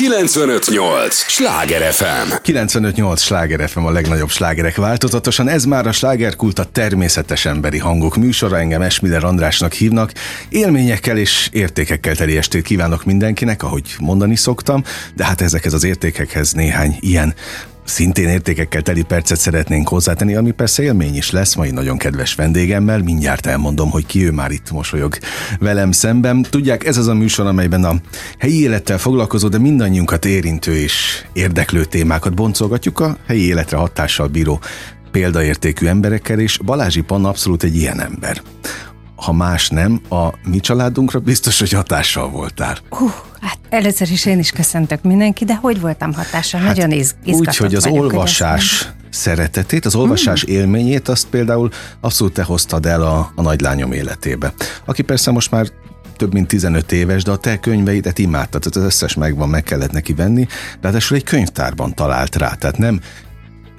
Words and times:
958! 0.00 1.14
Sláger 1.14 1.92
FM! 1.92 2.32
958! 2.42 3.20
Sláger 3.20 3.68
FM 3.68 3.84
a 3.84 3.90
legnagyobb 3.90 4.28
slágerek 4.28 4.76
változatosan. 4.76 5.48
Ez 5.48 5.64
már 5.64 5.86
a 5.86 5.92
slágerkult 5.92 6.58
a 6.58 6.64
természetes 6.64 7.44
emberi 7.44 7.78
hangok 7.78 8.16
műsora. 8.16 8.58
Engem 8.58 8.82
Esmiller 8.82 9.24
Andrásnak 9.24 9.72
hívnak. 9.72 10.12
Élményekkel 10.48 11.16
és 11.16 11.48
értékekkel 11.52 12.16
teli 12.16 12.36
estét 12.36 12.62
kívánok 12.62 13.04
mindenkinek, 13.04 13.62
ahogy 13.62 13.94
mondani 13.98 14.36
szoktam, 14.36 14.84
de 15.14 15.24
hát 15.24 15.40
ezekhez 15.40 15.72
az 15.72 15.84
értékekhez 15.84 16.52
néhány 16.52 16.96
ilyen 17.00 17.34
szintén 17.90 18.28
értékekkel 18.28 18.82
teli 18.82 19.02
percet 19.02 19.38
szeretnénk 19.38 19.88
hozzátenni, 19.88 20.34
ami 20.34 20.50
persze 20.50 20.82
élmény 20.82 21.16
is 21.16 21.30
lesz 21.30 21.54
mai 21.54 21.70
nagyon 21.70 21.98
kedves 21.98 22.34
vendégemmel. 22.34 22.98
Mindjárt 22.98 23.46
elmondom, 23.46 23.90
hogy 23.90 24.06
ki 24.06 24.24
ő 24.24 24.30
már 24.30 24.50
itt 24.50 24.70
mosolyog 24.70 25.18
velem 25.58 25.92
szemben. 25.92 26.42
Tudják, 26.50 26.84
ez 26.84 26.96
az 26.96 27.06
a 27.06 27.14
műsor, 27.14 27.46
amelyben 27.46 27.84
a 27.84 27.94
helyi 28.38 28.60
élettel 28.60 28.98
foglalkozó, 28.98 29.48
de 29.48 29.58
mindannyiunkat 29.58 30.24
érintő 30.24 30.76
és 30.76 31.24
érdeklő 31.32 31.84
témákat 31.84 32.34
boncolgatjuk 32.34 33.00
a 33.00 33.16
helyi 33.26 33.46
életre 33.46 33.76
hatással 33.76 34.26
bíró 34.26 34.60
példaértékű 35.10 35.86
emberekkel, 35.86 36.38
és 36.38 36.58
Balázsi 36.64 37.00
Panna 37.00 37.28
abszolút 37.28 37.62
egy 37.62 37.76
ilyen 37.76 38.00
ember 38.00 38.42
ha 39.20 39.32
más 39.32 39.68
nem, 39.68 40.00
a 40.08 40.28
mi 40.44 40.60
családunkra 40.60 41.18
biztos, 41.18 41.58
hogy 41.58 41.72
hatással 41.72 42.30
voltál. 42.30 42.78
Uh, 42.90 43.12
hát 43.40 43.58
először 43.68 44.10
is 44.10 44.26
én 44.26 44.38
is 44.38 44.50
köszöntök 44.50 45.02
mindenki, 45.02 45.44
de 45.44 45.54
hogy 45.54 45.80
voltam 45.80 46.12
hatással? 46.12 46.60
Hát 46.60 46.76
Nagyon 46.76 46.90
iz, 46.90 47.14
izgatott 47.24 47.48
Úgy, 47.48 47.56
hogy 47.56 47.74
az 47.74 47.84
vagyok, 47.84 48.02
olvasás 48.02 48.82
hogy 48.82 48.92
szeretetét, 49.10 49.84
az 49.84 49.94
olvasás 49.94 50.44
mm. 50.46 50.52
élményét, 50.52 51.08
azt 51.08 51.26
például 51.26 51.70
abszolút 52.00 52.32
te 52.32 52.42
hoztad 52.42 52.86
el 52.86 53.02
a, 53.02 53.32
a 53.34 53.42
nagylányom 53.42 53.92
életébe. 53.92 54.52
Aki 54.84 55.02
persze 55.02 55.30
most 55.30 55.50
már 55.50 55.66
több 56.16 56.32
mint 56.32 56.48
15 56.48 56.92
éves, 56.92 57.22
de 57.22 57.30
a 57.30 57.36
te 57.36 57.58
könyveidet 57.58 58.18
imádtad, 58.18 58.60
tehát 58.60 58.76
az 58.76 58.94
összes 58.94 59.14
megvan, 59.14 59.48
meg 59.48 59.62
kellett 59.62 59.92
neki 59.92 60.14
venni, 60.14 60.44
de 60.44 60.78
ráadásul 60.80 61.16
egy 61.16 61.24
könyvtárban 61.24 61.94
talált 61.94 62.36
rá, 62.36 62.54
tehát 62.54 62.78
nem 62.78 63.00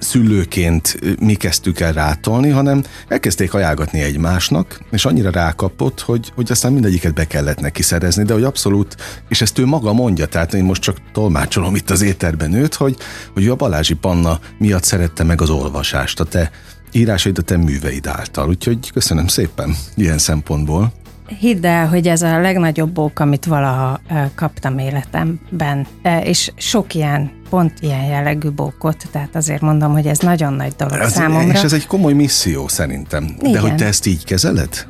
szülőként 0.02 0.98
mi 1.20 1.34
kezdtük 1.34 1.80
el 1.80 1.92
rátolni, 1.92 2.48
hanem 2.48 2.84
elkezdték 3.08 3.54
ajánlgatni 3.54 4.00
egymásnak, 4.00 4.80
és 4.90 5.04
annyira 5.04 5.30
rákapott, 5.30 6.00
hogy, 6.00 6.32
hogy 6.34 6.50
aztán 6.50 6.72
mindegyiket 6.72 7.14
be 7.14 7.24
kellett 7.24 7.60
neki 7.60 7.82
szerezni, 7.82 8.24
de 8.24 8.32
hogy 8.32 8.42
abszolút, 8.42 8.96
és 9.28 9.40
ezt 9.40 9.58
ő 9.58 9.66
maga 9.66 9.92
mondja, 9.92 10.26
tehát 10.26 10.54
én 10.54 10.64
most 10.64 10.82
csak 10.82 10.96
tolmácsolom 11.12 11.74
itt 11.74 11.90
az 11.90 12.02
éterben 12.02 12.52
őt, 12.52 12.74
hogy, 12.74 12.96
hogy 13.32 13.48
a 13.48 13.54
Balázsi 13.54 13.94
Panna 13.94 14.40
miatt 14.58 14.84
szerette 14.84 15.24
meg 15.24 15.40
az 15.40 15.50
olvasást, 15.50 16.20
a 16.20 16.24
te 16.24 16.50
írásaid 16.92 17.38
a 17.38 17.42
te 17.42 17.56
műveid 17.56 18.06
által. 18.06 18.48
Úgyhogy 18.48 18.90
köszönöm 18.92 19.26
szépen 19.26 19.74
ilyen 19.94 20.18
szempontból. 20.18 20.92
Hidd 21.38 21.66
el, 21.66 21.88
hogy 21.88 22.08
ez 22.08 22.22
a 22.22 22.40
legnagyobb 22.40 22.90
bók, 22.90 23.18
amit 23.18 23.44
valaha 23.44 24.00
kaptam 24.34 24.78
életemben, 24.78 25.86
és 26.22 26.52
sok 26.56 26.94
ilyen, 26.94 27.30
pont 27.50 27.72
ilyen 27.80 28.04
jellegű 28.04 28.48
bókot, 28.48 29.06
tehát 29.10 29.36
azért 29.36 29.60
mondom, 29.60 29.92
hogy 29.92 30.06
ez 30.06 30.18
nagyon 30.18 30.52
nagy 30.52 30.72
dolog 30.76 30.98
ez, 30.98 31.12
számomra. 31.12 31.52
És 31.52 31.62
ez 31.62 31.72
egy 31.72 31.86
komoly 31.86 32.12
misszió 32.12 32.68
szerintem. 32.68 33.34
Igen. 33.38 33.52
De 33.52 33.58
hogy 33.58 33.74
te 33.74 33.86
ezt 33.86 34.06
így 34.06 34.24
kezeled? 34.24 34.86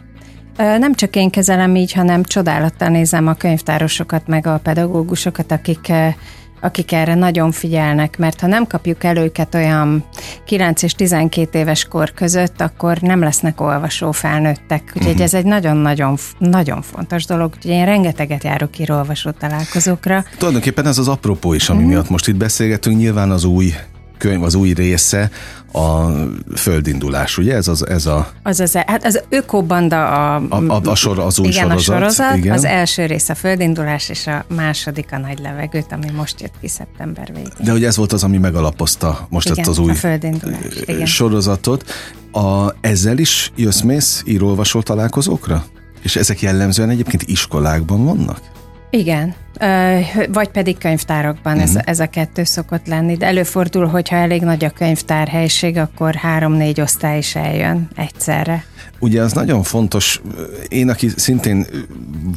Nem 0.57 0.95
csak 0.95 1.17
én 1.17 1.31
kezelem 1.31 1.77
így, 1.77 1.93
hanem 1.93 2.23
csodálattal 2.23 2.89
nézem 2.89 3.27
a 3.27 3.35
könyvtárosokat, 3.35 4.27
meg 4.27 4.47
a 4.47 4.61
pedagógusokat, 4.63 5.53
akik 5.53 5.93
akik 6.63 6.93
erre 6.93 7.15
nagyon 7.15 7.53
figyelnek, 7.53 8.19
mert 8.19 8.41
ha 8.41 8.47
nem 8.47 8.67
kapjuk 8.67 9.05
el 9.05 9.17
őket 9.17 9.55
olyan 9.55 10.05
9 10.45 10.83
és 10.83 10.93
12 10.93 11.59
éves 11.59 11.85
kor 11.85 12.13
között, 12.13 12.61
akkor 12.61 12.99
nem 13.01 13.21
lesznek 13.21 13.61
olvasó 13.61 14.13
felnőttek. 14.13 14.83
Úgyhogy 14.87 15.07
uh-huh. 15.07 15.23
ez 15.23 15.35
egy 15.35 15.45
nagyon-nagyon 15.45 16.19
nagyon 16.39 16.83
fontos 16.83 17.25
dolog. 17.25 17.53
Úgyhogy 17.57 17.71
én 17.71 17.85
rengeteget 17.85 18.45
járok 18.45 18.71
olvasó 18.89 19.31
találkozókra. 19.31 20.25
Tulajdonképpen 20.39 20.87
ez 20.87 20.99
az 20.99 21.09
apropó 21.09 21.53
is, 21.53 21.69
ami 21.69 21.79
uh-huh. 21.79 21.93
miatt 21.93 22.11
most 22.11 22.29
itt 22.29 22.37
beszélgetünk, 22.37 22.97
nyilván 22.97 23.31
az 23.31 23.45
új 23.45 23.73
könyv, 24.23 24.43
az 24.43 24.55
új 24.55 24.73
része 24.73 25.31
a 25.73 26.09
földindulás, 26.57 27.39
ugye? 27.39 27.55
Ez 27.55 27.69
az, 27.69 27.87
ez 27.87 28.07
a... 28.07 28.33
Az 28.43 28.61
az, 28.61 28.73
hát 28.73 29.05
az 29.05 29.23
Ökobanda 29.29 30.09
a... 30.09 30.43
A, 30.49 30.63
a, 30.67 30.81
a 30.85 30.95
sor, 30.95 31.19
az 31.19 31.39
új 31.39 31.49
igen, 31.49 31.63
sorozat. 31.63 31.97
A 31.97 31.99
sorozat 31.99 32.37
igen. 32.37 32.53
Az 32.53 32.65
első 32.65 33.07
rész 33.07 33.29
a 33.29 33.35
földindulás, 33.35 34.09
és 34.09 34.27
a 34.27 34.45
második 34.55 35.09
a 35.13 35.19
nagy 35.19 35.39
levegőt, 35.39 35.93
ami 35.93 36.11
most 36.17 36.41
jött 36.41 36.53
ki 36.61 36.69
szeptember 36.69 37.33
végén. 37.35 37.53
De 37.65 37.71
hogy 37.71 37.85
ez 37.85 37.97
volt 37.97 38.13
az, 38.13 38.25
ami 38.25 38.39
megalapozta 38.39 39.27
most 39.31 39.47
igen, 39.47 39.59
ezt 39.59 39.69
az 39.69 39.79
új 39.79 39.91
a 39.91 39.95
földindulás, 39.95 40.61
igen. 40.85 41.07
sorozatot. 41.07 41.85
A, 42.33 42.75
ezzel 42.81 43.19
is 43.19 43.53
jössz-mész 43.57 44.23
írólvasó 44.27 44.83
találkozókra? 44.83 45.65
És 46.03 46.17
ezek 46.17 46.41
jellemzően 46.41 46.91
egyébként 46.91 47.23
iskolákban 47.23 48.05
vannak? 48.05 48.41
Igen, 48.95 49.35
vagy 50.33 50.49
pedig 50.49 50.79
könyvtárakban 50.79 51.53
uh-huh. 51.53 51.69
ez, 51.69 51.75
mhm. 51.75 51.89
ez 51.89 52.01
a 52.01 52.07
kettő 52.07 52.45
szokott 52.45 52.87
lenni, 52.87 53.17
de 53.17 53.27
előfordul, 53.27 53.87
hogyha 53.87 54.17
elég 54.17 54.43
nagy 54.43 54.65
a 54.65 54.71
könyvtárhelység, 54.71 55.77
akkor 55.77 56.15
három-négy 56.15 56.81
osztály 56.81 57.19
is 57.19 57.35
eljön 57.35 57.89
egyszerre. 57.97 58.65
Ugye 58.99 59.23
az 59.23 59.33
nagyon 59.33 59.63
fontos, 59.63 60.21
én, 60.69 60.89
aki 60.89 61.09
szintén 61.17 61.67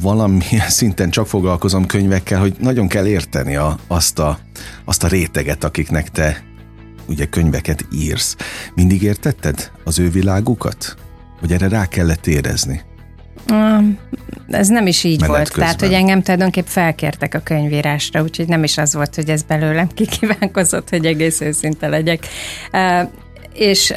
valamilyen 0.00 0.68
szinten 0.78 1.10
csak 1.10 1.26
foglalkozom 1.26 1.86
könyvekkel, 1.86 2.40
hogy 2.40 2.56
nagyon 2.60 2.88
kell 2.88 3.06
érteni 3.06 3.56
a, 3.56 3.78
azt, 3.86 4.18
a, 4.18 4.38
azt 4.84 5.04
a 5.04 5.08
réteget, 5.08 5.64
akiknek 5.64 6.08
te 6.08 6.42
ugye 7.06 7.24
könyveket 7.24 7.84
írsz. 7.92 8.36
Mindig 8.74 9.02
értetted 9.02 9.70
az 9.84 9.98
ő 9.98 10.10
világukat? 10.10 10.96
Vagy 11.40 11.52
erre 11.52 11.68
rá 11.68 11.86
kellett 11.86 12.26
érezni? 12.26 12.80
Ez 14.48 14.68
nem 14.68 14.86
is 14.86 15.04
így 15.04 15.20
Menet 15.20 15.36
volt. 15.36 15.48
Közben. 15.48 15.64
Tehát, 15.64 15.80
hogy 15.80 15.92
engem 15.92 16.22
tulajdonképp 16.22 16.66
felkértek 16.66 17.34
a 17.34 17.38
könyvírásra, 17.38 18.22
úgyhogy 18.22 18.48
nem 18.48 18.64
is 18.64 18.78
az 18.78 18.94
volt, 18.94 19.14
hogy 19.14 19.28
ez 19.28 19.42
belőlem 19.42 19.88
kikívánkozott, 19.94 20.88
hogy 20.88 21.06
egész 21.06 21.40
őszinte 21.40 21.88
legyek. 21.88 22.26
És 23.52 23.94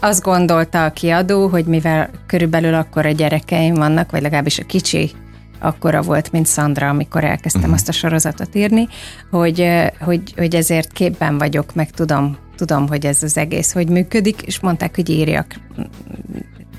azt 0.00 0.22
gondolta 0.22 0.84
a 0.84 0.92
kiadó, 0.92 1.48
hogy 1.48 1.64
mivel 1.64 2.10
körülbelül 2.26 2.74
akkor 2.74 3.06
a 3.06 3.10
gyerekeim 3.10 3.74
vannak, 3.74 4.10
vagy 4.10 4.22
legalábbis 4.22 4.58
a 4.58 4.64
kicsi 4.64 5.10
akkora 5.58 6.02
volt, 6.02 6.32
mint 6.32 6.46
Szandra, 6.46 6.88
amikor 6.88 7.24
elkezdtem 7.24 7.62
uh-huh. 7.62 7.76
azt 7.76 7.88
a 7.88 7.92
sorozatot 7.92 8.54
írni, 8.54 8.88
hogy, 9.30 9.68
hogy, 10.00 10.22
hogy 10.36 10.54
ezért 10.54 10.92
képben 10.92 11.38
vagyok, 11.38 11.74
meg 11.74 11.90
tudom, 11.90 12.36
tudom, 12.56 12.88
hogy 12.88 13.06
ez 13.06 13.22
az 13.22 13.36
egész 13.36 13.72
hogy 13.72 13.88
működik, 13.88 14.42
és 14.42 14.60
mondták, 14.60 14.94
hogy 14.94 15.10
írjak. 15.10 15.54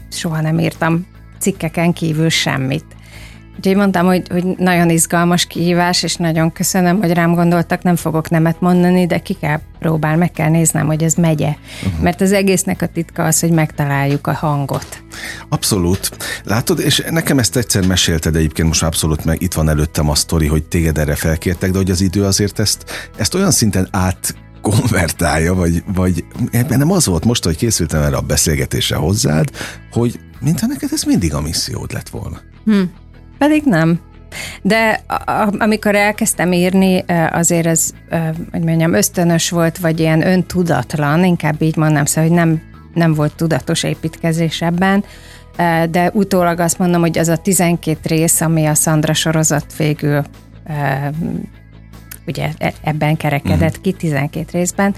Soha 0.10 0.42
nem 0.42 0.60
írtam 0.60 1.06
cikkeken 1.44 1.94
kívül 1.94 2.30
semmit. 2.30 2.86
Úgyhogy 3.58 3.76
mondtam, 3.76 4.06
hogy, 4.06 4.28
hogy 4.30 4.44
nagyon 4.58 4.90
izgalmas 4.90 5.46
kihívás, 5.46 6.04
és 6.04 6.16
nagyon 6.16 6.52
köszönöm, 6.52 6.98
hogy 7.00 7.12
rám 7.12 7.34
gondoltak, 7.34 7.84
nem 7.84 7.96
fogok 7.96 8.30
nemet 8.30 8.62
mondani, 8.62 9.06
de 9.06 9.18
ki 9.20 9.34
kell 9.34 9.60
próbál, 9.80 10.18
meg 10.18 10.32
kell 10.32 10.50
néznem, 10.50 10.86
hogy 10.86 11.04
ez 11.04 11.14
megye. 11.14 11.56
Uh-huh. 11.86 12.02
Mert 12.02 12.22
az 12.22 12.32
egésznek 12.32 12.82
a 12.82 12.88
titka 12.88 13.24
az, 13.24 13.40
hogy 13.40 13.52
megtaláljuk 13.52 14.28
a 14.28 14.34
hangot. 14.34 15.04
Abszolút. 15.50 16.12
Látod, 16.44 16.80
és 16.80 17.04
nekem 17.10 17.40
ezt 17.40 17.56
egyszer 17.56 17.88
mesélted 17.88 18.36
egyébként, 18.36 18.68
most 18.68 18.84
abszolút 18.84 19.26
meg 19.26 19.42
itt 19.42 19.54
van 19.54 19.70
előttem 19.70 20.10
a 20.10 20.16
sztori, 20.16 20.48
hogy 20.48 20.64
téged 20.64 20.98
erre 20.98 21.16
felkértek, 21.16 21.72
de 21.72 21.78
hogy 21.78 21.92
az 21.92 22.02
idő 22.02 22.24
azért 22.24 22.60
ezt, 22.60 23.10
ezt 23.18 23.34
olyan 23.34 23.52
szinten 23.52 23.88
át 23.92 24.36
konvertálja, 24.64 25.54
vagy, 25.54 25.84
vagy 25.94 26.26
ebben 26.52 26.78
nem 26.78 26.92
az 26.92 27.06
volt 27.06 27.26
most, 27.26 27.44
hogy 27.44 27.58
készültem 27.58 28.02
erre 28.02 28.16
a 28.16 28.22
beszélgetésre 28.22 28.96
hozzád, 28.96 29.50
hogy 29.92 30.20
mintha 30.40 30.68
neked 30.68 30.90
ez 30.94 31.04
mindig 31.04 31.34
a 31.34 31.42
missziód 31.42 31.94
lett 31.94 32.10
volna. 32.10 32.42
Hm. 32.66 32.82
Pedig 33.38 33.64
nem. 33.66 34.00
De 34.62 35.04
a, 35.08 35.54
amikor 35.58 35.96
elkezdtem 35.96 36.52
írni, 36.52 37.06
azért 37.32 37.66
ez, 37.66 37.90
hogy 38.52 38.64
mondjam, 38.64 38.94
ösztönös 38.94 39.50
volt, 39.50 39.78
vagy 39.78 40.00
ilyen 40.00 40.28
öntudatlan, 40.28 41.24
inkább 41.24 41.62
így 41.62 41.76
mondom, 41.76 42.06
szóval, 42.06 42.30
hogy 42.30 42.38
nem, 42.38 42.62
nem 42.94 43.14
volt 43.14 43.36
tudatos 43.36 43.84
építkezés 43.84 44.62
ebben, 44.62 45.04
de 45.90 46.12
utólag 46.14 46.60
azt 46.60 46.80
mondom, 46.80 47.02
hogy 47.02 47.18
az 47.18 47.28
a 47.28 47.38
12 47.38 48.00
rész, 48.04 48.42
ami 48.42 48.66
a 48.66 48.74
Szandra 48.74 49.14
sorozat 49.14 49.76
végül 49.78 50.24
ugye 52.28 52.50
e, 52.58 52.74
ebben 52.82 53.18
kerekedett 53.18 53.78
uh-huh. 53.78 53.84
ki 53.84 53.92
12 53.94 54.50
részben, 54.52 54.96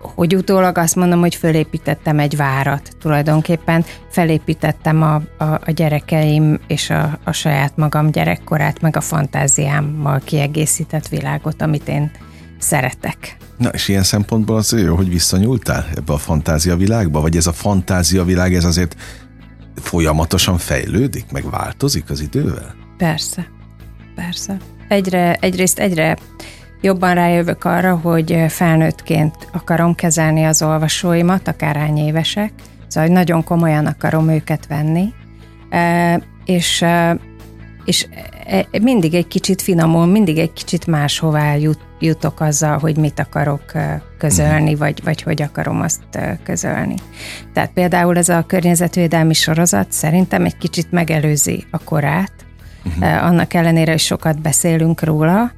hogy 0.00 0.36
utólag 0.36 0.78
azt 0.78 0.96
mondom, 0.96 1.20
hogy 1.20 1.34
fölépítettem 1.34 2.18
egy 2.18 2.36
várat 2.36 2.96
tulajdonképpen, 3.00 3.84
felépítettem 4.10 5.02
a, 5.02 5.14
a, 5.14 5.44
a 5.44 5.70
gyerekeim 5.74 6.58
és 6.66 6.90
a, 6.90 7.18
a 7.24 7.32
saját 7.32 7.76
magam 7.76 8.10
gyerekkorát, 8.10 8.80
meg 8.80 8.96
a 8.96 9.00
fantáziámmal 9.00 10.20
kiegészített 10.24 11.08
világot, 11.08 11.62
amit 11.62 11.88
én 11.88 12.10
szeretek. 12.58 13.36
Na, 13.56 13.68
és 13.68 13.88
ilyen 13.88 14.02
szempontból 14.02 14.56
az 14.56 14.72
jó, 14.72 14.94
hogy 14.94 15.08
visszanyúltál 15.08 15.86
ebbe 15.96 16.12
a 16.12 16.18
fantázia 16.18 16.76
világba, 16.76 17.20
vagy 17.20 17.36
ez 17.36 17.46
a 17.46 17.52
fantázia 17.52 18.24
világ, 18.24 18.54
ez 18.54 18.64
azért 18.64 18.96
folyamatosan 19.74 20.58
fejlődik, 20.58 21.24
meg 21.32 21.50
változik 21.50 22.10
az 22.10 22.20
idővel? 22.20 22.74
Persze, 22.96 23.46
persze. 24.14 24.56
Egyre, 24.90 25.36
egyrészt 25.40 25.78
egyre 25.78 26.16
jobban 26.80 27.14
rájövök 27.14 27.64
arra, 27.64 27.96
hogy 27.96 28.44
felnőttként 28.48 29.34
akarom 29.52 29.94
kezelni 29.94 30.44
az 30.44 30.62
olvasóimat, 30.62 31.48
akár 31.48 31.92
évesek, 31.96 32.52
szóval 32.86 33.08
hogy 33.08 33.18
nagyon 33.18 33.44
komolyan 33.44 33.86
akarom 33.86 34.28
őket 34.28 34.66
venni, 34.66 35.12
és 36.44 36.84
és 37.84 38.06
e, 38.46 38.66
e, 38.70 38.78
mindig 38.82 39.14
egy 39.14 39.26
kicsit 39.26 39.62
finomul, 39.62 40.06
mindig 40.06 40.38
egy 40.38 40.52
kicsit 40.52 40.86
máshová 40.86 41.54
jut, 41.54 41.80
jutok 41.98 42.40
azzal, 42.40 42.78
hogy 42.78 42.96
mit 42.96 43.18
akarok 43.18 43.72
közölni, 44.18 44.74
vagy, 44.74 45.00
vagy 45.04 45.22
hogy 45.22 45.42
akarom 45.42 45.80
azt 45.80 46.02
közölni. 46.42 46.94
Tehát 47.52 47.70
például 47.72 48.16
ez 48.16 48.28
a 48.28 48.44
környezetvédelmi 48.46 49.34
sorozat 49.34 49.92
szerintem 49.92 50.44
egy 50.44 50.56
kicsit 50.58 50.92
megelőzi 50.92 51.64
a 51.70 51.78
korát, 51.78 52.32
uh-huh. 52.84 53.24
annak 53.24 53.54
ellenére, 53.54 53.90
hogy 53.90 54.00
sokat 54.00 54.40
beszélünk 54.40 55.02
róla, 55.02 55.52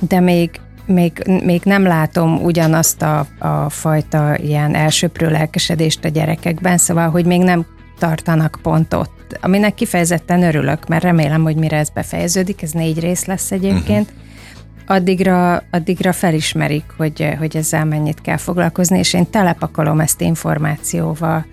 de 0.00 0.20
még 0.20 0.60
még, 0.88 1.22
még 1.44 1.62
nem 1.64 1.82
látom 1.82 2.42
ugyanazt 2.42 3.02
a, 3.02 3.26
a 3.38 3.70
fajta 3.70 4.36
ilyen 4.36 4.74
elsőprő 4.74 5.30
lelkesedést 5.30 6.04
a 6.04 6.08
gyerekekben, 6.08 6.78
szóval, 6.78 7.10
hogy 7.10 7.24
még 7.24 7.42
nem 7.42 7.66
tartanak 7.98 8.58
pont 8.62 8.94
ott, 8.94 9.38
aminek 9.40 9.74
kifejezetten 9.74 10.42
örülök, 10.42 10.88
mert 10.88 11.02
remélem, 11.02 11.42
hogy 11.42 11.56
mire 11.56 11.76
ez 11.76 11.88
befejeződik, 11.88 12.62
ez 12.62 12.70
négy 12.70 13.00
rész 13.00 13.24
lesz 13.24 13.50
egyébként, 13.50 14.10
uh-huh. 14.10 14.96
addigra, 14.96 15.62
addigra 15.70 16.12
felismerik, 16.12 16.84
hogy, 16.96 17.34
hogy 17.38 17.56
ezzel 17.56 17.84
mennyit 17.84 18.20
kell 18.20 18.36
foglalkozni, 18.36 18.98
és 18.98 19.12
én 19.12 19.30
telepakolom 19.30 20.00
ezt 20.00 20.20
információval, 20.20 21.46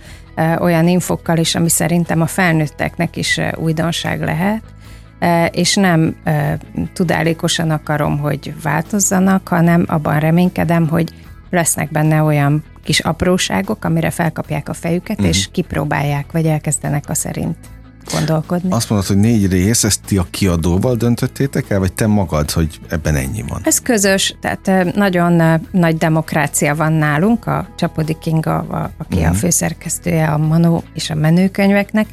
olyan 0.60 0.88
infokkal 0.88 1.38
is, 1.38 1.56
ami 1.56 1.70
szerintem 1.70 2.22
a 2.22 2.26
felnőtteknek 2.26 3.16
is 3.16 3.40
újdonság 3.56 4.22
lehet, 4.22 4.62
és 5.52 5.76
nem 5.76 6.16
tudálékosan 6.94 7.72
akarom, 7.72 8.18
hogy 8.18 8.54
változzanak, 8.64 9.48
hanem 9.48 9.86
abban 9.88 10.20
reménykedem, 10.20 10.88
hogy 10.88 11.10
lesznek 11.50 11.92
benne 11.92 12.22
olyan 12.22 12.64
kis 12.84 13.00
apróságok, 13.00 13.86
amire 13.86 14.10
felkapják 14.10 14.70
a 14.70 14.74
fejüket, 14.74 15.18
uh-huh. 15.18 15.36
és 15.36 15.50
kipróbálják, 15.52 16.32
vagy 16.32 16.46
elkezdenek 16.46 17.10
a 17.10 17.14
szerint 17.14 17.58
gondolkodni. 18.12 18.72
Azt 18.72 18.90
mondod, 18.90 19.08
hogy 19.08 19.18
négy 19.18 19.52
rész, 19.52 19.84
ezt 19.84 20.00
ti 20.06 20.18
a 20.18 20.26
kiadóval 20.30 20.96
döntöttétek 20.96 21.70
el, 21.70 21.80
vagy 21.80 21.94
te 21.94 22.08
magad, 22.08 22.52
hogy 22.52 22.80
ebben 22.90 23.16
ennyi 23.16 23.44
van? 23.48 23.62
Ez 23.64 23.82
közös, 23.82 24.36
tehát 24.40 24.94
nagyon 24.96 25.62
nagy 25.72 25.98
demokrácia 25.98 26.76
van 26.76 26.94
nálunk, 26.94 27.46
a 27.48 27.68
Csapodi 27.76 28.18
Kinga, 28.22 28.58
a, 28.58 28.92
aki 28.98 29.18
uh-huh. 29.18 29.32
a 29.32 29.34
főszerkesztője 29.34 30.28
a 30.28 30.38
Manó 30.38 30.84
és 30.94 31.10
a 31.10 31.16
menőkönyveknek. 31.16 32.08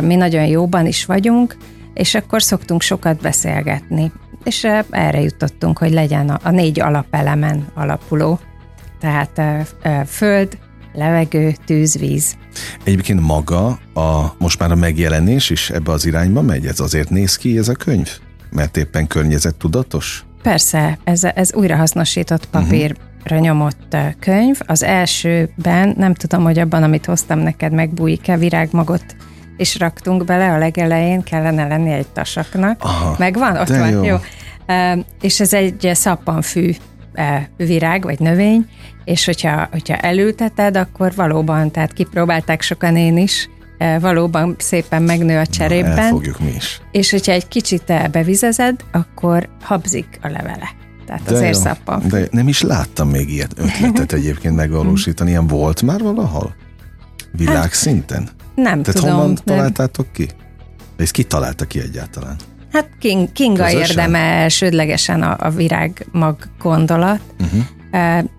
Mi 0.00 0.14
nagyon 0.14 0.44
jóban 0.44 0.86
is 0.86 1.04
vagyunk, 1.04 1.56
és 1.94 2.14
akkor 2.14 2.42
szoktunk 2.42 2.82
sokat 2.82 3.20
beszélgetni. 3.20 4.12
És 4.44 4.66
erre 4.90 5.20
jutottunk, 5.20 5.78
hogy 5.78 5.92
legyen 5.92 6.28
a, 6.28 6.38
a 6.42 6.50
négy 6.50 6.80
alapelemen 6.80 7.66
alapuló 7.74 8.38
tehát 9.00 9.66
föld, 10.06 10.58
levegő, 10.94 11.54
tűz, 11.66 11.98
víz. 11.98 12.36
Egyébként 12.84 13.20
maga 13.20 13.66
a, 13.94 14.34
most 14.38 14.58
már 14.58 14.70
a 14.70 14.74
megjelenés 14.74 15.50
is 15.50 15.70
ebbe 15.70 15.92
az 15.92 16.06
irányba 16.06 16.42
megy? 16.42 16.66
Ez 16.66 16.80
azért 16.80 17.10
néz 17.10 17.36
ki 17.36 17.58
ez 17.58 17.68
a 17.68 17.74
könyv? 17.74 18.08
Mert 18.50 18.76
éppen 18.76 19.06
környezettudatos? 19.06 20.24
Persze, 20.42 20.98
ez, 21.04 21.24
ez 21.24 21.54
újrahasznosított 21.54 22.48
mhm. 22.50 22.62
papírra 22.62 22.94
uh-huh. 23.24 23.40
nyomott 23.40 23.96
könyv. 24.18 24.60
Az 24.66 24.82
elsőben, 24.82 25.94
nem 25.96 26.14
tudom, 26.14 26.42
hogy 26.42 26.58
abban, 26.58 26.82
amit 26.82 27.06
hoztam 27.06 27.38
neked, 27.38 27.72
megbújik-e 27.72 28.36
virágmagot 28.36 29.04
és 29.56 29.78
raktunk 29.78 30.24
bele 30.24 30.52
a 30.52 30.58
legelején, 30.58 31.22
kellene 31.22 31.66
lenni 31.66 31.92
egy 31.92 32.06
tasaknak. 32.06 32.82
Aha, 32.82 33.14
Megvan? 33.18 33.56
Ott 33.56 33.68
van? 33.68 33.90
Jó. 33.90 34.04
jó. 34.04 34.16
És 35.20 35.40
ez 35.40 35.52
egy 35.52 35.90
szappanfű 35.92 36.74
virág 37.56 38.02
vagy 38.02 38.20
növény, 38.20 38.68
és 39.04 39.24
hogyha, 39.24 39.68
hogyha 39.70 39.96
elülteted, 39.96 40.76
akkor 40.76 41.14
valóban, 41.14 41.70
tehát 41.70 41.92
kipróbálták 41.92 42.62
sokan 42.62 42.96
én 42.96 43.16
is, 43.16 43.48
valóban 44.00 44.54
szépen 44.58 45.02
megnő 45.02 45.38
a 45.38 45.46
cserében. 45.46 45.94
Na, 45.94 46.00
elfogjuk 46.00 46.40
mi 46.40 46.52
is. 46.56 46.80
És 46.92 47.10
hogyha 47.10 47.32
egy 47.32 47.48
kicsit 47.48 48.10
bevizezed, 48.10 48.80
akkor 48.92 49.48
habzik 49.60 50.18
a 50.22 50.28
levele. 50.28 50.70
Tehát 51.06 51.22
de 51.22 51.34
azért 51.34 51.54
szappan. 51.54 52.02
De 52.08 52.28
nem 52.30 52.48
is 52.48 52.62
láttam 52.62 53.08
még 53.08 53.30
ilyet 53.30 53.54
ötletet 53.56 54.12
egyébként 54.18 54.56
megvalósítani. 54.56 55.30
Ilyen 55.30 55.46
volt 55.46 55.82
már 55.82 56.00
valahol? 56.00 56.54
Világszinten? 57.32 58.18
Hát, 58.18 58.54
nem 58.54 58.82
Tehát 58.82 59.00
tudom. 59.00 59.16
honnan 59.16 59.38
találtátok 59.44 60.12
ki? 60.12 60.28
Ezt 60.96 61.12
ki 61.12 61.24
találta 61.24 61.64
ki 61.64 61.80
egyáltalán? 61.80 62.36
Hát 62.72 62.88
King, 62.98 63.32
Kinga 63.32 63.64
Közösen? 63.64 63.88
érdeme 63.88 64.18
elsődlegesen 64.18 65.22
a, 65.22 65.36
a 65.38 65.50
virágmag 65.50 66.36
gondolat, 66.58 67.20
uh-huh. 67.40 67.60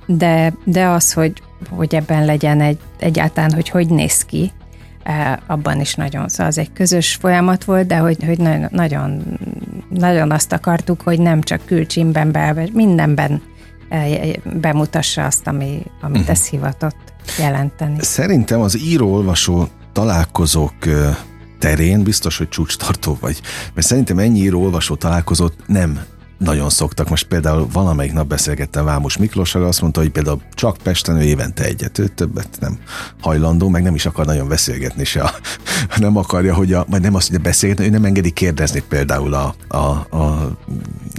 De, 0.06 0.54
de 0.64 0.88
az, 0.88 1.14
hogy, 1.14 1.42
hogy 1.70 1.96
ebben 1.96 2.26
legyen 2.26 2.62
egy, 2.62 2.80
egyáltalán, 3.00 3.54
hogy 3.54 3.70
hogy 3.70 3.90
néz 3.90 4.26
ki, 4.26 4.52
abban 5.48 5.80
is 5.80 5.94
nagyon, 5.94 6.30
szóval 6.30 6.46
az 6.46 6.58
egy 6.58 6.74
közös 6.74 7.16
folyamat 7.16 7.64
volt, 7.64 7.88
de 7.88 7.98
hogy, 7.98 8.24
hogy 8.26 8.38
nagyon, 8.38 8.68
nagyon, 8.72 9.24
nagyon 9.90 10.32
azt 10.32 10.52
akartuk, 10.52 11.02
hogy 11.02 11.20
nem 11.20 11.42
csak 11.42 11.66
külcsimben, 11.66 12.32
be, 12.32 12.68
mindenben 12.74 13.42
bemutassa 14.54 15.26
azt, 15.26 15.48
ami, 15.48 15.82
amit 16.02 16.18
uh-huh. 16.18 16.36
ez 16.36 16.48
hivatott 16.48 17.14
jelenteni. 17.40 17.98
Szerintem 18.00 18.62
az 18.62 18.80
író-olvasó 18.80 19.68
találkozók 19.92 20.74
terén 21.60 22.04
biztos, 22.04 22.38
hogy 22.38 22.50
csúcstartó 22.50 23.18
vagy. 23.20 23.42
Mert 23.74 23.88
szerintem 23.88 24.20
ennyi 24.20 24.40
író-olvasó 24.40 24.96
találkozót 24.96 25.54
nem 25.66 26.00
nagyon 26.38 26.70
szoktak. 26.70 27.10
Most 27.10 27.28
például 27.28 27.68
valamelyik 27.72 28.14
nap 28.14 28.28
beszélgettem 28.28 28.86
Vámos 28.86 29.18
Miklóssal, 29.18 29.64
azt 29.64 29.82
mondta, 29.82 30.00
hogy 30.00 30.10
például 30.10 30.42
csak 30.54 30.78
Pesten 30.84 31.16
ő 31.16 31.22
évente 31.22 31.64
egyet, 31.64 32.00
ő 32.00 32.08
többet 32.08 32.48
nem 32.60 32.80
hajlandó, 33.22 33.70
meg 33.70 33.84
nem 33.84 33.96
is 33.96 34.06
akar 34.06 34.26
nagyon 34.26 34.48
beszélgetni 34.48 35.04
se. 35.04 35.34
nem 35.98 36.18
akarja, 36.18 36.54
hogy 36.54 36.74
a, 36.74 36.86
vagy 36.90 37.02
nem 37.02 37.16
azt, 37.16 37.30
hogy 37.30 37.42
beszélgetni, 37.42 37.86
ő 37.86 37.90
nem 37.90 38.06
engedi 38.06 38.32
kérdezni 38.32 38.84
például 38.90 39.34
a, 39.34 39.56
a, 39.68 39.78
a, 39.78 40.58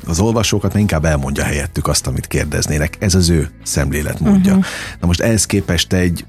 az 0.06 0.20
olvasókat, 0.20 0.68
mert 0.68 0.80
inkább 0.80 1.04
elmondja 1.04 1.44
helyettük 1.44 1.88
azt, 1.88 2.06
amit 2.06 2.26
kérdeznének. 2.26 2.96
Ez 2.98 3.14
az 3.14 3.28
ő 3.28 3.50
szemléletmódja. 3.62 4.52
Uh-huh. 4.52 4.66
Na 5.00 5.06
most 5.06 5.20
ehhez 5.20 5.46
képest 5.46 5.92
egy 5.92 6.24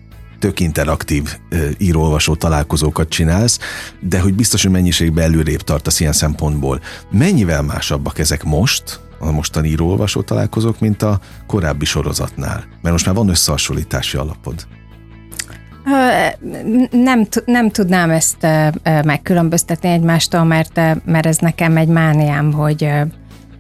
tök 0.46 0.60
interaktív 0.60 1.38
író-olvasó 1.78 2.36
találkozókat 2.36 3.10
csinálsz, 3.10 3.60
de 4.00 4.20
hogy 4.20 4.34
biztos, 4.34 4.64
hogy 4.64 4.72
mennyiségben 4.72 5.24
előrébb 5.24 5.62
tartasz 5.62 6.00
ilyen 6.00 6.14
szempontból. 6.14 6.80
Mennyivel 7.12 7.62
másabbak 7.62 8.20
ezek 8.20 8.44
most, 8.44 9.00
a 9.20 9.32
mostani 9.32 9.68
író-olvasó 9.68 10.22
találkozók, 10.22 10.80
mint 10.80 11.02
a 11.02 11.20
korábbi 11.48 11.86
sorozatnál? 11.86 12.64
Mert 12.82 12.92
most 12.92 13.06
már 13.06 13.16
van 13.16 13.30
összehasonlítási 13.30 14.18
alapod. 14.18 14.68
Nem, 16.92 17.28
nem 17.46 17.70
tudnám 17.70 18.10
ezt 18.10 18.48
megkülönböztetni 19.04 19.90
egymástól, 19.90 20.44
mert, 20.44 20.76
mert 21.06 21.26
ez 21.26 21.38
nekem 21.38 21.78
egy 21.78 21.88
mániám, 21.88 22.52
hogy, 22.52 22.90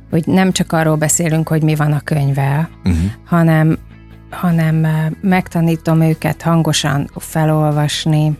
hogy 0.09 0.23
nem 0.25 0.51
csak 0.51 0.71
arról 0.71 0.95
beszélünk, 0.95 1.47
hogy 1.47 1.63
mi 1.63 1.75
van 1.75 1.91
a 1.91 2.01
könyvvel, 2.03 2.69
uh-huh. 2.83 3.11
hanem 3.25 3.77
hanem 4.29 4.87
megtanítom 5.21 6.01
őket 6.01 6.41
hangosan 6.41 7.09
felolvasni, 7.15 8.37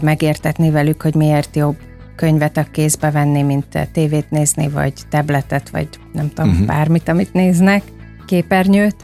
megértetni 0.00 0.70
velük, 0.70 1.02
hogy 1.02 1.14
miért 1.14 1.56
jobb 1.56 1.76
könyvet 2.16 2.56
a 2.56 2.66
kézbe 2.70 3.10
venni, 3.10 3.42
mint 3.42 3.88
tévét 3.92 4.30
nézni, 4.30 4.68
vagy 4.68 4.92
tabletet, 5.10 5.70
vagy 5.70 5.88
nem 6.12 6.28
tudom, 6.28 6.50
uh-huh. 6.50 6.66
bármit, 6.66 7.08
amit 7.08 7.32
néznek, 7.32 7.82
képernyőt. 8.26 8.96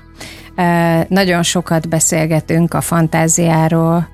Nagyon 1.08 1.42
sokat 1.42 1.88
beszélgetünk 1.88 2.74
a 2.74 2.80
fantáziáról, 2.80 4.08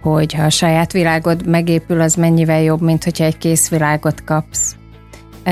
hogy 0.00 0.32
ha 0.32 0.42
a 0.42 0.50
saját 0.50 0.92
világod 0.92 1.46
megépül, 1.46 2.00
az 2.00 2.14
mennyivel 2.14 2.62
jobb, 2.62 2.80
mint 2.80 3.04
hogyha 3.04 3.24
egy 3.24 3.38
kész 3.38 3.68
világot 3.68 4.24
kapsz 4.24 4.76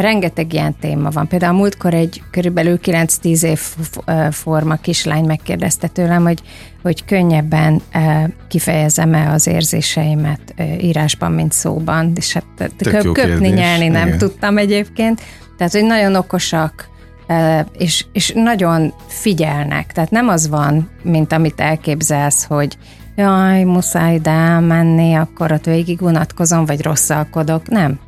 rengeteg 0.00 0.52
ilyen 0.52 0.76
téma 0.80 1.10
van. 1.10 1.28
Például 1.28 1.56
múltkor 1.56 1.94
egy 1.94 2.22
körülbelül 2.30 2.78
9-10 2.82 3.42
év 3.42 3.60
forma 4.30 4.76
kislány 4.76 5.24
megkérdezte 5.24 5.88
tőlem, 5.88 6.22
hogy, 6.22 6.42
hogy 6.82 7.04
könnyebben 7.04 7.82
kifejezem-e 8.48 9.32
az 9.32 9.46
érzéseimet 9.46 10.54
írásban, 10.80 11.32
mint 11.32 11.52
szóban, 11.52 12.12
és 12.16 12.32
hát 12.32 12.72
köp, 12.76 13.12
köpni, 13.12 13.48
nyelni 13.48 13.88
nem 13.88 14.06
Igen. 14.06 14.18
tudtam 14.18 14.58
egyébként. 14.58 15.20
Tehát, 15.56 15.72
hogy 15.72 15.84
nagyon 15.84 16.14
okosak, 16.14 16.88
és, 17.78 18.04
és 18.12 18.32
nagyon 18.34 18.94
figyelnek. 19.06 19.92
Tehát 19.92 20.10
nem 20.10 20.28
az 20.28 20.48
van, 20.48 20.90
mint 21.02 21.32
amit 21.32 21.60
elképzelsz, 21.60 22.44
hogy 22.44 22.76
jaj, 23.16 23.62
muszáj 23.62 24.14
ide 24.14 24.60
menni, 24.60 25.14
akkor 25.14 25.52
ott 25.52 25.64
végig 25.64 26.02
unatkozom, 26.02 26.64
vagy 26.64 26.82
rosszalkodok. 26.82 27.68
Nem 27.68 27.98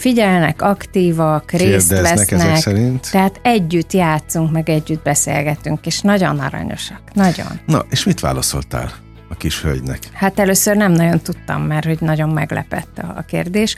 figyelnek, 0.00 0.62
aktívak, 0.62 1.50
részt 1.50 1.90
vesznek. 1.90 2.30
Ezek 2.30 2.56
szerint. 2.56 3.10
Tehát 3.10 3.40
együtt 3.42 3.92
játszunk, 3.92 4.50
meg 4.50 4.68
együtt 4.68 5.02
beszélgetünk, 5.02 5.86
és 5.86 6.00
nagyon 6.00 6.38
aranyosak. 6.38 7.00
Nagyon. 7.12 7.60
Na, 7.66 7.84
és 7.90 8.04
mit 8.04 8.20
válaszoltál 8.20 8.92
a 9.28 9.34
kis 9.34 9.62
hölgynek? 9.62 9.98
Hát 10.12 10.38
először 10.38 10.76
nem 10.76 10.92
nagyon 10.92 11.20
tudtam, 11.20 11.62
mert 11.62 11.86
hogy 11.86 11.98
nagyon 12.00 12.28
meglepett 12.28 12.98
a 13.16 13.24
kérdés. 13.26 13.76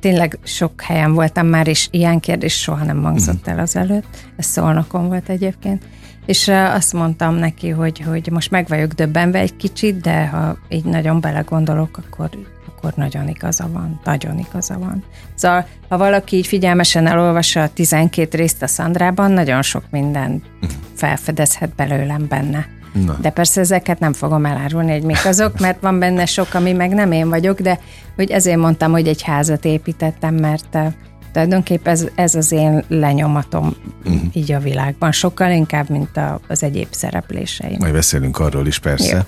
Tényleg 0.00 0.38
sok 0.44 0.80
helyen 0.80 1.12
voltam 1.12 1.46
már, 1.46 1.66
és 1.66 1.88
ilyen 1.90 2.20
kérdés 2.20 2.60
soha 2.60 2.84
nem 2.84 3.02
hangzott 3.02 3.40
mhm. 3.40 3.50
el 3.50 3.58
az 3.58 3.76
előtt. 3.76 4.16
Ez 4.36 4.46
szolnokon 4.46 5.06
volt 5.06 5.28
egyébként. 5.28 5.82
És 6.26 6.48
azt 6.48 6.92
mondtam 6.92 7.34
neki, 7.34 7.68
hogy, 7.68 8.00
hogy 8.00 8.28
most 8.30 8.50
meg 8.50 8.68
vagyok 8.68 8.92
döbbenve 8.92 9.38
egy 9.38 9.56
kicsit, 9.56 10.00
de 10.00 10.26
ha 10.26 10.56
így 10.68 10.84
nagyon 10.84 11.20
belegondolok, 11.20 12.00
akkor 12.06 12.30
akkor 12.78 12.92
nagyon 12.96 13.28
igaza 13.28 13.68
van, 13.72 14.00
nagyon 14.04 14.38
igaza 14.38 14.78
van. 14.78 15.04
Szóval, 15.34 15.66
ha 15.88 15.98
valaki 15.98 16.36
így 16.36 16.46
figyelmesen 16.46 17.06
elolvassa 17.06 17.62
a 17.62 17.68
12 17.68 18.38
részt 18.38 18.62
a 18.62 18.66
Szandrában, 18.66 19.30
nagyon 19.30 19.62
sok 19.62 19.84
minden 19.90 20.42
mhm. 20.60 20.70
felfedezhet 20.94 21.74
belőlem 21.74 22.26
benne. 22.28 22.66
Na. 22.92 23.16
De 23.20 23.30
persze 23.30 23.60
ezeket 23.60 23.98
nem 23.98 24.12
fogom 24.12 24.44
elárulni, 24.44 24.92
hogy 24.92 25.02
mik 25.02 25.24
azok, 25.24 25.58
mert 25.58 25.80
van 25.80 25.98
benne 25.98 26.26
sok, 26.26 26.54
ami 26.54 26.72
meg 26.72 26.94
nem 26.94 27.12
én 27.12 27.28
vagyok, 27.28 27.60
de 27.60 27.80
hogy 28.16 28.30
ezért 28.30 28.58
mondtam, 28.58 28.90
hogy 28.90 29.08
egy 29.08 29.22
házat 29.22 29.64
építettem, 29.64 30.34
mert 30.34 30.74
eh, 30.74 30.92
tulajdonképpen 31.32 31.92
ez, 31.92 32.06
ez 32.14 32.34
az 32.34 32.52
én 32.52 32.84
lenyomatom 32.88 33.74
uh-huh. 34.04 34.20
így 34.32 34.52
a 34.52 34.58
világban, 34.58 35.12
sokkal 35.12 35.50
inkább, 35.50 35.90
mint 35.90 36.16
a, 36.16 36.40
az 36.48 36.62
egyéb 36.62 36.88
szerepléseim. 36.90 37.76
Majd 37.78 37.92
beszélünk 37.92 38.38
arról 38.38 38.66
is 38.66 38.78
persze. 38.78 39.26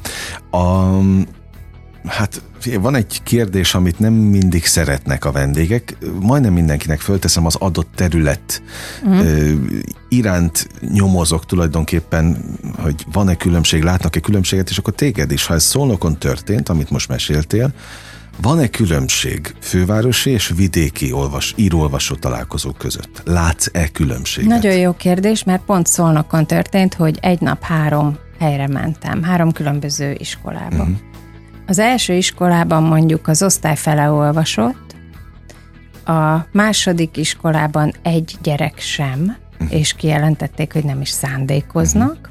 A, 0.50 0.99
hát 2.07 2.42
van 2.80 2.95
egy 2.95 3.23
kérdés, 3.23 3.75
amit 3.75 3.99
nem 3.99 4.12
mindig 4.12 4.64
szeretnek 4.64 5.25
a 5.25 5.33
vendégek. 5.33 5.97
Majdnem 6.21 6.52
mindenkinek 6.52 7.00
fölteszem 7.00 7.47
az 7.47 7.54
adott 7.54 7.88
terület 7.95 8.62
uh-huh. 9.02 9.52
iránt 10.09 10.69
nyomozok 10.92 11.47
tulajdonképpen, 11.47 12.45
hogy 12.78 13.04
van-e 13.12 13.35
különbség, 13.35 13.83
látnak-e 13.83 14.21
különbséget, 14.21 14.71
és 14.71 14.78
akkor 14.78 14.95
téged 14.95 15.30
is, 15.30 15.47
ha 15.47 15.54
ez 15.54 15.62
szolnokon 15.64 16.19
történt, 16.19 16.69
amit 16.69 16.90
most 16.90 17.09
meséltél, 17.09 17.73
van-e 18.42 18.69
különbség 18.69 19.54
fővárosi 19.61 20.30
és 20.30 20.52
vidéki 20.57 21.12
olvas, 21.12 21.54
írólvasó 21.57 22.14
találkozók 22.14 22.78
között? 22.78 23.23
Látsz-e 23.25 23.88
különbséget? 23.88 24.50
Nagyon 24.50 24.76
jó 24.76 24.92
kérdés, 24.92 25.45
mert 25.45 25.62
pont 25.62 25.87
Szolnokon 25.87 26.47
történt, 26.47 26.95
hogy 26.95 27.19
egy 27.21 27.40
nap 27.40 27.62
három 27.62 28.16
helyre 28.38 28.69
mentem, 28.69 29.23
három 29.23 29.52
különböző 29.52 30.16
iskolába. 30.19 30.83
Uh-huh. 30.83 31.10
Az 31.70 31.78
első 31.78 32.12
iskolában 32.12 32.82
mondjuk 32.82 33.28
az 33.28 33.42
osztály 33.42 33.76
fele 33.76 34.10
olvasott, 34.10 34.94
a 36.04 36.46
második 36.52 37.16
iskolában 37.16 37.92
egy 38.02 38.36
gyerek 38.42 38.78
sem, 38.78 39.36
uh-huh. 39.52 39.78
és 39.78 39.92
kijelentették, 39.92 40.72
hogy 40.72 40.84
nem 40.84 41.00
is 41.00 41.08
szándékoznak. 41.08 42.28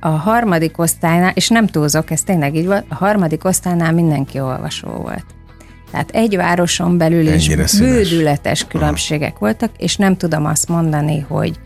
A 0.00 0.08
harmadik 0.08 0.78
osztálynál, 0.78 1.32
és 1.34 1.48
nem 1.48 1.66
túlzok, 1.66 2.10
ez 2.10 2.22
tényleg 2.22 2.54
így 2.54 2.66
volt, 2.66 2.84
a 2.88 2.94
harmadik 2.94 3.44
osztálynál 3.44 3.92
mindenki 3.92 4.40
olvasó 4.40 4.88
volt. 4.88 5.26
Tehát 5.90 6.10
egy 6.10 6.36
városon 6.36 6.98
belül 6.98 7.26
is 7.26 7.48
bődületes 7.78 8.66
különbségek 8.66 9.30
Aha. 9.30 9.38
voltak, 9.38 9.70
és 9.76 9.96
nem 9.96 10.16
tudom 10.16 10.44
azt 10.44 10.68
mondani, 10.68 11.20
hogy, 11.28 11.60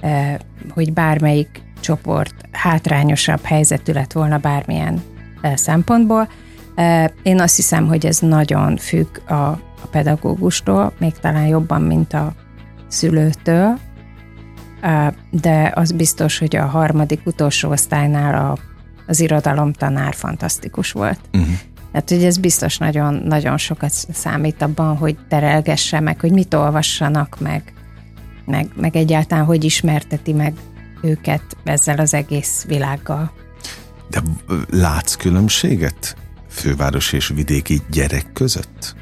eh, 0.00 0.34
hogy 0.70 0.92
bármelyik 0.92 1.62
csoport 1.80 2.34
hátrányosabb 2.50 3.44
helyzetű 3.44 3.92
lett 3.92 4.12
volna 4.12 4.38
bármilyen 4.38 5.02
eh, 5.40 5.56
szempontból. 5.56 6.28
Én 7.22 7.40
azt 7.40 7.56
hiszem, 7.56 7.86
hogy 7.86 8.06
ez 8.06 8.18
nagyon 8.18 8.76
függ 8.76 9.18
a, 9.26 9.32
a 9.32 9.86
pedagógustól, 9.90 10.92
még 10.98 11.12
talán 11.20 11.46
jobban, 11.46 11.82
mint 11.82 12.12
a 12.12 12.32
szülőtől, 12.88 13.78
de 15.30 15.72
az 15.74 15.92
biztos, 15.92 16.38
hogy 16.38 16.56
a 16.56 16.64
harmadik 16.64 17.20
utolsó 17.26 17.70
osztálynál 17.70 18.50
a, 18.50 18.58
az 19.06 19.20
irodalomtanár 19.20 20.14
fantasztikus 20.14 20.92
volt. 20.92 21.18
Uh-huh. 21.32 21.54
Tehát, 21.92 22.08
hogy 22.08 22.24
ez 22.24 22.38
biztos 22.38 22.78
nagyon, 22.78 23.14
nagyon 23.14 23.58
sokat 23.58 23.92
számít 24.12 24.62
abban, 24.62 24.96
hogy 24.96 25.16
terelgesse 25.28 26.00
meg, 26.00 26.20
hogy 26.20 26.32
mit 26.32 26.54
olvassanak 26.54 27.40
meg, 27.40 27.72
meg, 28.44 28.68
meg 28.76 28.96
egyáltalán 28.96 29.44
hogy 29.44 29.64
ismerteti 29.64 30.32
meg 30.32 30.54
őket 31.02 31.42
ezzel 31.64 31.98
az 31.98 32.14
egész 32.14 32.64
világgal. 32.64 33.32
De 34.10 34.22
látsz 34.70 35.14
különbséget 35.14 36.16
főváros 36.54 37.12
és 37.12 37.32
vidéki 37.34 37.80
gyerek 37.90 38.26
között? 38.32 38.94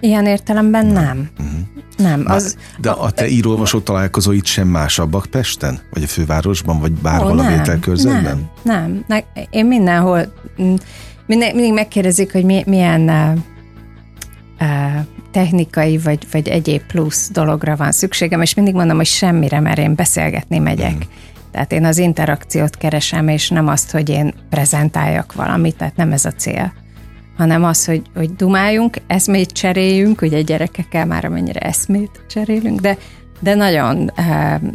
Ilyen 0.00 0.26
értelemben 0.26 0.86
nem. 0.86 0.94
nem. 0.94 1.30
Uh-huh. 1.38 1.60
Nem. 1.96 2.24
Az, 2.26 2.56
de 2.78 2.90
a 2.90 3.10
te 3.10 3.28
írólvasó 3.28 3.80
találkozóit 3.80 4.44
sem 4.44 4.68
másabbak 4.68 5.26
Pesten? 5.30 5.80
Vagy 5.90 6.02
a 6.02 6.06
fővárosban, 6.06 6.80
vagy 6.80 6.92
bárhol 6.92 7.38
ó, 7.38 7.42
a 7.42 7.48
vételkörzetben? 7.48 8.50
Nem, 8.62 9.04
nem. 9.06 9.22
Én 9.50 9.66
mindenhol 9.66 10.32
mindig, 11.26 11.54
mindig 11.54 11.72
megkérdezik, 11.72 12.32
hogy 12.32 12.44
mi, 12.44 12.62
milyen 12.66 13.00
uh, 13.00 13.38
uh, 14.60 15.06
technikai 15.30 15.98
vagy, 15.98 16.26
vagy 16.32 16.48
egyéb 16.48 16.82
plusz 16.82 17.30
dologra 17.32 17.76
van 17.76 17.92
szükségem, 17.92 18.42
és 18.42 18.54
mindig 18.54 18.74
mondom, 18.74 18.96
hogy 18.96 19.06
semmire, 19.06 19.60
mert 19.60 19.78
én 19.78 19.94
beszélgetni 19.94 20.58
megyek. 20.58 20.94
Mm. 20.94 21.08
Tehát 21.50 21.72
én 21.72 21.84
az 21.84 21.98
interakciót 21.98 22.76
keresem, 22.76 23.28
és 23.28 23.48
nem 23.48 23.68
azt, 23.68 23.90
hogy 23.90 24.08
én 24.08 24.34
prezentáljak 24.50 25.32
valamit, 25.32 25.76
tehát 25.76 25.96
nem 25.96 26.12
ez 26.12 26.24
a 26.24 26.30
cél 26.30 26.72
hanem 27.36 27.64
az, 27.64 27.84
hogy, 27.84 28.02
hogy 28.14 28.34
dumáljunk, 28.34 28.96
eszmét 29.06 29.52
cseréljünk, 29.52 30.22
ugye 30.22 30.42
gyerekekkel 30.42 31.06
már 31.06 31.24
amennyire 31.24 31.60
eszmét 31.60 32.24
cserélünk, 32.28 32.80
de, 32.80 32.96
de 33.40 33.54
nagyon 33.54 34.12
uh, 34.16 34.70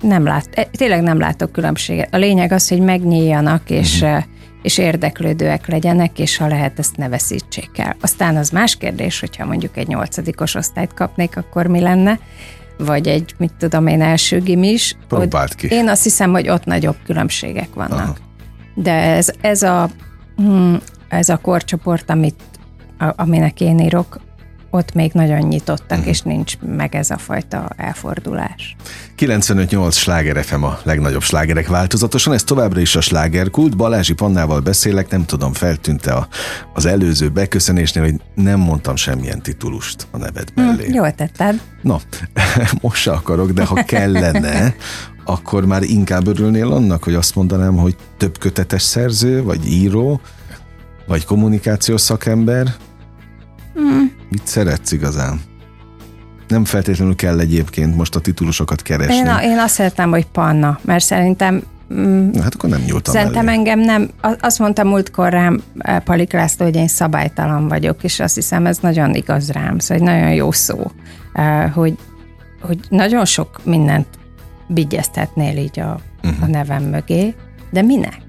nem 0.00 0.24
lát, 0.24 0.68
tényleg 0.72 1.02
nem 1.02 1.18
látok 1.18 1.52
különbséget. 1.52 2.14
A 2.14 2.16
lényeg 2.16 2.52
az, 2.52 2.68
hogy 2.68 2.80
megnyíljanak, 2.80 3.70
és, 3.70 4.00
uh-huh 4.00 4.24
és 4.62 4.78
érdeklődőek 4.78 5.66
legyenek, 5.66 6.18
és 6.18 6.36
ha 6.36 6.46
lehet, 6.46 6.78
ezt 6.78 6.96
ne 6.96 7.08
veszítsék 7.08 7.70
el. 7.78 7.96
Aztán 8.00 8.36
az 8.36 8.50
más 8.50 8.76
kérdés, 8.76 9.20
hogyha 9.20 9.44
mondjuk 9.44 9.76
egy 9.76 9.86
nyolcadikos 9.86 10.54
osztályt 10.54 10.94
kapnék, 10.94 11.36
akkor 11.36 11.66
mi 11.66 11.80
lenne? 11.80 12.18
Vagy 12.78 13.08
egy, 13.08 13.34
mit 13.38 13.52
tudom 13.58 13.86
én, 13.86 14.02
első 14.02 14.40
gimis. 14.40 14.96
Próbáld 15.08 15.54
ki. 15.54 15.68
Én 15.70 15.88
azt 15.88 16.02
hiszem, 16.02 16.30
hogy 16.30 16.48
ott 16.48 16.64
nagyobb 16.64 16.96
különbségek 17.04 17.74
vannak. 17.74 18.00
Aha. 18.00 18.16
De 18.74 18.92
ez, 18.92 19.30
ez, 19.40 19.62
a, 19.62 19.90
hm, 20.36 20.74
ez 21.08 21.28
a 21.28 21.36
korcsoport, 21.36 22.10
amit, 22.10 22.42
aminek 23.16 23.60
én 23.60 23.78
írok, 23.78 24.20
ott 24.70 24.94
még 24.94 25.12
nagyon 25.12 25.38
nyitottak, 25.38 25.98
uh-huh. 25.98 26.08
és 26.08 26.20
nincs 26.20 26.58
meg 26.58 26.94
ez 26.94 27.10
a 27.10 27.18
fajta 27.18 27.70
elfordulás. 27.76 28.76
95-8 29.18 29.92
sláger 29.92 30.44
FM 30.44 30.62
a 30.62 30.78
legnagyobb 30.82 31.22
slágerek 31.22 31.68
változatosan, 31.68 32.32
ez 32.32 32.44
továbbra 32.44 32.80
is 32.80 32.96
a 32.96 33.00
slágerkult. 33.00 33.76
Balázsi 33.76 34.12
Pannával 34.12 34.60
beszélek, 34.60 35.10
nem 35.10 35.24
tudom, 35.24 35.52
feltűnte 35.52 36.12
a, 36.12 36.28
az 36.74 36.86
előző 36.86 37.28
beköszönésnél, 37.28 38.02
hogy 38.02 38.20
nem 38.34 38.60
mondtam 38.60 38.96
semmilyen 38.96 39.42
titulust 39.42 40.06
a 40.10 40.16
neved 40.16 40.48
hm, 40.54 40.60
mellé. 40.60 40.84
Hmm, 40.84 40.94
jól 40.94 41.12
tetted. 41.12 41.60
No, 41.82 41.96
most 42.80 43.02
se 43.02 43.12
akarok, 43.12 43.50
de 43.50 43.64
ha 43.64 43.84
kellene, 43.84 44.74
akkor 45.24 45.64
már 45.66 45.82
inkább 45.82 46.26
örülnél 46.26 46.72
annak, 46.72 47.04
hogy 47.04 47.14
azt 47.14 47.34
mondanám, 47.34 47.76
hogy 47.76 47.96
több 48.16 48.38
kötetes 48.38 48.82
szerző, 48.82 49.42
vagy 49.42 49.66
író, 49.66 50.20
vagy 51.08 51.24
kommunikációs 51.24 52.00
szakember, 52.00 52.74
Mm. 53.80 54.04
Mit 54.28 54.46
szeretsz 54.46 54.92
igazán? 54.92 55.40
Nem 56.48 56.64
feltétlenül 56.64 57.14
kell 57.14 57.40
egyébként 57.40 57.96
most 57.96 58.14
a 58.14 58.20
titulusokat 58.20 58.82
keresni. 58.82 59.14
Én, 59.14 59.28
a, 59.28 59.42
én 59.42 59.58
azt 59.58 59.74
szeretem, 59.74 60.10
hogy 60.10 60.26
Panna, 60.26 60.78
mert 60.82 61.04
szerintem 61.04 61.62
Mm, 61.94 62.32
hát 62.42 62.54
akkor 62.54 62.70
nem 62.70 62.80
nyúltam 62.80 63.14
Szerintem 63.14 63.48
elé. 63.48 63.56
engem 63.56 63.78
nem, 63.78 64.10
azt 64.40 64.58
mondta 64.58 64.84
múltkor 64.84 65.30
rám 65.30 65.60
eh, 65.78 66.00
Palik 66.00 66.32
László, 66.32 66.64
hogy 66.64 66.76
én 66.76 66.88
szabálytalan 66.88 67.68
vagyok, 67.68 68.04
és 68.04 68.20
azt 68.20 68.34
hiszem 68.34 68.66
ez 68.66 68.78
nagyon 68.78 69.14
igaz 69.14 69.50
rám, 69.50 69.78
szóval 69.78 69.96
egy 69.96 70.14
nagyon 70.14 70.34
jó 70.34 70.52
szó, 70.52 70.90
eh, 71.32 71.72
hogy, 71.72 71.98
hogy 72.60 72.78
nagyon 72.88 73.24
sok 73.24 73.60
mindent 73.64 74.06
vigyeztetnél 74.66 75.56
így 75.56 75.80
a, 75.80 76.00
uh-huh. 76.24 76.42
a 76.42 76.46
nevem 76.46 76.82
mögé, 76.82 77.34
de 77.70 77.82
minek? 77.82 78.27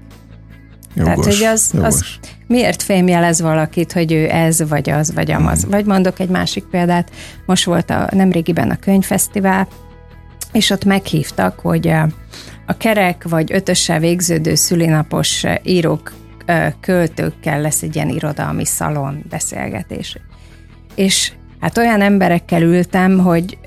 Jogos, 0.94 1.14
Tehát, 1.14 1.34
hogy 1.34 1.44
az, 1.44 1.72
az 1.82 2.04
miért 2.46 2.82
fémjelez 2.82 3.40
valakit, 3.40 3.92
hogy 3.92 4.12
ő 4.12 4.30
ez, 4.30 4.68
vagy 4.68 4.90
az, 4.90 5.14
vagy 5.14 5.30
amaz. 5.30 5.60
Hmm. 5.60 5.70
Vagy 5.70 5.84
mondok 5.84 6.20
egy 6.20 6.28
másik 6.28 6.64
példát, 6.64 7.10
most 7.46 7.64
volt 7.64 7.90
a 7.90 8.08
nemrégiben 8.12 8.70
a 8.70 8.76
könyvfesztivál, 8.76 9.68
és 10.52 10.70
ott 10.70 10.84
meghívtak, 10.84 11.58
hogy 11.60 11.88
a, 11.88 12.08
a 12.66 12.76
kerek 12.76 13.28
vagy 13.28 13.52
ötössel 13.52 13.98
végződő 13.98 14.54
szülinapos 14.54 15.44
írók, 15.62 16.12
költőkkel 16.80 17.60
lesz 17.60 17.82
egy 17.82 17.94
ilyen 17.94 18.08
irodalmi 18.08 18.64
szalon 18.64 19.24
beszélgetés. 19.28 20.18
És 20.94 21.32
hát 21.60 21.78
olyan 21.78 22.00
emberekkel 22.00 22.62
ültem, 22.62 23.18
hogy 23.18 23.58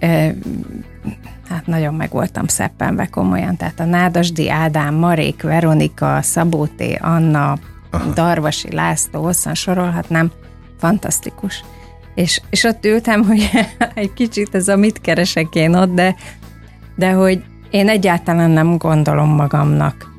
hát 1.53 1.67
nagyon 1.67 1.93
meg 1.93 2.09
voltam 2.11 2.47
szeppenve 2.47 3.05
komolyan, 3.05 3.57
tehát 3.57 3.79
a 3.79 3.85
Nádasdi 3.85 4.49
Ádám, 4.49 4.93
Marék, 4.93 5.41
Veronika, 5.41 6.21
Szabóté, 6.21 6.93
Anna, 7.01 7.57
Aha. 7.91 8.13
Darvasi 8.13 8.75
László, 8.75 9.21
hosszan 9.21 9.53
sorolhatnám, 9.53 10.31
fantasztikus. 10.79 11.63
És, 12.15 12.41
és 12.49 12.63
ott 12.63 12.85
ültem, 12.85 13.23
hogy 13.23 13.49
egy 13.93 14.13
kicsit 14.13 14.55
ez 14.55 14.67
a 14.67 14.75
mit 14.75 15.01
keresek 15.01 15.55
én 15.55 15.75
ott, 15.75 15.93
de, 15.93 16.15
de 16.95 17.11
hogy 17.11 17.43
én 17.69 17.89
egyáltalán 17.89 18.49
nem 18.49 18.77
gondolom 18.77 19.29
magamnak 19.29 20.11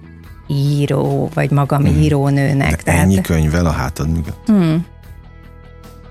író, 0.47 1.31
vagy 1.35 1.51
magam 1.51 1.85
hmm. 1.85 2.03
írónőnek. 2.03 2.71
De 2.71 2.83
tehát, 2.83 3.01
ennyi 3.01 3.21
könyvvel 3.21 3.67
a 3.67 3.71
hátad 3.71 4.09
mögött? 4.09 4.47
Hmm. 4.47 4.87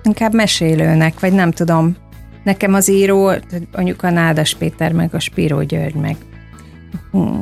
Inkább 0.03 0.33
mesélőnek, 0.33 1.19
vagy 1.19 1.33
nem 1.33 1.51
tudom. 1.51 1.95
Nekem 2.43 2.73
az 2.73 2.89
író, 2.89 3.31
mondjuk 3.75 4.03
a 4.03 4.09
Nádas 4.09 4.55
Péter, 4.55 4.91
meg 4.91 5.13
a 5.13 5.19
Spíró 5.19 5.61
György, 5.61 5.95
meg 5.95 6.17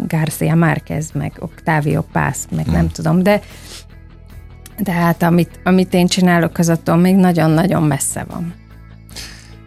Garcia 0.07 0.55
Márquez, 0.55 1.11
meg 1.13 1.33
Octavio 1.39 2.01
Paz, 2.01 2.47
meg 2.55 2.65
hmm. 2.65 2.73
nem 2.73 2.89
tudom, 2.89 3.23
de 3.23 3.41
de 4.83 4.91
hát 4.91 5.23
amit, 5.23 5.59
amit 5.63 5.93
én 5.93 6.07
csinálok, 6.07 6.57
az 6.57 6.69
attól 6.69 6.95
még 6.95 7.15
nagyon-nagyon 7.15 7.83
messze 7.83 8.25
van. 8.29 8.53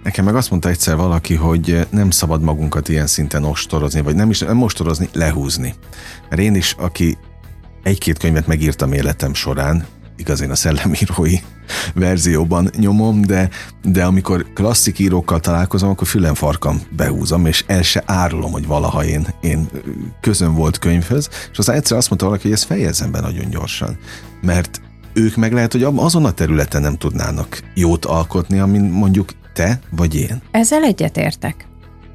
Nekem 0.03 0.25
meg 0.25 0.35
azt 0.35 0.51
mondta 0.51 0.69
egyszer 0.69 0.97
valaki, 0.97 1.35
hogy 1.35 1.87
nem 1.91 2.11
szabad 2.11 2.43
magunkat 2.43 2.89
ilyen 2.89 3.07
szinten 3.07 3.45
ostorozni, 3.45 4.01
vagy 4.01 4.15
nem 4.15 4.31
is 4.31 4.39
nem 4.39 4.63
ostorozni, 4.63 5.09
lehúzni. 5.13 5.75
Mert 6.29 6.43
én 6.43 6.55
is, 6.55 6.75
aki 6.79 7.19
egy-két 7.83 8.19
könyvet 8.19 8.47
megírtam 8.47 8.93
életem 8.93 9.35
során, 9.35 9.87
igaz 10.17 10.41
én 10.41 10.51
a 10.51 10.55
szellemírói 10.55 11.35
verzióban 11.95 12.71
nyomom, 12.77 13.21
de, 13.23 13.49
de 13.83 14.05
amikor 14.05 14.47
klasszik 14.55 14.99
írókkal 14.99 15.41
találkozom, 15.41 15.91
akkor 15.91 16.07
fülem 16.07 16.35
farkam 16.35 16.83
behúzom, 16.97 17.47
és 17.47 17.65
el 17.67 17.83
se 17.83 18.03
árulom, 18.07 18.53
hogy 18.53 18.67
valaha 18.67 19.05
én, 19.05 19.27
én 19.41 19.69
közön 20.21 20.55
volt 20.55 20.79
könyvhöz, 20.79 21.29
és 21.53 21.59
aztán 21.59 21.77
egyszer 21.77 21.97
azt 21.97 22.09
mondta 22.09 22.27
valaki, 22.27 22.43
hogy 22.43 22.57
ezt 22.57 22.65
fejezzem 22.65 23.11
be 23.11 23.21
nagyon 23.21 23.51
gyorsan, 23.51 23.99
mert 24.43 24.81
ők 25.13 25.37
meg 25.37 25.53
lehet, 25.53 25.73
hogy 25.73 25.83
azon 25.83 26.25
a 26.25 26.31
területen 26.31 26.83
nem 26.83 26.97
tudnának 26.97 27.61
jót 27.75 28.05
alkotni, 28.05 28.59
amin 28.59 28.83
mondjuk 28.83 29.31
te 29.53 29.81
vagy 29.91 30.15
én. 30.15 30.43
Ezzel 30.51 30.83
egyetértek. 30.83 31.67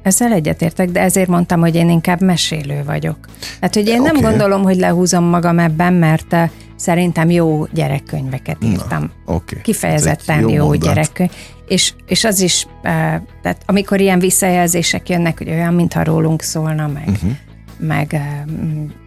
Ezzel 0.02 0.32
egyetértek, 0.32 0.90
de 0.90 1.00
ezért 1.00 1.28
mondtam, 1.28 1.60
hogy 1.60 1.74
én 1.74 1.90
inkább 1.90 2.22
mesélő 2.22 2.82
vagyok. 2.84 3.16
Hát, 3.60 3.74
hogy 3.74 3.86
én 3.86 4.00
okay. 4.00 4.12
nem 4.12 4.30
gondolom, 4.30 4.62
hogy 4.62 4.76
lehúzom 4.76 5.24
magam 5.24 5.58
ebben, 5.58 5.92
mert 5.92 6.32
eh, 6.32 6.50
szerintem 6.80 7.30
jó 7.30 7.66
gyerekkönyveket 7.72 8.64
írtam. 8.64 9.10
Na, 9.26 9.34
okay. 9.34 9.60
Kifejezetten 9.60 10.40
jó, 10.40 10.48
jó 10.48 10.74
gyerekkönyv. 10.74 11.30
És, 11.68 11.92
és 12.06 12.24
az 12.24 12.40
is, 12.40 12.66
eh, 12.82 13.20
tehát 13.42 13.62
amikor 13.66 14.00
ilyen 14.00 14.18
visszajelzések 14.18 15.08
jönnek, 15.08 15.38
hogy 15.38 15.48
olyan, 15.48 15.74
mintha 15.74 16.04
rólunk 16.04 16.42
szólna, 16.42 16.86
meg, 16.86 17.08
uh-huh. 17.08 17.30
meg 17.78 18.14
eh, 18.14 18.42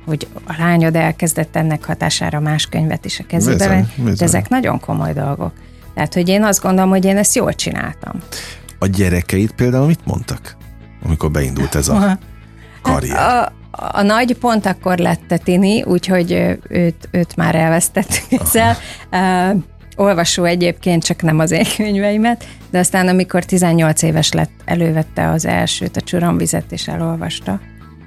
hogy 0.05 0.27
a 0.43 0.53
lányod 0.57 0.95
elkezdett 0.95 1.55
ennek 1.55 1.85
hatására 1.85 2.39
más 2.39 2.65
könyvet 2.65 3.05
is 3.05 3.19
a 3.19 3.23
kezébe 3.27 3.67
venni, 3.67 4.13
ezek 4.17 4.49
nagyon 4.49 4.79
komoly 4.79 5.13
dolgok. 5.13 5.53
Tehát, 5.93 6.13
hogy 6.13 6.29
én 6.29 6.43
azt 6.43 6.61
gondolom, 6.61 6.89
hogy 6.89 7.05
én 7.05 7.17
ezt 7.17 7.35
jól 7.35 7.53
csináltam. 7.53 8.13
A 8.79 8.85
gyerekeit 8.85 9.51
például 9.51 9.85
mit 9.85 10.05
mondtak, 10.05 10.57
amikor 11.03 11.31
beindult 11.31 11.75
ez 11.75 11.87
a 11.87 12.19
karrier? 12.81 13.17
Hát 13.17 13.47
a, 13.47 13.62
a 13.77 14.01
nagy 14.01 14.37
pont 14.37 14.65
akkor 14.65 14.97
lett 14.97 15.39
Tini, 15.43 15.83
úgyhogy 15.83 16.57
őt, 16.69 17.09
őt 17.11 17.35
már 17.35 17.55
elvesztettük 17.55 18.39
ezzel. 18.41 18.75
Uh, 19.11 19.63
olvasó 19.95 20.43
egyébként, 20.43 21.03
csak 21.03 21.21
nem 21.21 21.39
az 21.39 21.51
én 21.51 21.65
könyveimet, 21.75 22.47
de 22.69 22.79
aztán 22.79 23.07
amikor 23.07 23.45
18 23.45 24.01
éves 24.01 24.31
lett, 24.31 24.51
elővette 24.65 25.29
az 25.29 25.45
elsőt, 25.45 25.97
a 25.97 26.01
csuromvizet, 26.01 26.71
és 26.71 26.87
elolvasta. 26.87 27.59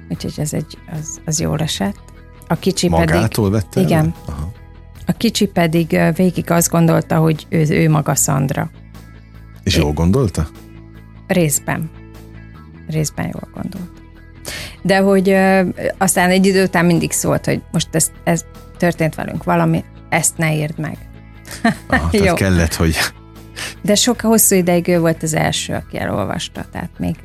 Úgyhogy 0.09 0.33
ez 0.37 0.53
egy, 0.53 0.77
az, 0.99 1.21
az 1.25 1.39
jól 1.39 1.59
esett. 1.59 1.99
A 2.47 2.55
kicsi 2.55 2.89
Magától 2.89 3.51
pedig... 3.51 3.65
vette 3.65 3.81
Igen. 3.81 4.13
Aha. 4.25 4.51
A 5.05 5.11
kicsi 5.11 5.45
pedig 5.45 5.99
végig 6.15 6.51
azt 6.51 6.69
gondolta, 6.69 7.17
hogy 7.17 7.45
ő, 7.49 7.65
ő 7.69 7.89
maga 7.89 8.15
Szandra. 8.15 8.69
És 9.63 9.77
jól 9.77 9.93
gondolta? 9.93 10.47
Részben. 11.27 11.89
Részben 12.87 13.25
jól 13.25 13.49
gondolt. 13.53 13.96
De 14.81 14.97
hogy 14.97 15.35
aztán 15.97 16.29
egy 16.29 16.45
idő 16.45 16.63
után 16.63 16.85
mindig 16.85 17.11
szólt, 17.11 17.45
hogy 17.45 17.61
most 17.71 17.87
ez, 17.91 18.11
ez 18.23 18.45
történt 18.77 19.15
velünk 19.15 19.43
valami, 19.43 19.83
ezt 20.09 20.37
ne 20.37 20.55
írd 20.55 20.79
meg. 20.79 20.97
Ah, 21.87 22.13
Jó. 22.13 22.33
kellett, 22.33 22.73
hogy... 22.73 22.95
De 23.81 23.95
sok 23.95 24.21
hosszú 24.21 24.55
ideig 24.55 24.87
ő 24.87 24.99
volt 24.99 25.23
az 25.23 25.33
első, 25.33 25.73
aki 25.73 25.97
elolvasta, 25.97 26.65
tehát 26.71 26.89
még, 26.97 27.15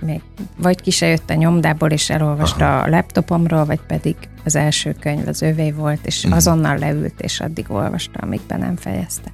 még 0.00 0.20
vagy 0.56 0.80
ki 0.80 0.90
se 0.90 1.06
jött 1.06 1.30
a 1.30 1.34
nyomdából, 1.34 1.90
és 1.90 2.10
elolvasta 2.10 2.76
Aha. 2.76 2.84
a 2.84 2.88
laptopomról, 2.88 3.64
vagy 3.64 3.80
pedig 3.86 4.16
az 4.44 4.56
első 4.56 4.96
könyv 5.00 5.28
az 5.28 5.42
övé 5.42 5.70
volt, 5.70 6.06
és 6.06 6.18
uh-huh. 6.18 6.36
azonnal 6.36 6.78
leült, 6.78 7.20
és 7.20 7.40
addig 7.40 7.64
olvasta, 7.68 8.18
amíg 8.22 8.40
be 8.48 8.56
nem 8.56 8.76
fejezte. 8.76 9.32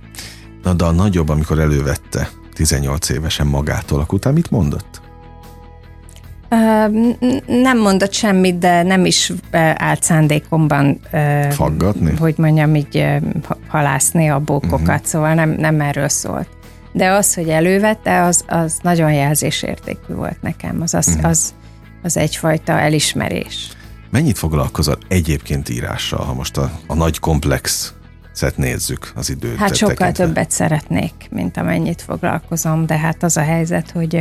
Na, 0.63 0.73
de 0.73 0.85
a 0.85 0.91
nagyobb, 0.93 1.29
amikor 1.29 1.59
elővette 1.59 2.29
18 2.55 3.09
évesen 3.09 3.47
magától, 3.47 4.01
akkor 4.01 4.15
utána 4.15 4.35
mit 4.35 4.51
mondott? 4.51 5.01
Nem 7.47 7.79
mondott 7.79 8.13
semmit, 8.13 8.59
de 8.59 8.83
nem 8.83 9.05
is 9.05 9.33
állt 9.75 10.03
szándékomban 10.03 11.01
Faggatni? 11.51 12.17
Hogy 12.19 12.35
mondjam, 12.37 12.75
így 12.75 13.07
halászni 13.69 14.29
a 14.29 14.39
bókokat, 14.39 14.81
uh-huh. 14.81 15.05
szóval 15.05 15.35
nem, 15.35 15.51
nem 15.51 15.81
erről 15.81 16.09
szólt. 16.09 16.49
De 16.93 17.11
az, 17.11 17.35
hogy 17.35 17.49
elővette, 17.49 18.23
az, 18.23 18.45
az 18.47 18.79
nagyon 18.83 19.13
jelzésértékű 19.13 20.15
volt 20.15 20.43
nekem. 20.43 20.81
Az, 20.83 20.95
az, 20.95 21.09
uh-huh. 21.09 21.25
az, 21.25 21.55
az 22.03 22.17
egyfajta 22.17 22.73
elismerés. 22.73 23.69
Mennyit 24.11 24.39
foglalkozol 24.39 24.99
egyébként 25.09 25.69
írással, 25.69 26.25
ha 26.25 26.35
most 26.35 26.57
a, 26.57 26.71
a 26.87 26.95
nagy 26.95 27.19
komplex 27.19 27.95
szet 28.33 28.57
nézzük 28.57 29.13
az 29.15 29.31
időt? 29.31 29.57
Hát 29.57 29.77
sokkal 29.77 29.95
tekintve? 29.97 30.25
többet 30.25 30.51
szeretnék, 30.51 31.13
mint 31.31 31.57
amennyit 31.57 32.03
foglalkozom, 32.03 32.87
de 32.87 32.99
hát 32.99 33.23
az 33.23 33.37
a 33.37 33.43
helyzet, 33.43 33.91
hogy 33.91 34.21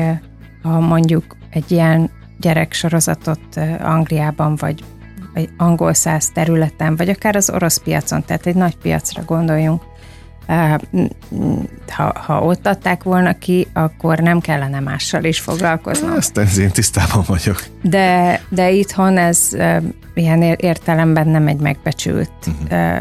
ha 0.62 0.80
mondjuk 0.80 1.38
egy 1.50 1.72
ilyen 1.72 2.10
gyereksorozatot 2.40 3.60
Angliában, 3.80 4.56
vagy 4.56 4.84
egy 5.34 5.50
angol 5.58 5.94
száz 5.94 6.30
területen, 6.30 6.96
vagy 6.96 7.10
akár 7.10 7.36
az 7.36 7.50
orosz 7.50 7.78
piacon, 7.78 8.24
tehát 8.26 8.46
egy 8.46 8.56
nagy 8.56 8.78
piacra 8.78 9.24
gondoljunk, 9.26 9.82
ha, 11.88 12.20
ha 12.26 12.42
ott 12.42 12.68
adták 12.68 13.04
volna 13.04 13.38
ki, 13.38 13.68
akkor 13.74 14.20
nem 14.20 14.40
kellene 14.40 14.80
mással 14.80 15.24
is 15.24 15.40
foglalkoznom. 15.40 16.12
Ezt 16.18 16.38
ez 16.38 16.58
én 16.58 16.72
tisztában 16.72 17.24
vagyok. 17.28 17.64
De, 17.82 18.42
de 18.50 18.72
itthon 18.72 19.18
ez 19.18 19.50
ilyen 20.14 20.42
értelemben 20.42 21.28
nem 21.28 21.48
egy 21.48 21.60
megbecsült 21.60 22.32
uh-huh. 22.48 23.00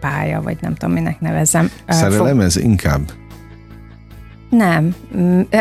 pálya, 0.00 0.42
vagy 0.42 0.56
nem 0.60 0.74
tudom, 0.74 0.94
minek 0.94 1.20
nevezem. 1.20 1.70
Szerelem 1.88 2.40
ez 2.40 2.56
inkább? 2.56 3.12
Nem. 4.56 4.94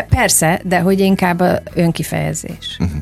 Persze, 0.09 0.61
de 0.63 0.79
hogy 0.79 0.99
inkább 0.99 1.39
a 1.39 1.59
önkifejezés. 1.73 2.77
Uh-huh. 2.79 3.01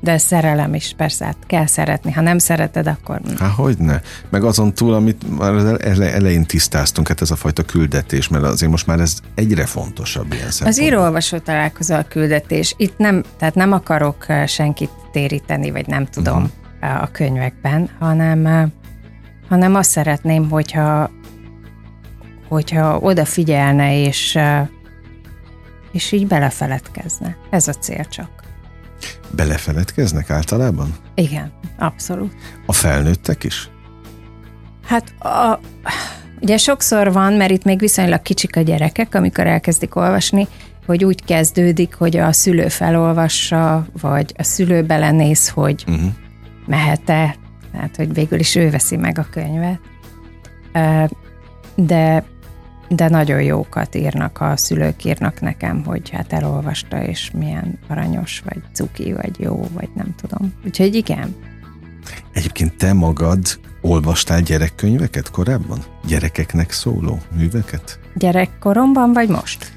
De 0.00 0.18
szerelem 0.18 0.74
is, 0.74 0.94
persze, 0.96 1.24
hát 1.24 1.36
kell 1.46 1.66
szeretni. 1.66 2.12
Ha 2.12 2.20
nem 2.20 2.38
szereted, 2.38 2.86
akkor... 2.86 3.20
Há, 3.38 3.46
hogyne. 3.46 4.00
Meg 4.30 4.44
azon 4.44 4.74
túl, 4.74 4.94
amit 4.94 5.38
már 5.38 5.52
az 5.52 6.00
elején 6.00 6.44
tisztáztunk, 6.44 7.08
hát 7.08 7.20
ez 7.20 7.30
a 7.30 7.36
fajta 7.36 7.62
küldetés, 7.62 8.28
mert 8.28 8.44
azért 8.44 8.70
most 8.70 8.86
már 8.86 9.00
ez 9.00 9.18
egyre 9.34 9.66
fontosabb 9.66 10.32
ilyen. 10.32 10.48
Az 10.64 10.80
író-olvasó 10.80 11.38
találkozó 11.38 11.94
a 11.94 12.04
küldetés. 12.08 12.74
Itt 12.76 12.98
nem, 12.98 13.22
tehát 13.38 13.54
nem 13.54 13.72
akarok 13.72 14.26
senkit 14.46 14.90
téríteni, 15.12 15.70
vagy 15.70 15.86
nem 15.86 16.06
tudom 16.06 16.50
uh-huh. 16.80 17.02
a 17.02 17.08
könyvekben, 17.12 17.90
hanem, 17.98 18.70
hanem 19.48 19.74
azt 19.74 19.90
szeretném, 19.90 20.50
hogyha 20.50 21.10
hogyha 22.48 22.98
odafigyelne, 22.98 24.00
és, 24.00 24.38
és 25.92 26.12
így 26.12 26.26
belefeledkezne. 26.26 27.36
Ez 27.50 27.68
a 27.68 27.72
cél 27.72 28.04
csak. 28.04 28.30
Belefeledkeznek 29.30 30.30
általában? 30.30 30.94
Igen, 31.14 31.52
abszolút. 31.78 32.34
A 32.66 32.72
felnőttek 32.72 33.44
is? 33.44 33.70
Hát 34.84 35.24
a, 35.24 35.60
ugye 36.40 36.56
sokszor 36.56 37.12
van, 37.12 37.32
mert 37.32 37.50
itt 37.50 37.64
még 37.64 37.78
viszonylag 37.78 38.22
kicsik 38.22 38.56
a 38.56 38.60
gyerekek, 38.60 39.14
amikor 39.14 39.46
elkezdik 39.46 39.96
olvasni, 39.96 40.48
hogy 40.86 41.04
úgy 41.04 41.24
kezdődik, 41.24 41.94
hogy 41.94 42.16
a 42.16 42.32
szülő 42.32 42.68
felolvassa, 42.68 43.86
vagy 44.00 44.34
a 44.36 44.42
szülő 44.42 44.82
belenéz, 44.82 45.48
hogy 45.48 45.84
uh-huh. 45.88 46.10
mehet-e, 46.66 47.36
tehát 47.72 47.96
hogy 47.96 48.14
végül 48.14 48.38
is 48.38 48.54
ő 48.54 48.70
veszi 48.70 48.96
meg 48.96 49.18
a 49.18 49.26
könyvet. 49.30 49.80
De 51.74 52.24
de 52.88 53.08
nagyon 53.08 53.42
jókat 53.42 53.94
írnak, 53.94 54.40
a 54.40 54.56
szülők 54.56 55.04
írnak 55.04 55.40
nekem, 55.40 55.84
hogy 55.84 56.10
hát 56.10 56.32
elolvasta, 56.32 57.04
és 57.04 57.30
milyen 57.30 57.78
aranyos, 57.88 58.42
vagy 58.44 58.62
cuki, 58.72 59.12
vagy 59.12 59.40
jó, 59.40 59.68
vagy 59.72 59.88
nem 59.94 60.14
tudom. 60.20 60.52
Úgyhogy 60.64 60.94
igen. 60.94 61.34
Egyébként 62.32 62.76
te 62.76 62.92
magad 62.92 63.60
olvastál 63.80 64.40
gyerekkönyveket 64.40 65.30
korábban? 65.30 65.78
Gyerekeknek 66.06 66.70
szóló 66.70 67.18
műveket? 67.36 67.98
Gyerekkoromban, 68.14 69.12
vagy 69.12 69.28
most? 69.28 69.72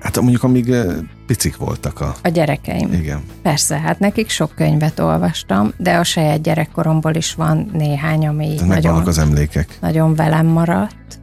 Hát 0.00 0.20
mondjuk 0.20 0.42
amíg 0.42 0.70
eh, 0.70 0.94
picik 1.26 1.56
voltak 1.56 2.00
a... 2.00 2.14
A 2.22 2.28
gyerekeim. 2.28 2.92
Igen. 2.92 3.22
Persze, 3.42 3.78
hát 3.78 3.98
nekik 3.98 4.28
sok 4.28 4.54
könyvet 4.54 4.98
olvastam, 4.98 5.72
de 5.76 5.96
a 5.96 6.04
saját 6.04 6.42
gyerekkoromból 6.42 7.14
is 7.14 7.34
van 7.34 7.70
néhány, 7.72 8.26
ami 8.26 8.54
nagyon, 8.66 9.06
az 9.06 9.18
emlékek. 9.18 9.78
nagyon 9.80 10.14
velem 10.14 10.46
maradt 10.46 11.22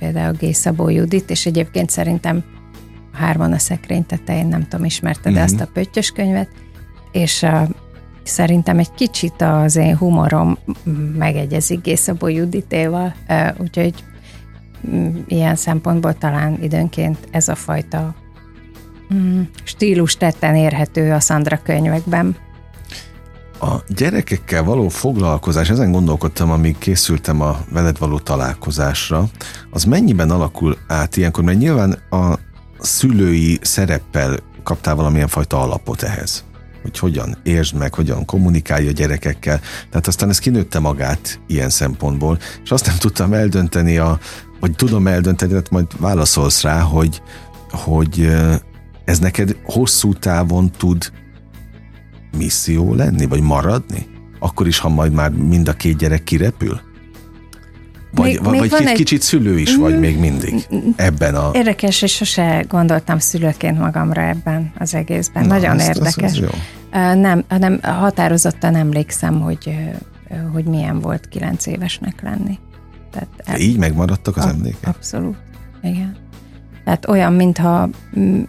például 0.00 0.36
G. 0.40 0.54
Szabó 0.54 0.88
Judit, 0.88 1.30
és 1.30 1.46
egyébként 1.46 1.90
szerintem 1.90 2.44
hárman 3.12 3.52
a 3.52 3.58
szekrény 3.58 4.06
tetején, 4.06 4.46
nem 4.46 4.68
tudom, 4.68 4.84
ismerted 4.84 5.32
mm-hmm. 5.32 5.42
ezt 5.42 5.60
a 5.60 5.68
pöttyös 5.72 6.10
könyvet, 6.10 6.48
és 7.12 7.42
uh, 7.42 7.68
szerintem 8.22 8.78
egy 8.78 8.92
kicsit 8.94 9.42
az 9.42 9.76
én 9.76 9.96
humorom 9.96 10.58
megegyezik 11.16 11.80
G. 11.88 11.96
Szabó 11.96 12.28
Juditéval, 12.28 13.14
úgyhogy 13.58 14.04
um, 14.82 15.24
ilyen 15.26 15.56
szempontból 15.56 16.14
talán 16.14 16.58
időnként 16.62 17.18
ez 17.30 17.48
a 17.48 17.54
fajta 17.54 18.14
um, 19.10 19.48
stílus 19.64 20.16
tetten 20.16 20.54
érhető 20.54 21.12
a 21.12 21.20
Szandra 21.20 21.60
könyvekben. 21.62 22.36
A 23.60 23.82
gyerekekkel 23.88 24.64
való 24.64 24.88
foglalkozás, 24.88 25.70
ezen 25.70 25.92
gondolkodtam, 25.92 26.50
amíg 26.50 26.78
készültem 26.78 27.40
a 27.40 27.58
veled 27.70 27.98
való 27.98 28.18
találkozásra, 28.18 29.28
az 29.70 29.84
mennyiben 29.84 30.30
alakul 30.30 30.76
át 30.86 31.16
ilyenkor, 31.16 31.44
mert 31.44 31.58
nyilván 31.58 31.98
a 32.10 32.38
szülői 32.78 33.58
szereppel 33.62 34.38
kaptál 34.62 34.94
valamilyen 34.94 35.28
fajta 35.28 35.60
alapot 35.60 36.02
ehhez 36.02 36.44
hogy 36.82 36.98
hogyan 36.98 37.36
értsd 37.42 37.76
meg, 37.76 37.94
hogyan 37.94 38.24
kommunikálja 38.24 38.88
a 38.88 38.92
gyerekekkel. 38.92 39.60
Tehát 39.90 40.06
aztán 40.06 40.28
ez 40.28 40.38
kinőtte 40.38 40.78
magát 40.78 41.40
ilyen 41.46 41.70
szempontból, 41.70 42.38
és 42.64 42.70
azt 42.70 42.86
nem 42.86 42.96
tudtam 42.96 43.32
eldönteni, 43.32 43.98
a, 43.98 44.18
vagy 44.60 44.72
tudom 44.72 45.06
eldönteni, 45.06 45.50
tehát 45.50 45.70
majd 45.70 45.86
válaszolsz 45.98 46.62
rá, 46.62 46.80
hogy, 46.80 47.22
hogy 47.70 48.30
ez 49.04 49.18
neked 49.18 49.56
hosszú 49.64 50.12
távon 50.12 50.70
tud 50.70 51.12
misszió 52.36 52.94
lenni, 52.94 53.26
vagy 53.26 53.40
maradni? 53.40 54.06
Akkor 54.38 54.66
is, 54.66 54.78
ha 54.78 54.88
majd 54.88 55.12
már 55.12 55.30
mind 55.30 55.68
a 55.68 55.72
két 55.72 55.96
gyerek 55.96 56.24
kirepül? 56.24 56.80
Vagy, 58.12 58.26
még, 58.26 58.42
vagy 58.42 58.60
még 58.60 58.86
egy... 58.86 58.96
kicsit 58.96 59.22
szülő 59.22 59.58
is 59.58 59.76
vagy 59.76 59.98
még 59.98 60.18
mindig 60.18 60.66
ebben 60.96 61.34
a... 61.34 61.50
Érdekes, 61.52 62.02
és 62.02 62.12
sose 62.12 62.64
gondoltam 62.68 63.18
szülőként 63.18 63.78
magamra 63.78 64.22
ebben 64.22 64.72
az 64.78 64.94
egészben. 64.94 65.46
Na, 65.46 65.54
Nagyon 65.54 65.78
ezt, 65.78 65.88
érdekes. 65.88 66.16
Ez, 66.16 66.30
ez 66.30 66.36
jó. 66.36 66.48
Nem, 67.14 67.44
nem, 67.48 67.80
határozottan 67.82 68.74
emlékszem, 68.74 69.40
hogy, 69.40 69.76
hogy 70.52 70.64
milyen 70.64 71.00
volt 71.00 71.28
kilenc 71.28 71.66
évesnek 71.66 72.22
lenni. 72.22 72.58
Tehát 73.10 73.28
eb... 73.36 73.58
Így 73.58 73.76
megmaradtak 73.76 74.36
az 74.36 74.46
emlékek? 74.46 74.88
Abszolút, 74.88 75.36
igen. 75.82 76.16
Tehát 76.84 77.08
olyan, 77.08 77.32
mintha, 77.32 77.88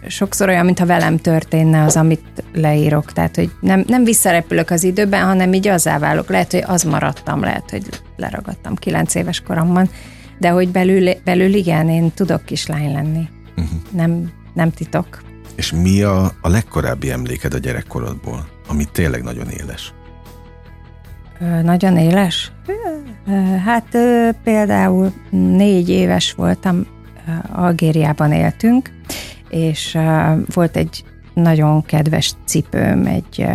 sokszor 0.06 0.48
olyan, 0.48 0.64
mintha 0.64 0.86
velem 0.86 1.16
történne 1.16 1.82
az, 1.82 1.96
amit 1.96 2.44
leírok. 2.52 3.12
Tehát, 3.12 3.36
hogy 3.36 3.50
nem, 3.60 3.84
nem 3.86 4.04
visszarepülök 4.04 4.70
az 4.70 4.84
időben, 4.84 5.24
hanem 5.24 5.52
így 5.52 5.68
azzá 5.68 5.98
válok. 5.98 6.28
Lehet, 6.28 6.50
hogy 6.50 6.64
az 6.66 6.82
maradtam, 6.82 7.40
lehet, 7.40 7.70
hogy 7.70 7.88
leragadtam 8.16 8.74
kilenc 8.74 9.14
éves 9.14 9.40
koromban, 9.40 9.90
de 10.38 10.48
hogy 10.48 10.68
belül, 10.68 11.10
belül 11.24 11.54
igen, 11.54 11.88
én 11.88 12.12
tudok 12.14 12.44
kislány 12.44 12.92
lenni. 12.92 13.28
Uh-huh. 13.56 13.78
Nem, 13.90 14.30
nem 14.54 14.70
titok. 14.70 15.22
És 15.54 15.72
mi 15.72 16.02
a, 16.02 16.24
a 16.40 16.48
legkorábbi 16.48 17.10
emléked 17.10 17.54
a 17.54 17.58
gyerekkorodból, 17.58 18.46
ami 18.68 18.84
tényleg 18.92 19.22
nagyon 19.22 19.48
éles? 19.48 19.92
Ö, 21.40 21.62
nagyon 21.62 21.96
éles? 21.96 22.52
Hát 23.64 23.96
például 24.44 25.12
négy 25.30 25.88
éves 25.88 26.32
voltam, 26.32 26.86
Algériában 27.52 28.32
éltünk, 28.32 28.90
és 29.48 29.98
volt 30.54 30.76
egy 30.76 31.04
nagyon 31.34 31.82
kedves 31.82 32.34
cipőm, 32.46 33.06
egy 33.06 33.46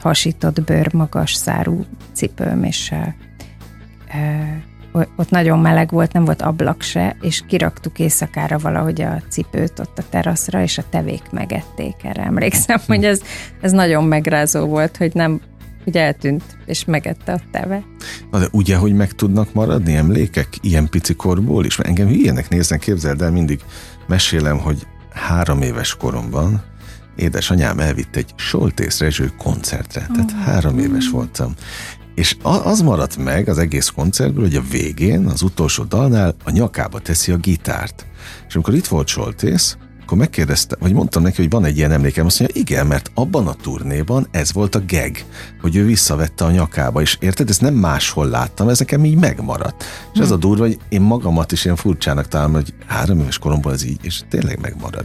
hasított 0.00 0.64
bőr, 0.64 0.94
magas 0.94 1.32
szárú 1.34 1.84
cipőm, 2.12 2.64
és 2.64 2.94
ott 5.16 5.30
nagyon 5.30 5.58
meleg 5.58 5.90
volt, 5.90 6.12
nem 6.12 6.24
volt 6.24 6.42
ablak 6.42 6.82
se, 6.82 7.16
és 7.20 7.42
kiraktuk 7.46 7.98
éjszakára 7.98 8.58
valahogy 8.58 9.00
a 9.00 9.22
cipőt 9.28 9.78
ott 9.78 9.98
a 9.98 10.08
teraszra, 10.10 10.62
és 10.62 10.78
a 10.78 10.84
tevék 10.90 11.22
megették 11.30 11.94
erre. 12.02 12.22
Emlékszem, 12.22 12.80
hogy 12.86 13.04
ez, 13.04 13.20
ez 13.60 13.72
nagyon 13.72 14.04
megrázó 14.04 14.66
volt, 14.66 14.96
hogy 14.96 15.14
nem 15.14 15.40
hogy 15.88 15.96
eltűnt, 15.96 16.42
és 16.66 16.84
megette 16.84 17.32
a 17.32 17.40
teve. 17.50 17.82
Na 18.30 18.38
de 18.38 18.48
ugye, 18.52 18.76
hogy 18.76 18.92
meg 18.92 19.12
tudnak 19.12 19.52
maradni 19.52 19.94
emlékek 19.94 20.48
ilyen 20.60 20.88
pici 20.88 21.14
korból 21.14 21.64
is? 21.64 21.76
Mert 21.76 21.88
engem 21.88 22.08
hülyenek 22.08 22.48
néznek, 22.48 22.80
képzeld 22.80 23.22
el, 23.22 23.30
mindig 23.30 23.60
mesélem, 24.06 24.58
hogy 24.58 24.86
három 25.12 25.62
éves 25.62 25.94
koromban 25.94 26.62
édesanyám 27.16 27.78
elvitt 27.78 28.16
egy 28.16 28.34
Soltész 28.36 28.98
Rezső 28.98 29.32
koncertre, 29.38 30.06
tehát 30.14 30.32
oh. 30.32 30.38
három 30.38 30.78
éves 30.78 31.10
voltam. 31.10 31.54
És 32.14 32.36
az 32.42 32.80
maradt 32.80 33.16
meg 33.16 33.48
az 33.48 33.58
egész 33.58 33.88
koncertből, 33.88 34.44
hogy 34.44 34.56
a 34.56 34.62
végén, 34.70 35.26
az 35.26 35.42
utolsó 35.42 35.84
dalnál 35.84 36.34
a 36.44 36.50
nyakába 36.50 36.98
teszi 37.00 37.32
a 37.32 37.36
gitárt. 37.36 38.06
És 38.48 38.54
amikor 38.54 38.74
itt 38.74 38.86
volt 38.86 39.06
Soltész, 39.06 39.76
akkor 40.08 40.20
megkérdezte, 40.20 40.76
vagy 40.80 40.92
mondtam 40.92 41.22
neki, 41.22 41.36
hogy 41.36 41.50
van 41.50 41.64
egy 41.64 41.76
ilyen 41.76 41.92
emlékem, 41.92 42.26
azt 42.26 42.40
mondja, 42.40 42.60
igen, 42.60 42.86
mert 42.86 43.10
abban 43.14 43.46
a 43.46 43.54
turnéban 43.54 44.26
ez 44.30 44.52
volt 44.52 44.74
a 44.74 44.78
geg, 44.78 45.24
hogy 45.60 45.76
ő 45.76 45.84
visszavette 45.84 46.44
a 46.44 46.50
nyakába, 46.50 47.00
és 47.00 47.16
érted, 47.20 47.48
ezt 47.48 47.60
nem 47.60 47.74
máshol 47.74 48.26
láttam, 48.28 48.68
ez 48.68 48.78
nekem 48.78 49.04
így 49.04 49.16
megmaradt. 49.16 49.82
És 49.82 49.86
hmm. 50.12 50.22
ez 50.22 50.30
a 50.30 50.34
hm. 50.34 50.40
durva, 50.40 50.64
hogy 50.64 50.78
én 50.88 51.00
magamat 51.00 51.52
is 51.52 51.64
ilyen 51.64 51.76
furcsának 51.76 52.28
találom, 52.28 52.52
hogy 52.52 52.74
három 52.86 53.20
éves 53.20 53.38
koromban 53.38 53.72
ez 53.72 53.84
így, 53.84 53.98
és 54.02 54.22
tényleg 54.28 54.60
megmarad. 54.60 55.04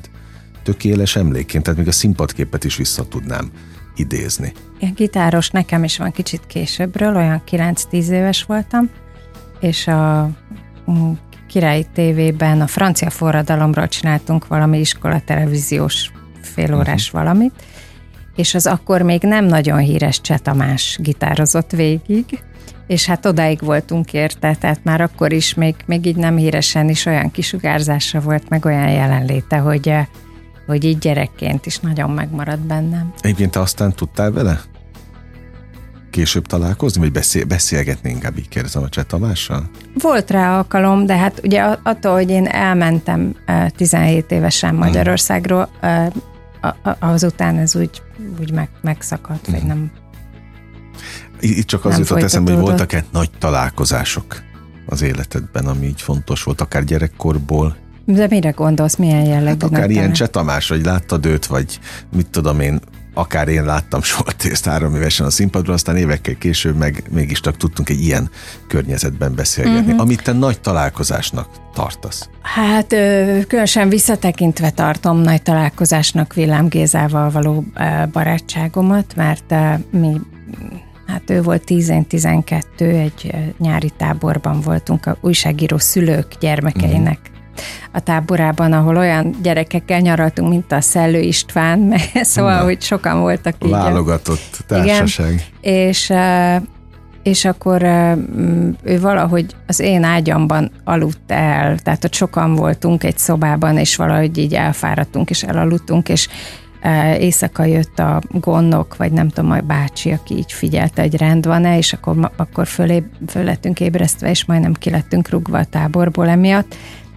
Tökéles 0.63 1.15
emlékként, 1.15 1.63
tehát 1.63 1.79
még 1.79 1.87
a 1.87 1.91
színpadképet 1.91 2.63
is 2.63 2.75
vissza 2.75 3.07
tudnám 3.07 3.51
idézni. 3.95 4.53
Ilyen 4.79 4.93
gitáros 4.93 5.49
nekem 5.49 5.83
is 5.83 5.97
van 5.97 6.11
kicsit 6.11 6.45
későbbről, 6.47 7.15
olyan 7.15 7.43
9-10 7.51 7.91
éves 7.91 8.43
voltam, 8.43 8.89
és 9.59 9.87
a 9.87 10.29
Királyi 11.53 11.85
tévében 11.93 12.61
a 12.61 12.67
francia 12.67 13.09
forradalomról 13.09 13.87
csináltunk 13.87 14.47
valami 14.47 14.79
iskola 14.79 15.21
televíziós 15.25 16.11
félórás 16.41 17.07
uh-huh. 17.07 17.21
valamit, 17.21 17.53
és 18.35 18.53
az 18.53 18.65
akkor 18.67 19.01
még 19.01 19.21
nem 19.21 19.45
nagyon 19.45 19.77
híres 19.77 20.21
Cseh 20.21 20.37
Tamás 20.37 20.97
gitározott 21.01 21.71
végig, 21.71 22.25
és 22.87 23.05
hát 23.05 23.25
odáig 23.25 23.59
voltunk 23.61 24.13
érte, 24.13 24.55
tehát 24.55 24.83
már 24.83 25.01
akkor 25.01 25.33
is 25.33 25.53
még, 25.53 25.75
még 25.85 26.05
így 26.05 26.15
nem 26.15 26.37
híresen 26.37 26.89
is 26.89 27.05
olyan 27.05 27.31
kisugárzása 27.31 28.19
volt, 28.19 28.49
meg 28.49 28.65
olyan 28.65 28.89
jelenléte, 28.89 29.57
hogy, 29.57 29.93
hogy 30.65 30.83
így 30.83 30.97
gyerekként 30.97 31.65
is 31.65 31.79
nagyon 31.79 32.09
megmaradt 32.09 32.65
bennem. 32.65 33.13
Egyébként 33.21 33.51
te 33.51 33.59
aztán 33.59 33.93
tudtál 33.93 34.31
vele 34.31 34.61
később 36.13 36.45
találkozni, 36.45 36.99
vagy 36.99 37.11
beszél, 37.11 37.45
beszélgetni 37.45 38.09
inkább 38.09 38.37
így 38.37 38.49
kérdezem 38.49 38.83
a 38.83 38.89
Cseh 38.89 39.03
Tamással? 39.03 39.69
Volt 39.93 40.31
rá 40.31 40.57
alkalom, 40.57 41.05
de 41.05 41.17
hát 41.17 41.41
ugye 41.43 41.61
attól, 41.83 42.13
hogy 42.13 42.29
én 42.29 42.45
elmentem 42.45 43.35
17 43.75 44.31
évesen 44.31 44.75
Magyarországról, 44.75 45.69
azután 46.99 47.57
ez 47.57 47.75
úgy, 47.75 48.01
úgy 48.39 48.51
meg, 48.51 48.69
megszakadt, 48.81 49.47
vagy 49.47 49.59
mhm. 49.59 49.67
nem 49.67 49.91
itt 51.39 51.67
csak 51.67 51.85
az 51.85 51.97
jutott 51.97 52.23
eszembe, 52.23 52.51
hogy 52.53 52.61
voltak-e 52.61 53.05
nagy 53.11 53.29
találkozások 53.39 54.41
az 54.85 55.01
életedben, 55.01 55.65
ami 55.65 55.85
így 55.85 56.01
fontos 56.01 56.43
volt, 56.43 56.61
akár 56.61 56.83
gyerekkorból? 56.83 57.75
De 58.05 58.27
mire 58.29 58.49
gondolsz, 58.49 58.95
milyen 58.95 59.25
jellegű? 59.25 59.59
Hát 59.61 59.63
akár 59.63 59.89
ilyen 59.89 60.13
Cseh 60.13 60.27
Tamás, 60.27 60.67
vagy 60.67 60.85
láttad 60.85 61.25
őt, 61.25 61.45
vagy 61.45 61.79
mit 62.15 62.27
tudom 62.27 62.59
én, 62.59 62.79
akár 63.13 63.47
én 63.47 63.65
láttam 63.65 64.01
Soltészt 64.01 64.65
három 64.65 64.95
évesen 64.95 65.25
a 65.25 65.29
színpadról, 65.29 65.73
aztán 65.73 65.95
évekkel 65.95 66.37
később 66.37 66.77
meg 66.77 67.03
mégis 67.09 67.39
csak 67.39 67.57
tudtunk 67.57 67.89
egy 67.89 68.01
ilyen 68.01 68.29
környezetben 68.67 69.35
beszélgetni, 69.35 69.79
uh-huh. 69.79 70.01
amit 70.01 70.23
te 70.23 70.31
nagy 70.31 70.59
találkozásnak 70.59 71.47
tartasz. 71.73 72.29
Hát 72.41 72.87
különösen 73.47 73.89
visszatekintve 73.89 74.69
tartom 74.69 75.17
nagy 75.17 75.41
találkozásnak 75.41 76.33
Villám 76.33 76.67
Gézával 76.67 77.29
való 77.29 77.63
barátságomat, 78.11 79.15
mert 79.15 79.53
mi 79.91 80.21
Hát 81.07 81.29
ő 81.29 81.41
volt 81.41 81.63
10-12, 81.65 82.63
egy 82.79 83.31
nyári 83.57 83.91
táborban 83.97 84.61
voltunk, 84.61 85.05
a 85.05 85.17
újságíró 85.21 85.77
szülők 85.77 86.33
gyermekeinek 86.39 87.19
uh-huh 87.19 87.32
a 87.91 87.99
táborában, 87.99 88.73
ahol 88.73 88.97
olyan 88.97 89.35
gyerekekkel 89.41 89.99
nyaraltunk, 89.99 90.49
mint 90.49 90.71
a 90.71 90.81
Szellő 90.81 91.19
István, 91.19 91.79
mert 91.89 92.25
szóval, 92.25 92.57
Na, 92.57 92.63
hogy 92.63 92.81
sokan 92.81 93.19
voltak 93.19 93.55
így. 93.65 93.71
Válogatott 93.71 94.63
társaság. 94.67 95.31
Igen, 95.61 95.73
és 95.85 96.13
és 97.23 97.45
akkor 97.45 97.81
ő 98.83 98.99
valahogy 98.99 99.45
az 99.67 99.79
én 99.79 100.03
ágyamban 100.03 100.71
aludt 100.83 101.31
el, 101.31 101.77
tehát 101.77 102.03
ott 102.03 102.13
sokan 102.13 102.55
voltunk 102.55 103.03
egy 103.03 103.17
szobában, 103.17 103.77
és 103.77 103.95
valahogy 103.95 104.37
így 104.37 104.53
elfáradtunk, 104.53 105.29
és 105.29 105.43
elaludtunk, 105.43 106.09
és 106.09 106.27
éjszaka 107.19 107.63
jött 107.65 107.99
a 107.99 108.21
gondok, 108.31 108.97
vagy 108.97 109.11
nem 109.11 109.29
tudom, 109.29 109.51
a 109.51 109.59
bácsi, 109.59 110.11
aki 110.11 110.37
így 110.37 110.51
figyelte, 110.51 111.01
hogy 111.01 111.17
rend 111.17 111.45
van-e, 111.45 111.77
és 111.77 111.93
akkor, 111.93 112.31
akkor 112.35 112.67
fölé, 112.67 113.03
föl 113.27 113.43
lettünk 113.43 113.79
ébresztve, 113.79 114.29
és 114.29 114.45
majdnem 114.45 114.73
ki 114.73 114.89
lettünk 114.89 115.29
rugva 115.29 115.57
a 115.57 115.65
táborból 115.65 116.27
emiatt 116.27 116.75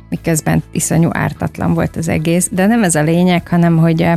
miközben 0.09 0.63
iszonyú 0.71 1.09
ártatlan 1.13 1.75
volt 1.75 1.97
az 1.97 2.09
egész, 2.09 2.49
de 2.53 2.67
nem 2.67 2.83
ez 2.83 2.95
a 2.95 3.03
lényeg, 3.03 3.49
hanem 3.49 3.77
hogy 3.77 4.03
eh, 4.03 4.17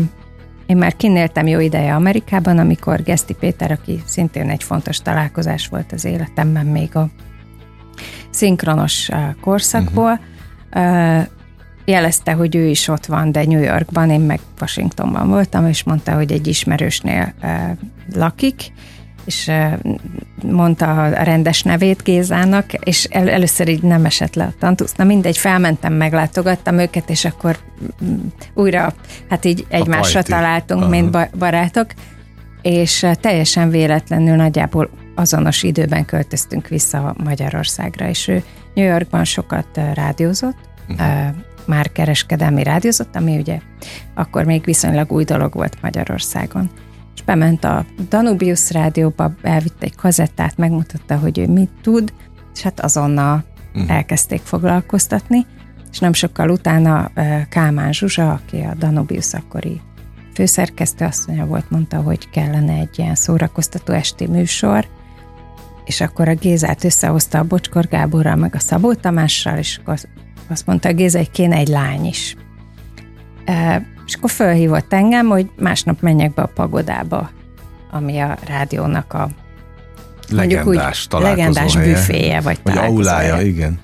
én 0.65 0.77
már 0.77 0.95
kinéltem 0.95 1.47
jó 1.47 1.59
ideje 1.59 1.95
Amerikában, 1.95 2.57
amikor 2.57 3.03
Geszti 3.03 3.33
Péter, 3.33 3.71
aki 3.71 4.01
szintén 4.05 4.49
egy 4.49 4.63
fontos 4.63 5.01
találkozás 5.01 5.67
volt 5.67 5.91
az 5.91 6.05
életemben 6.05 6.65
még 6.65 6.95
a 6.95 7.09
szinkronos 8.29 9.09
eh, 9.09 9.33
korszakból, 9.41 10.19
uh-huh. 10.73 11.25
jelezte, 11.85 12.31
hogy 12.31 12.55
ő 12.55 12.65
is 12.65 12.87
ott 12.87 13.05
van, 13.05 13.31
de 13.31 13.45
New 13.45 13.61
Yorkban, 13.61 14.09
én 14.09 14.21
meg 14.21 14.39
Washingtonban 14.61 15.29
voltam, 15.29 15.67
és 15.67 15.83
mondta, 15.83 16.13
hogy 16.13 16.31
egy 16.31 16.47
ismerősnél 16.47 17.33
lakik, 18.13 18.71
és 19.29 19.51
mondta 20.43 21.03
a 21.03 21.23
rendes 21.23 21.63
nevét 21.63 22.03
Gézának, 22.03 22.73
és 22.73 23.03
el, 23.03 23.29
először 23.29 23.67
így 23.67 23.81
nem 23.81 24.05
esett 24.05 24.35
le 24.35 24.43
a 24.43 24.53
tantusz. 24.59 24.95
Na 24.95 25.03
mindegy, 25.03 25.37
felmentem, 25.37 25.93
meglátogattam 25.93 26.77
őket, 26.77 27.09
és 27.09 27.25
akkor 27.25 27.57
mm, 28.03 28.17
újra, 28.53 28.93
hát 29.29 29.45
így 29.45 29.65
egymásra 29.69 30.21
találtunk, 30.21 30.81
Aha. 30.81 30.89
mint 30.89 31.37
barátok. 31.37 31.87
és 32.61 33.05
teljesen 33.21 33.69
véletlenül 33.69 34.35
nagyjából 34.35 34.89
azonos 35.15 35.63
időben 35.63 36.05
költöztünk 36.05 36.67
vissza 36.67 37.15
Magyarországra, 37.23 38.07
és 38.07 38.27
ő 38.27 38.43
New 38.73 38.85
Yorkban 38.85 39.23
sokat 39.23 39.79
rádiózott, 39.93 40.57
uh-huh. 40.89 41.35
már 41.65 41.91
kereskedelmi 41.91 42.63
rádiózott, 42.63 43.15
ami 43.15 43.37
ugye 43.37 43.59
akkor 44.13 44.43
még 44.43 44.63
viszonylag 44.63 45.11
új 45.11 45.23
dolog 45.23 45.53
volt 45.53 45.81
Magyarországon. 45.81 46.69
Bement 47.29 47.63
a 47.63 47.85
Danubius 48.09 48.71
rádióba, 48.71 49.31
elvitte 49.41 49.85
egy 49.85 49.95
kazettát, 49.95 50.57
megmutatta, 50.57 51.17
hogy 51.17 51.39
ő 51.39 51.47
mit 51.47 51.69
tud, 51.81 52.13
és 52.53 52.61
hát 52.61 52.79
azonnal 52.79 53.43
uh-huh. 53.73 53.91
elkezdték 53.91 54.41
foglalkoztatni, 54.41 55.45
és 55.91 55.99
nem 55.99 56.13
sokkal 56.13 56.49
utána 56.49 57.11
Kálmán 57.49 57.93
Zsuzsa, 57.93 58.31
aki 58.31 58.57
a 58.57 58.73
Danubius 58.73 59.33
akkori 59.33 59.81
főszerkesztő 60.33 61.05
asszonya 61.05 61.45
volt, 61.45 61.69
mondta, 61.69 61.97
hogy 61.97 62.29
kellene 62.29 62.73
egy 62.73 62.99
ilyen 62.99 63.15
szórakoztató 63.15 63.93
esti 63.93 64.27
műsor, 64.27 64.87
és 65.85 66.01
akkor 66.01 66.27
a 66.27 66.35
Gézát 66.35 66.83
összehozta 66.83 67.39
a 67.39 67.43
Bocskor 67.43 67.87
Gáborral, 67.87 68.35
meg 68.35 68.55
a 68.55 68.59
Szabó 68.59 68.93
Tamással, 68.93 69.57
és 69.57 69.77
akkor 69.77 69.97
azt 70.47 70.65
mondta 70.65 70.89
a 70.89 70.93
Géza, 70.93 71.17
hogy 71.17 71.31
kéne 71.31 71.55
egy 71.55 71.67
lány 71.67 72.05
is. 72.05 72.35
És 74.09 74.15
akkor 74.15 74.29
fölhívott 74.29 74.93
engem, 74.93 75.27
hogy 75.27 75.49
másnap 75.57 76.01
menjek 76.01 76.33
be 76.33 76.41
a 76.41 76.51
pagodába, 76.55 77.29
ami 77.91 78.19
a 78.19 78.37
rádiónak 78.47 79.13
a 79.13 79.29
legendás, 80.29 81.07
úgy, 81.11 81.21
legendás 81.21 81.77
büféje, 81.77 82.41
vagy, 82.41 82.59
vagy 82.63 82.77
aulája, 82.77 83.41
igen. 83.41 83.79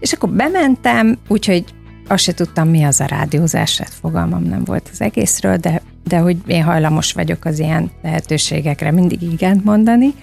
És 0.00 0.12
akkor 0.12 0.28
bementem, 0.28 1.18
úgyhogy 1.28 1.64
azt 2.08 2.22
se 2.22 2.34
tudtam, 2.34 2.68
mi 2.68 2.82
az 2.82 3.00
a 3.00 3.04
rádiózás, 3.04 3.78
hát 3.78 3.92
fogalmam 4.00 4.42
nem 4.42 4.64
volt 4.64 4.88
az 4.92 5.00
egészről, 5.00 5.56
de, 5.56 5.82
de 6.04 6.18
hogy 6.18 6.36
én 6.46 6.62
hajlamos 6.62 7.12
vagyok 7.12 7.44
az 7.44 7.58
ilyen 7.58 7.90
lehetőségekre 8.02 8.90
mindig 8.90 9.22
igent 9.22 9.64
mondani. 9.64 10.14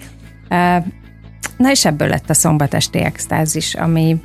Na 1.56 1.70
és 1.70 1.84
ebből 1.84 2.08
lett 2.08 2.30
a 2.30 2.34
szombatesti 2.34 2.98
extázis, 2.98 3.74
ami 3.74 4.20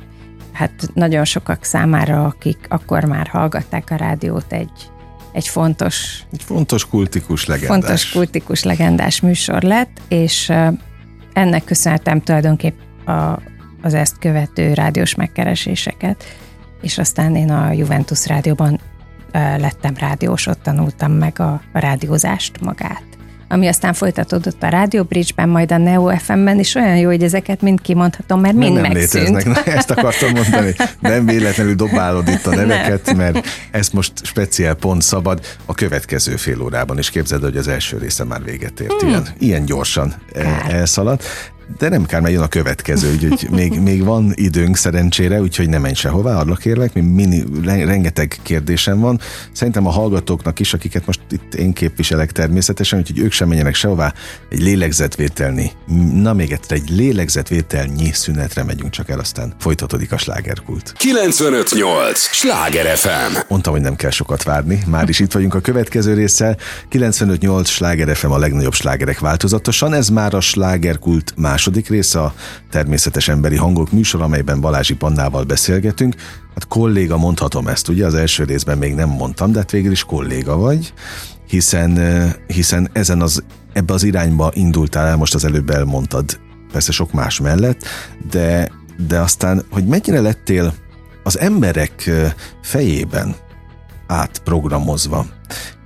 hát 0.52 0.72
nagyon 0.94 1.24
sokak 1.24 1.64
számára, 1.64 2.24
akik 2.24 2.66
akkor 2.68 3.04
már 3.04 3.26
hallgatták 3.26 3.90
a 3.90 3.96
rádiót, 3.96 4.52
egy, 4.52 4.91
egy 5.32 5.48
fontos... 5.48 6.22
Egy 6.32 6.42
fontos 6.42 6.86
kultikus 6.88 7.46
legendás. 7.46 7.78
Fontos 7.78 8.10
kultikus 8.10 8.62
legendás 8.62 9.20
műsor 9.20 9.62
lett, 9.62 10.00
és 10.08 10.52
ennek 11.32 11.64
köszönhetem 11.64 12.20
tulajdonképp 12.20 12.78
a, 13.06 13.38
az 13.82 13.94
ezt 13.94 14.18
követő 14.18 14.74
rádiós 14.74 15.14
megkereséseket, 15.14 16.24
és 16.82 16.98
aztán 16.98 17.36
én 17.36 17.50
a 17.50 17.72
Juventus 17.72 18.26
rádióban 18.26 18.80
lettem 19.32 19.94
rádiós, 19.98 20.46
ott 20.46 20.62
tanultam 20.62 21.12
meg 21.12 21.40
a, 21.40 21.60
a 21.72 21.78
rádiózást 21.78 22.60
magát 22.60 23.12
ami 23.52 23.66
aztán 23.66 23.92
folytatódott 23.92 24.62
a 24.62 24.68
Radio 24.68 25.04
Bridge-ben, 25.04 25.48
majd 25.48 25.72
a 25.72 25.76
Neo 25.76 26.16
FM-ben, 26.18 26.58
és 26.58 26.74
olyan 26.74 26.96
jó, 26.96 27.08
hogy 27.08 27.22
ezeket 27.22 27.60
mind 27.60 27.80
kimondhatom, 27.80 28.40
mert 28.40 28.54
mind 28.54 28.72
nem, 28.72 28.82
nem 28.82 28.92
megszűnt. 28.92 29.28
léteznek. 29.28 29.64
Na, 29.64 29.72
ezt 29.72 29.90
akartam 29.90 30.30
mondani. 30.30 30.74
Nem 31.00 31.26
véletlenül 31.26 31.74
dobálod 31.74 32.28
itt 32.28 32.46
a 32.46 32.54
neveket, 32.54 33.06
nem. 33.06 33.16
mert 33.16 33.46
ez 33.70 33.88
most 33.88 34.12
speciál 34.22 34.74
pont 34.74 35.02
szabad 35.02 35.40
a 35.66 35.74
következő 35.74 36.36
fél 36.36 36.62
órában, 36.62 36.98
és 36.98 37.10
képzeld, 37.10 37.42
hogy 37.42 37.56
az 37.56 37.68
első 37.68 37.98
része 37.98 38.24
már 38.24 38.44
véget 38.44 38.80
ért. 38.80 39.00
Hmm. 39.00 39.08
Ilyen, 39.08 39.26
ilyen 39.38 39.64
gyorsan 39.64 40.14
Kár. 40.32 40.74
elszaladt 40.74 41.24
de 41.78 41.88
nem 41.88 42.06
kár, 42.06 42.20
mert 42.20 42.34
jön 42.34 42.42
a 42.42 42.48
következő, 42.48 43.12
úgyhogy 43.12 43.48
még, 43.50 43.80
még 43.80 44.04
van 44.04 44.32
időnk 44.34 44.76
szerencsére, 44.76 45.40
úgyhogy 45.40 45.68
nem 45.68 45.80
menj 45.80 45.94
sehová, 45.94 46.36
adlak 46.38 46.58
kérlek, 46.58 46.94
mini, 46.94 47.44
rengeteg 47.64 48.38
kérdésem 48.42 49.00
van. 49.00 49.20
Szerintem 49.52 49.86
a 49.86 49.90
hallgatóknak 49.90 50.60
is, 50.60 50.74
akiket 50.74 51.06
most 51.06 51.20
itt 51.30 51.54
én 51.54 51.72
képviselek 51.72 52.32
természetesen, 52.32 52.98
úgyhogy 52.98 53.18
ők 53.18 53.32
sem 53.32 53.48
menjenek 53.48 53.74
sehová, 53.74 54.12
egy 54.48 54.60
lélegzetvételni, 54.60 55.70
na 56.14 56.32
még 56.32 56.52
egyszer, 56.52 56.76
egy 56.76 56.90
lélegzetvételnyi 56.90 58.10
szünetre 58.12 58.62
megyünk 58.62 58.90
csak 58.90 59.08
el, 59.08 59.18
aztán 59.18 59.54
folytatódik 59.58 60.12
a 60.12 60.18
slágerkult. 60.18 60.92
958! 60.96 62.18
Sláger 62.18 62.96
FM! 62.96 63.36
Mondtam, 63.48 63.72
hogy 63.72 63.82
nem 63.82 63.96
kell 63.96 64.10
sokat 64.10 64.42
várni, 64.42 64.82
már 64.86 65.08
is 65.08 65.20
itt 65.20 65.32
vagyunk 65.32 65.54
a 65.54 65.60
következő 65.60 66.14
résszel. 66.14 66.56
958 66.88 67.68
Sláger 67.68 68.16
FM 68.16 68.30
a 68.30 68.38
legnagyobb 68.38 68.74
slágerek 68.74 69.18
változatosan, 69.18 69.94
ez 69.94 70.08
már 70.08 70.34
a 70.34 70.40
slágerkult 70.40 71.32
más 71.36 71.61
második 71.64 71.88
része 71.88 72.20
a 72.20 72.34
természetes 72.70 73.28
emberi 73.28 73.56
hangok 73.56 73.92
műsor, 73.92 74.22
amelyben 74.22 74.60
Balázsi 74.60 74.94
Pannával 74.94 75.44
beszélgetünk. 75.44 76.14
Hát 76.54 76.68
kolléga 76.68 77.16
mondhatom 77.16 77.68
ezt, 77.68 77.88
ugye 77.88 78.06
az 78.06 78.14
első 78.14 78.44
részben 78.44 78.78
még 78.78 78.94
nem 78.94 79.08
mondtam, 79.08 79.52
de 79.52 79.58
hát 79.58 79.70
végül 79.70 79.92
is 79.92 80.04
kolléga 80.04 80.56
vagy, 80.56 80.92
hiszen, 81.46 81.98
hiszen 82.46 82.90
ezen 82.92 83.20
az, 83.20 83.42
ebbe 83.72 83.92
az 83.92 84.02
irányba 84.02 84.50
indultál 84.54 85.06
el, 85.06 85.16
most 85.16 85.34
az 85.34 85.44
előbb 85.44 85.70
elmondtad, 85.70 86.40
persze 86.72 86.92
sok 86.92 87.12
más 87.12 87.40
mellett, 87.40 87.84
de, 88.30 88.70
de 89.06 89.18
aztán, 89.18 89.62
hogy 89.70 89.86
mennyire 89.86 90.20
lettél 90.20 90.74
az 91.22 91.38
emberek 91.38 92.10
fejében 92.62 93.34
átprogramozva, 94.06 95.26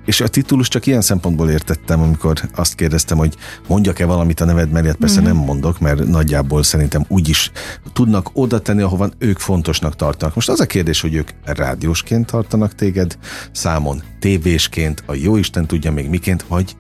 és 0.07 0.21
a 0.21 0.29
titulus 0.29 0.69
csak 0.69 0.87
ilyen 0.87 1.01
szempontból 1.01 1.51
értettem, 1.51 2.01
amikor 2.01 2.41
azt 2.55 2.75
kérdeztem, 2.75 3.19
hogy 3.19 3.37
mondjak-e 3.69 4.05
valamit 4.05 4.41
a 4.41 4.45
neved 4.45 4.71
mellett, 4.71 4.97
persze 4.97 5.21
mm-hmm. 5.21 5.29
nem 5.29 5.37
mondok, 5.37 5.79
mert 5.81 6.07
nagyjából 6.07 6.63
szerintem 6.63 7.05
úgy 7.09 7.29
is 7.29 7.51
tudnak 7.93 8.31
oda 8.33 8.59
tenni, 8.59 8.83
ahova 8.83 9.09
ők 9.19 9.39
fontosnak 9.39 9.97
tartanak. 9.97 10.35
Most 10.35 10.49
az 10.49 10.61
a 10.61 10.67
kérdés, 10.67 11.01
hogy 11.01 11.15
ők 11.15 11.31
rádiósként 11.45 12.27
tartanak 12.27 12.75
téged 12.75 13.19
számon, 13.53 14.03
tévésként, 14.19 15.03
a 15.07 15.15
jóisten 15.15 15.67
tudja 15.67 15.93
még 15.93 16.09
miként, 16.09 16.43
vagy 16.43 16.77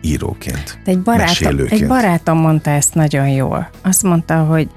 íróként, 0.00 0.78
egy 0.84 1.00
barátom, 1.00 1.58
egy 1.68 1.86
barátom 1.86 2.38
mondta 2.38 2.70
ezt 2.70 2.94
nagyon 2.94 3.28
jól. 3.28 3.70
Azt 3.82 4.02
mondta, 4.02 4.44
hogy 4.44 4.68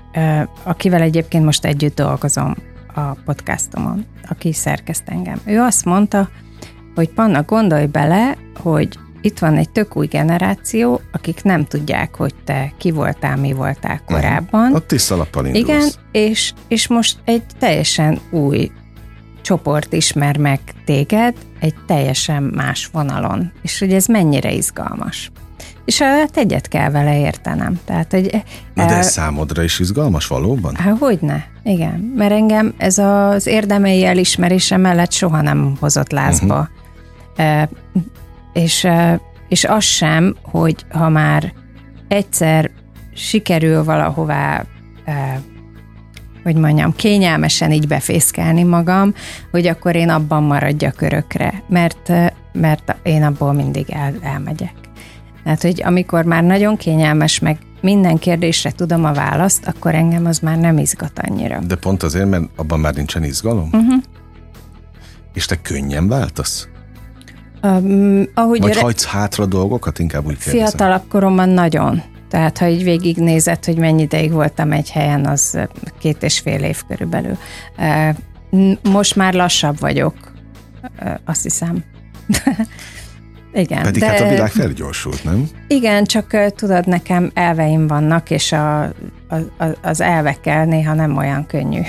akivel 0.63 1.01
egyébként 1.01 1.45
most 1.45 1.65
együtt 1.65 1.95
dolgozom 1.95 2.55
a 2.95 3.13
podcastomon, 3.25 4.05
aki 4.29 4.53
szerkeszt 4.53 5.03
engem. 5.05 5.39
Ő 5.45 5.59
azt 5.59 5.85
mondta, 5.85 6.29
hogy 6.95 7.09
Panna, 7.09 7.43
gondolj 7.43 7.85
bele, 7.85 8.37
hogy 8.55 8.97
itt 9.21 9.39
van 9.39 9.57
egy 9.57 9.69
tök 9.69 9.95
új 9.95 10.07
generáció, 10.07 11.01
akik 11.11 11.43
nem 11.43 11.65
tudják, 11.65 12.15
hogy 12.15 12.33
te 12.43 12.73
ki 12.77 12.91
voltál, 12.91 13.37
mi 13.37 13.53
voltál 13.53 14.01
mhm. 14.05 14.13
korábban. 14.13 14.61
Uh-huh. 14.61 14.75
Ott 14.75 14.87
tisztalappal 14.87 15.45
indulsz. 15.45 15.67
Igen, 15.67 15.89
és, 16.11 16.53
és 16.67 16.87
most 16.87 17.17
egy 17.25 17.43
teljesen 17.59 18.19
új 18.31 18.71
csoport 19.41 19.93
ismer 19.93 20.37
meg 20.37 20.59
téged 20.85 21.35
egy 21.59 21.75
teljesen 21.87 22.43
más 22.43 22.89
vonalon. 22.91 23.51
És 23.61 23.79
hogy 23.79 23.93
ez 23.93 24.05
mennyire 24.05 24.51
izgalmas. 24.51 25.31
És 25.85 26.01
hát 26.01 26.37
egyet 26.37 26.67
kell 26.67 26.89
vele 26.89 27.19
értenem. 27.19 27.79
Tehát, 27.85 28.11
hogy, 28.11 28.43
Na 28.73 28.85
de 28.85 28.93
ez 28.93 29.05
e, 29.05 29.09
számodra 29.09 29.63
is 29.63 29.79
izgalmas 29.79 30.27
valóban? 30.27 30.75
Hát 30.75 30.97
hogyne, 30.97 31.45
igen. 31.63 32.13
Mert 32.15 32.31
engem 32.31 32.73
ez 32.77 32.97
az 32.97 33.47
érdemei 33.47 34.05
elismerése 34.05 34.77
mellett 34.77 35.11
soha 35.11 35.41
nem 35.41 35.75
hozott 35.79 36.11
lázba. 36.11 36.53
Uh-huh 36.53 36.78
és, 38.53 38.87
és 39.47 39.63
az 39.63 39.83
sem, 39.83 40.35
hogy 40.41 40.85
ha 40.89 41.09
már 41.09 41.53
egyszer 42.07 42.71
sikerül 43.13 43.83
valahová 43.83 44.65
hogy 46.43 46.55
mondjam, 46.55 46.95
kényelmesen 46.95 47.71
így 47.71 47.87
befészkelni 47.87 48.63
magam, 48.63 49.13
hogy 49.51 49.67
akkor 49.67 49.95
én 49.95 50.09
abban 50.09 50.43
maradjak 50.43 51.01
örökre, 51.01 51.63
mert, 51.67 52.11
mert 52.53 52.95
én 53.03 53.23
abból 53.23 53.53
mindig 53.53 53.89
el, 53.89 54.13
elmegyek. 54.21 54.73
Tehát, 55.43 55.61
hogy 55.61 55.81
amikor 55.85 56.25
már 56.25 56.43
nagyon 56.43 56.77
kényelmes, 56.77 57.39
meg 57.39 57.57
minden 57.81 58.17
kérdésre 58.17 58.71
tudom 58.71 59.05
a 59.05 59.13
választ, 59.13 59.67
akkor 59.67 59.95
engem 59.95 60.25
az 60.25 60.39
már 60.39 60.57
nem 60.57 60.77
izgat 60.77 61.19
annyira. 61.19 61.59
De 61.59 61.75
pont 61.75 62.03
azért, 62.03 62.29
mert 62.29 62.43
abban 62.55 62.79
már 62.79 62.93
nincsen 62.93 63.23
izgalom? 63.23 63.69
Uh-huh. 63.71 64.03
És 65.33 65.45
te 65.45 65.61
könnyen 65.61 66.07
váltasz? 66.07 66.67
Um, 67.63 68.23
ahogy 68.33 68.61
Vagy 68.61 68.73
re... 68.73 68.81
hagysz 68.81 69.05
hátra 69.05 69.45
dolgokat, 69.45 69.99
inkább 69.99 70.25
úgy 70.25 70.37
kérdezem. 70.37 70.59
Fiatalabb 70.59 71.03
koromban 71.09 71.49
nagyon. 71.49 72.01
Tehát, 72.29 72.57
ha 72.57 72.67
így 72.67 72.83
végignézed, 72.83 73.65
hogy 73.65 73.77
mennyi 73.77 74.01
ideig 74.01 74.31
voltam 74.31 74.71
egy 74.71 74.91
helyen, 74.91 75.25
az 75.25 75.59
két 75.99 76.23
és 76.23 76.39
fél 76.39 76.63
év 76.63 76.81
körülbelül. 76.87 77.37
Most 78.83 79.15
már 79.15 79.33
lassabb 79.33 79.79
vagyok, 79.79 80.13
azt 81.25 81.43
hiszem. 81.43 81.83
igen. 83.53 83.83
Pedig 83.83 84.01
de, 84.01 84.07
hát 84.07 84.19
a 84.19 84.29
világ 84.29 84.51
felgyorsult, 84.51 85.23
nem? 85.23 85.49
Igen, 85.67 86.03
csak 86.03 86.53
tudod, 86.55 86.87
nekem 86.87 87.31
elveim 87.33 87.87
vannak, 87.87 88.29
és 88.29 88.51
a, 88.51 88.81
a, 88.83 88.93
az 89.81 90.01
elvekkel 90.01 90.65
néha 90.65 90.93
nem 90.93 91.17
olyan 91.17 91.45
könnyű 91.45 91.81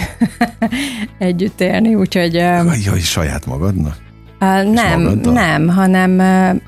együtt 1.18 1.60
élni, 1.60 1.94
úgyhogy... 1.94 2.34
Jaj, 2.34 2.98
saját 3.00 3.46
magadnak? 3.46 4.08
Uh, 4.40 4.72
nem, 4.72 5.00
nem, 5.22 5.68
hanem 5.68 6.10
uh, 6.10 6.60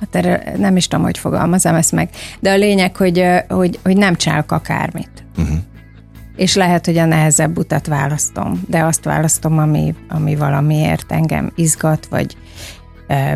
hát 0.00 0.14
erre 0.14 0.52
nem 0.56 0.76
is 0.76 0.88
tudom, 0.88 1.04
hogy 1.04 1.18
fogalmazom 1.18 1.74
ezt 1.74 1.92
meg, 1.92 2.10
de 2.40 2.50
a 2.50 2.56
lényeg, 2.56 2.96
hogy, 2.96 3.24
hogy, 3.48 3.78
hogy 3.82 3.96
nem 3.96 4.14
csinálok 4.14 4.52
akármit. 4.52 5.24
Uh-huh. 5.38 5.56
És 6.36 6.54
lehet, 6.54 6.86
hogy 6.86 6.98
a 6.98 7.04
nehezebb 7.04 7.58
utat 7.58 7.86
választom, 7.86 8.62
de 8.66 8.84
azt 8.84 9.04
választom, 9.04 9.58
ami, 9.58 9.94
ami 10.08 10.36
valamiért 10.36 11.12
engem 11.12 11.52
izgat, 11.54 12.06
vagy 12.06 12.36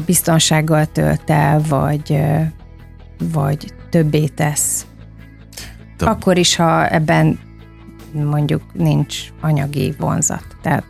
biztonsággal 0.07 0.87
tölt 0.87 1.31
el, 1.31 1.61
vagy, 1.69 2.23
vagy 3.33 3.75
többé 3.91 4.27
tesz. 4.27 4.87
Több. 5.97 6.09
Akkor 6.09 6.37
is, 6.37 6.57
ha 6.57 6.89
ebben 6.89 7.39
mondjuk 8.13 8.63
nincs 8.73 9.19
anyagi 9.41 9.95
vonzat. 9.99 10.47
Tehát 10.63 10.85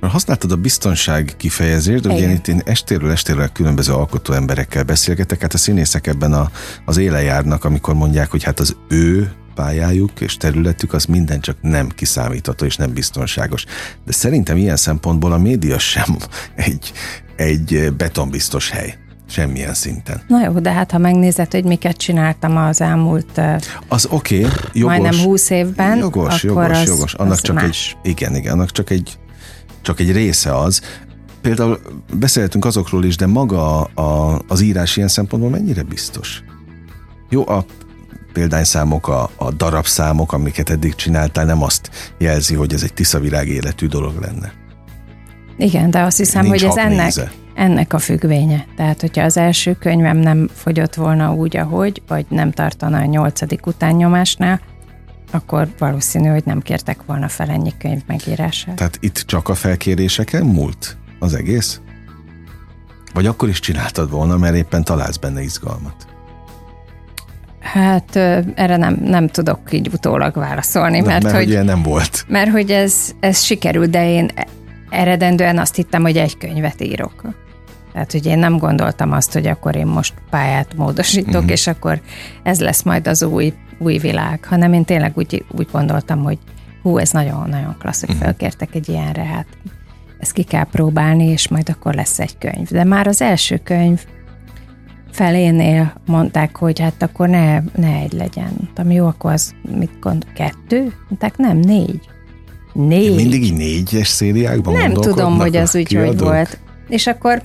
Használtad 0.00 0.52
a 0.52 0.56
biztonság 0.56 1.34
kifejezést, 1.36 2.06
ugye 2.06 2.18
én 2.18 2.30
itt 2.30 2.48
én 2.48 2.62
estéről 2.64 3.10
estéről 3.10 3.48
különböző 3.48 3.92
alkotó 3.92 4.32
emberekkel 4.32 4.84
beszélgetek, 4.84 5.40
hát 5.40 5.54
a 5.54 5.58
színészek 5.58 6.06
ebben 6.06 6.32
a, 6.32 6.50
az 6.84 6.96
éle 6.96 7.22
járnak, 7.22 7.64
amikor 7.64 7.94
mondják, 7.94 8.30
hogy 8.30 8.42
hát 8.42 8.60
az 8.60 8.76
ő 8.88 9.32
pályájuk 9.54 10.20
és 10.20 10.36
területük 10.36 10.92
az 10.92 11.04
minden 11.04 11.40
csak 11.40 11.56
nem 11.60 11.88
kiszámítható 11.88 12.64
és 12.64 12.76
nem 12.76 12.92
biztonságos. 12.92 13.64
De 14.04 14.12
szerintem 14.12 14.56
ilyen 14.56 14.76
szempontból 14.76 15.32
a 15.32 15.38
média 15.38 15.78
sem 15.78 16.16
egy, 16.54 16.92
egy 17.36 17.92
betonbiztos 17.96 18.70
hely. 18.70 18.98
Semmilyen 19.28 19.74
szinten. 19.74 20.22
Na 20.28 20.44
jó, 20.44 20.52
de 20.52 20.72
hát 20.72 20.90
ha 20.90 20.98
megnézed, 20.98 21.52
hogy 21.52 21.64
miket 21.64 21.96
csináltam 21.96 22.56
az 22.56 22.80
elmúlt 22.80 23.40
az 23.88 24.06
oké, 24.10 24.38
okay, 24.38 24.50
jogos, 24.72 24.98
majdnem 24.98 25.24
húsz 25.24 25.50
évben, 25.50 25.98
jogos, 25.98 26.44
akkor 26.44 26.62
jogos, 26.62 26.78
az, 26.78 26.88
jogos. 26.88 27.14
Annak 27.14 27.32
az 27.32 27.40
csak 27.40 27.54
más. 27.54 27.96
egy, 28.02 28.10
igen, 28.10 28.36
igen, 28.36 28.52
annak 28.52 28.70
csak 28.70 28.90
egy, 28.90 29.18
csak 29.84 30.00
egy 30.00 30.12
része 30.12 30.58
az. 30.58 30.80
Például 31.40 31.80
beszéltünk 32.12 32.64
azokról 32.64 33.04
is, 33.04 33.16
de 33.16 33.26
maga 33.26 33.82
a, 33.82 34.40
az 34.48 34.60
írás 34.60 34.96
ilyen 34.96 35.08
szempontból 35.08 35.50
mennyire 35.50 35.82
biztos? 35.82 36.42
Jó, 37.28 37.48
a 37.48 37.64
példányszámok, 38.32 39.08
a, 39.08 39.30
a 39.36 39.50
darabszámok, 39.50 40.32
amiket 40.32 40.70
eddig 40.70 40.94
csináltál, 40.94 41.44
nem 41.44 41.62
azt 41.62 41.90
jelzi, 42.18 42.54
hogy 42.54 42.72
ez 42.72 42.82
egy 42.82 42.94
tiszavirág 42.94 43.48
életű 43.48 43.86
dolog 43.86 44.20
lenne. 44.20 44.52
Igen, 45.56 45.90
de 45.90 46.00
azt 46.00 46.16
hiszem, 46.16 46.42
Nincs 46.42 46.62
hogy 46.62 46.70
ez 46.70 46.76
ennek, 46.76 47.12
ennek 47.54 47.92
a 47.92 47.98
függvénye. 47.98 48.66
Tehát, 48.76 49.00
hogyha 49.00 49.22
az 49.22 49.36
első 49.36 49.76
könyvem 49.80 50.16
nem 50.16 50.48
fogyott 50.54 50.94
volna 50.94 51.32
úgy, 51.32 51.56
ahogy, 51.56 52.02
vagy 52.08 52.26
nem 52.28 52.50
tartana 52.50 52.98
a 52.98 53.04
nyolcadik 53.04 53.66
utánnyomásnál, 53.66 54.60
akkor 55.30 55.68
valószínű, 55.78 56.28
hogy 56.28 56.44
nem 56.44 56.60
kértek 56.60 56.98
volna 57.06 57.28
fel 57.28 57.50
ennyi 57.50 57.72
könyv 57.78 58.02
megírását. 58.06 58.74
Tehát 58.74 58.98
itt 59.00 59.22
csak 59.26 59.48
a 59.48 59.54
felkéréseken 59.54 60.44
múlt 60.44 60.96
az 61.18 61.34
egész? 61.34 61.80
Vagy 63.12 63.26
akkor 63.26 63.48
is 63.48 63.60
csináltad 63.60 64.10
volna, 64.10 64.36
mert 64.36 64.54
éppen 64.54 64.84
találsz 64.84 65.16
benne 65.16 65.42
izgalmat? 65.42 66.06
Hát 67.60 68.16
erre 68.54 68.76
nem, 68.76 68.98
nem 69.04 69.28
tudok 69.28 69.72
így 69.72 69.88
utólag 69.92 70.34
válaszolni, 70.34 71.00
mert, 71.00 71.22
mert, 71.22 71.34
mert 71.34 71.36
hogy, 71.36 71.64
nem 71.64 71.82
volt. 71.82 72.24
Mert 72.28 72.50
hogy 72.50 72.70
ez, 72.70 72.94
ez 73.20 73.42
sikerült, 73.42 73.90
de 73.90 74.10
én 74.10 74.30
eredendően 74.88 75.58
azt 75.58 75.74
hittem, 75.74 76.02
hogy 76.02 76.16
egy 76.16 76.38
könyvet 76.38 76.82
írok. 76.82 77.22
Tehát, 77.92 78.12
hogy 78.12 78.26
én 78.26 78.38
nem 78.38 78.58
gondoltam 78.58 79.12
azt, 79.12 79.32
hogy 79.32 79.46
akkor 79.46 79.76
én 79.76 79.86
most 79.86 80.14
pályát 80.30 80.74
módosítok, 80.76 81.34
uh-huh. 81.34 81.50
és 81.50 81.66
akkor 81.66 82.00
ez 82.42 82.60
lesz 82.60 82.82
majd 82.82 83.06
az 83.06 83.22
új, 83.22 83.52
új 83.84 83.98
világ, 83.98 84.44
hanem 84.44 84.72
én 84.72 84.84
tényleg 84.84 85.12
úgy, 85.14 85.44
úgy 85.50 85.68
gondoltam, 85.72 86.22
hogy 86.22 86.38
hú, 86.82 86.98
ez 86.98 87.10
nagyon-nagyon 87.10 87.76
klassz, 87.78 88.00
hogy 88.00 88.08
uh-huh. 88.08 88.24
felkértek 88.24 88.74
egy 88.74 88.88
ilyenre, 88.88 89.24
hát 89.24 89.46
ezt 90.18 90.32
ki 90.32 90.42
kell 90.42 90.64
próbálni, 90.64 91.24
és 91.24 91.48
majd 91.48 91.68
akkor 91.68 91.94
lesz 91.94 92.18
egy 92.18 92.38
könyv. 92.38 92.68
De 92.68 92.84
már 92.84 93.06
az 93.06 93.20
első 93.20 93.60
könyv 93.64 94.04
felénél 95.10 95.92
mondták, 96.06 96.56
hogy 96.56 96.80
hát 96.80 97.02
akkor 97.02 97.28
ne, 97.28 97.60
ne 97.60 97.94
egy 98.02 98.12
legyen. 98.12 98.52
Mondtam, 98.56 98.90
jó, 98.90 99.06
akkor 99.06 99.32
az 99.32 99.54
mit 99.78 99.98
gond, 100.00 100.26
kettő? 100.34 100.92
Mondták, 101.08 101.36
nem, 101.36 101.58
négy. 101.58 102.00
Négy. 102.72 103.14
Mindig 103.14 103.42
így 103.42 103.52
négyes 103.52 104.08
szériákban 104.08 104.74
Nem 104.74 104.92
tudom, 104.92 105.38
hogy 105.38 105.56
az 105.56 105.76
úgy 105.76 105.92
hogy 105.92 106.18
volt. 106.18 106.58
És 106.88 107.06
akkor 107.06 107.42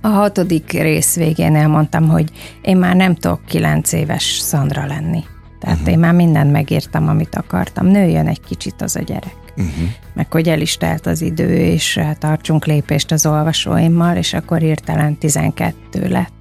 a 0.00 0.08
hatodik 0.08 0.72
rész 0.72 1.16
végén 1.16 1.56
elmondtam, 1.56 2.08
hogy 2.08 2.30
én 2.62 2.76
már 2.76 2.96
nem 2.96 3.14
tudok 3.14 3.40
kilenc 3.46 3.92
éves 3.92 4.24
Szandra 4.24 4.86
lenni. 4.86 5.24
Tehát 5.60 5.76
uh-huh. 5.76 5.92
én 5.92 5.98
már 5.98 6.14
mindent 6.14 6.52
megírtam, 6.52 7.08
amit 7.08 7.34
akartam. 7.34 7.86
Nőjön 7.86 8.26
egy 8.26 8.40
kicsit 8.40 8.82
az 8.82 8.96
a 8.96 9.00
gyerek. 9.00 9.36
Uh-huh. 9.56 9.88
Meg 10.14 10.32
hogy 10.32 10.48
el 10.48 10.60
is 10.60 10.76
telt 10.76 11.06
az 11.06 11.22
idő, 11.22 11.56
és 11.56 12.00
tartsunk 12.18 12.66
lépést 12.66 13.12
az 13.12 13.26
olvasóimmal, 13.26 14.16
és 14.16 14.34
akkor 14.34 14.58
hirtelen 14.58 15.18
12 15.18 16.08
lett 16.08 16.40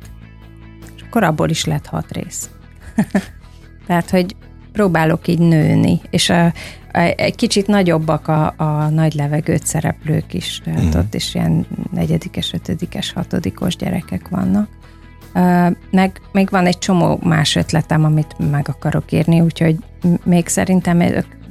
akkor 1.09 1.23
abból 1.23 1.49
is 1.49 1.65
lett 1.65 1.85
hat 1.85 2.11
rész. 2.11 2.49
Tehát, 3.87 4.09
hogy 4.09 4.35
próbálok 4.79 5.27
így 5.27 5.39
nőni, 5.39 6.01
és 6.09 6.29
a, 6.29 6.45
a, 6.45 6.53
egy 7.15 7.35
kicsit 7.35 7.67
nagyobbak 7.67 8.27
a, 8.27 8.53
a 8.57 8.89
nagy 8.89 9.13
levegőt 9.13 9.65
szereplők 9.65 10.33
is, 10.33 10.61
tehát 10.63 10.95
mm. 10.95 10.99
ott 10.99 11.13
is 11.13 11.35
ilyen 11.35 11.65
negyedikes, 11.91 12.53
ötödikes, 12.53 13.13
hatodikos 13.13 13.75
gyerekek 13.75 14.27
vannak. 14.29 14.67
Uh, 15.33 15.75
meg 15.91 16.21
még 16.31 16.49
van 16.49 16.65
egy 16.65 16.77
csomó 16.77 17.19
más 17.23 17.55
ötletem, 17.55 18.03
amit 18.03 18.35
meg 18.51 18.65
akarok 18.69 19.11
írni, 19.11 19.41
úgyhogy 19.41 19.75
még 20.23 20.47
szerintem 20.47 21.01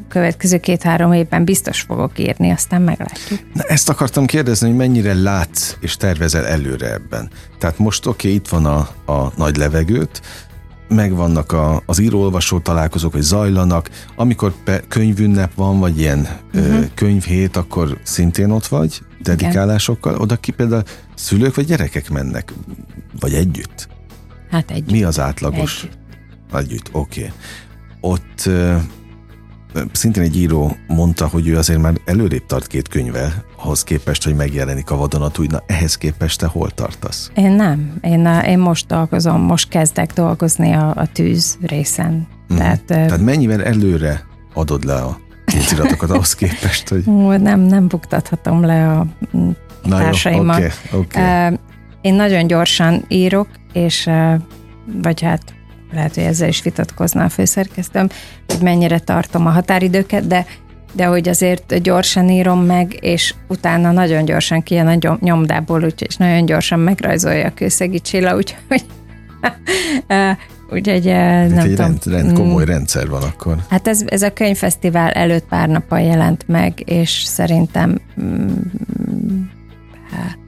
következő 0.08 0.58
két-három 0.58 1.12
évben 1.12 1.44
biztos 1.44 1.80
fogok 1.80 2.18
írni, 2.18 2.50
aztán 2.50 2.82
meglátjuk. 2.82 3.40
Na, 3.52 3.62
ezt 3.62 3.88
akartam 3.88 4.26
kérdezni, 4.26 4.68
hogy 4.68 4.76
mennyire 4.76 5.14
látsz 5.14 5.76
és 5.80 5.96
tervezel 5.96 6.46
előre 6.46 6.92
ebben. 6.92 7.30
Tehát 7.58 7.78
most 7.78 8.06
oké, 8.06 8.26
okay, 8.26 8.40
itt 8.40 8.48
van 8.48 8.66
a, 8.66 9.12
a 9.12 9.32
nagy 9.36 9.56
levegőt, 9.56 10.20
megvannak 10.88 11.52
a, 11.52 11.82
az 11.86 11.98
író-olvasó 11.98 12.58
találkozók, 12.58 13.12
hogy 13.12 13.22
zajlanak. 13.22 13.90
Amikor 14.16 14.52
pe, 14.64 14.82
könyvünnep 14.88 15.54
van, 15.54 15.78
vagy 15.78 15.98
ilyen 15.98 16.18
uh-huh. 16.18 16.66
ö, 16.66 16.78
mhm. 16.78 16.82
könyvhét, 16.94 17.56
akkor 17.56 17.98
szintén 18.02 18.50
ott 18.50 18.66
vagy, 18.66 19.02
dedikálásokkal. 19.22 20.14
Oda 20.14 20.36
ki 20.36 20.52
például 20.52 20.82
szülők 21.14 21.54
vagy 21.54 21.66
gyerekek 21.66 22.10
mennek? 22.10 22.52
Vagy 23.20 23.34
együtt? 23.34 23.88
Hát 24.50 24.70
együtt. 24.70 24.90
Mi 24.90 25.02
az 25.02 25.20
átlagos? 25.20 25.82
Együtt. 25.82 25.96
Együtt, 26.52 26.88
oké. 26.92 27.20
Okay. 27.20 27.32
Ott 28.00 28.50
szintén 29.92 30.22
egy 30.22 30.36
író 30.36 30.76
mondta, 30.86 31.26
hogy 31.26 31.48
ő 31.48 31.56
azért 31.56 31.80
már 31.80 31.92
előrébb 32.04 32.46
tart 32.46 32.66
két 32.66 32.88
könyvvel, 32.88 33.44
ahhoz 33.56 33.84
képest, 33.84 34.24
hogy 34.24 34.34
megjelenik 34.34 34.90
a 34.90 34.96
vadonatúj. 34.96 35.46
Na, 35.46 35.62
ehhez 35.66 35.96
képest 35.96 36.38
te 36.38 36.46
hol 36.46 36.70
tartasz? 36.70 37.30
Én 37.34 37.50
nem. 37.50 37.98
Én, 38.00 38.26
én 38.26 38.58
most 38.58 38.86
dolgozom, 38.86 39.40
most 39.40 39.68
kezdek 39.68 40.12
dolgozni 40.12 40.72
a, 40.72 40.92
a 40.96 41.06
tűz 41.12 41.58
részen. 41.60 42.26
Mm. 42.52 42.56
Tehát, 42.56 42.84
Tehát 42.84 43.20
mennyivel 43.20 43.64
előre 43.64 44.26
adod 44.54 44.84
le 44.84 44.94
a 44.94 45.20
kéziratokat 45.44 46.10
ahhoz 46.10 46.34
képest, 46.34 46.88
hogy... 46.88 47.04
Nem, 47.40 47.60
nem 47.60 47.88
buktathatom 47.88 48.64
le 48.64 48.88
a 48.90 49.06
Na 49.82 49.98
társaimat. 49.98 50.58
Jó, 50.58 50.98
okay, 50.98 51.22
okay. 51.22 51.58
Én 52.00 52.14
nagyon 52.14 52.46
gyorsan 52.46 53.04
írok, 53.08 53.48
és 53.72 54.10
vagy 55.02 55.22
hát 55.22 55.54
lehet, 55.92 56.14
hogy 56.14 56.24
ezzel 56.24 56.48
is 56.48 56.62
vitatkozna 56.62 57.24
a 57.24 57.28
főszerkesztőm, 57.28 58.08
hogy 58.46 58.62
mennyire 58.62 58.98
tartom 58.98 59.46
a 59.46 59.50
határidőket, 59.50 60.26
de 60.26 60.46
de 60.92 61.04
hogy 61.04 61.28
azért 61.28 61.82
gyorsan 61.82 62.28
írom 62.28 62.64
meg, 62.64 62.96
és 63.00 63.34
utána 63.46 63.92
nagyon 63.92 64.24
gyorsan 64.24 64.62
kijön 64.62 64.86
a 64.86 65.18
nyomdából, 65.20 65.84
úgyhogy 65.84 66.14
nagyon 66.18 66.44
gyorsan 66.44 66.78
megrajzolja 66.78 67.46
a 67.46 67.54
kőszegi 67.54 68.00
Csilla, 68.00 68.36
úgyhogy 68.36 68.84
Úgyhogy 70.70 71.04
nem 71.04 71.58
egy 71.58 71.68
tudom. 71.68 71.76
Rend, 71.76 72.06
rend, 72.06 72.32
komoly 72.32 72.64
mm. 72.64 72.66
rendszer 72.66 73.08
van 73.08 73.22
akkor. 73.22 73.56
Hát 73.68 73.88
ez, 73.88 74.02
ez 74.06 74.22
a 74.22 74.32
könyvfesztivál 74.32 75.10
előtt 75.10 75.44
pár 75.44 75.68
nappal 75.68 76.00
jelent 76.00 76.48
meg, 76.48 76.82
és 76.84 77.10
szerintem 77.10 78.00
mm, 78.20 78.48
hát 80.10 80.38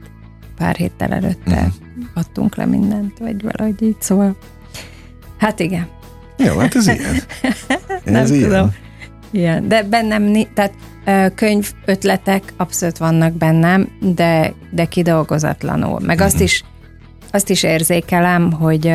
pár 0.57 0.75
héttel 0.75 1.11
előtte 1.11 1.55
uh-huh. 1.55 1.73
adtunk 2.13 2.55
le 2.55 2.65
mindent, 2.65 3.17
vagy 3.19 3.41
valahogy 3.41 3.81
így, 3.81 3.95
szóval 3.99 4.37
Hát 5.41 5.59
igen. 5.59 5.87
Jó, 6.37 6.57
hát 6.57 6.75
ez 6.75 6.87
ilyen. 6.87 7.15
nem 8.03 8.21
ez 8.21 8.29
tudom. 8.29 8.49
Ilyen. 8.49 8.73
ilyen. 9.31 9.67
De 9.67 9.83
bennem, 9.83 10.47
tehát 10.53 10.73
könyv 11.35 11.71
ötletek 11.85 12.53
abszolút 12.57 12.97
vannak 12.97 13.33
bennem, 13.33 13.89
de, 13.99 14.53
de 14.71 14.85
kidolgozatlanul. 14.85 15.99
Meg 15.99 16.09
uh-huh. 16.09 16.25
azt 16.25 16.35
mhm. 16.35 16.43
is 16.43 16.63
azt 17.31 17.49
is 17.49 17.63
érzékelem, 17.63 18.51
hogy 18.51 18.93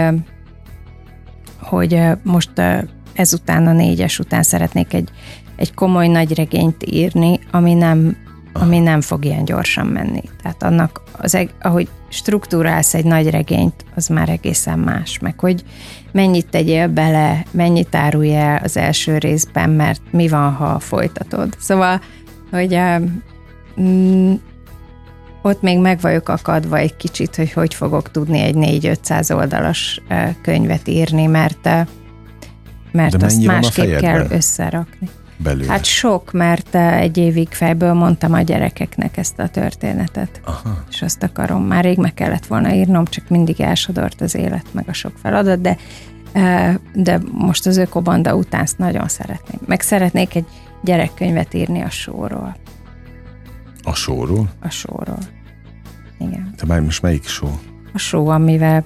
hogy 1.61 2.01
most 2.23 2.51
ezután 3.15 3.67
a 3.67 3.73
négyes 3.73 4.19
után 4.19 4.43
szeretnék 4.43 4.93
egy, 4.95 5.09
egy 5.57 5.75
komoly 5.75 6.09
nagy 6.09 6.35
regényt 6.35 6.85
írni, 6.85 7.41
ami 7.51 7.75
nem, 7.75 8.17
ami 8.61 8.79
nem 8.79 9.01
fog 9.01 9.25
ilyen 9.25 9.45
gyorsan 9.45 9.87
menni. 9.87 10.23
Tehát 10.43 10.63
annak, 10.63 11.03
az, 11.19 11.39
ahogy 11.61 11.89
struktúrálsz 12.09 12.95
egy 12.95 13.05
nagy 13.05 13.31
regényt, 13.31 13.85
az 13.95 14.07
már 14.07 14.29
egészen 14.29 14.79
más. 14.79 15.19
Meg 15.19 15.41
hogy 15.41 15.65
mennyit 16.13 16.47
tegyél 16.51 16.89
bele, 16.89 17.45
mennyit 17.51 17.95
árulj 17.95 18.35
el 18.35 18.61
az 18.63 18.77
első 18.77 19.19
részben, 19.19 19.71
mert 19.71 20.01
mi 20.11 20.29
van, 20.29 20.53
ha 20.53 20.79
folytatod. 20.79 21.57
Szóval, 21.59 22.01
hogy 22.51 22.79
mm, 23.81 24.35
ott 25.43 25.63
még 25.63 25.79
meg 25.79 26.01
vagyok 26.01 26.29
akadva 26.29 26.77
egy 26.77 26.97
kicsit, 26.97 27.37
hogy 27.37 27.53
hogy 27.53 27.75
fogok 27.75 28.11
tudni 28.11 28.39
egy 28.39 28.55
4-500 28.59 29.35
oldalas 29.35 30.03
könyvet 30.43 30.89
írni, 30.89 31.27
mert 31.27 31.69
mert 32.93 33.23
azt 33.23 33.45
másképp 33.45 33.99
kell 33.99 34.27
összerakni. 34.31 35.09
Belőle? 35.39 35.71
Hát 35.71 35.85
sok, 35.85 36.33
mert 36.33 36.75
egy 36.75 37.17
évig 37.17 37.49
fejből 37.49 37.93
mondtam 37.93 38.33
a 38.33 38.41
gyerekeknek 38.41 39.17
ezt 39.17 39.39
a 39.39 39.49
történetet. 39.49 40.41
Aha. 40.45 40.85
És 40.91 41.03
azt 41.03 41.23
akarom, 41.23 41.65
már 41.65 41.85
rég 41.85 41.99
meg 41.99 42.15
kellett 42.15 42.47
volna 42.47 42.75
írnom, 42.75 43.05
csak 43.05 43.29
mindig 43.29 43.61
elsodort 43.61 44.21
az 44.21 44.35
élet, 44.35 44.67
meg 44.73 44.85
a 44.89 44.93
sok 44.93 45.13
feladat, 45.23 45.61
de 45.61 45.77
de 46.95 47.21
most 47.33 47.67
az 47.67 47.77
ökobanda 47.77 48.35
után 48.35 48.61
ezt 48.63 48.79
nagyon 48.79 49.09
szeretném. 49.09 49.61
Meg 49.67 49.81
szeretnék 49.81 50.35
egy 50.35 50.45
gyerekkönyvet 50.83 51.55
írni 51.55 51.83
a 51.83 51.91
sóról. 51.91 52.57
A 53.83 53.95
sóról? 53.95 54.49
A 54.61 54.69
sóról. 54.69 55.19
Igen. 56.19 56.55
Te 56.57 56.67
már 56.67 56.81
most 56.81 57.03
melyik 57.03 57.27
só? 57.29 57.61
A 57.93 57.99
só, 57.99 58.29
amivel 58.29 58.85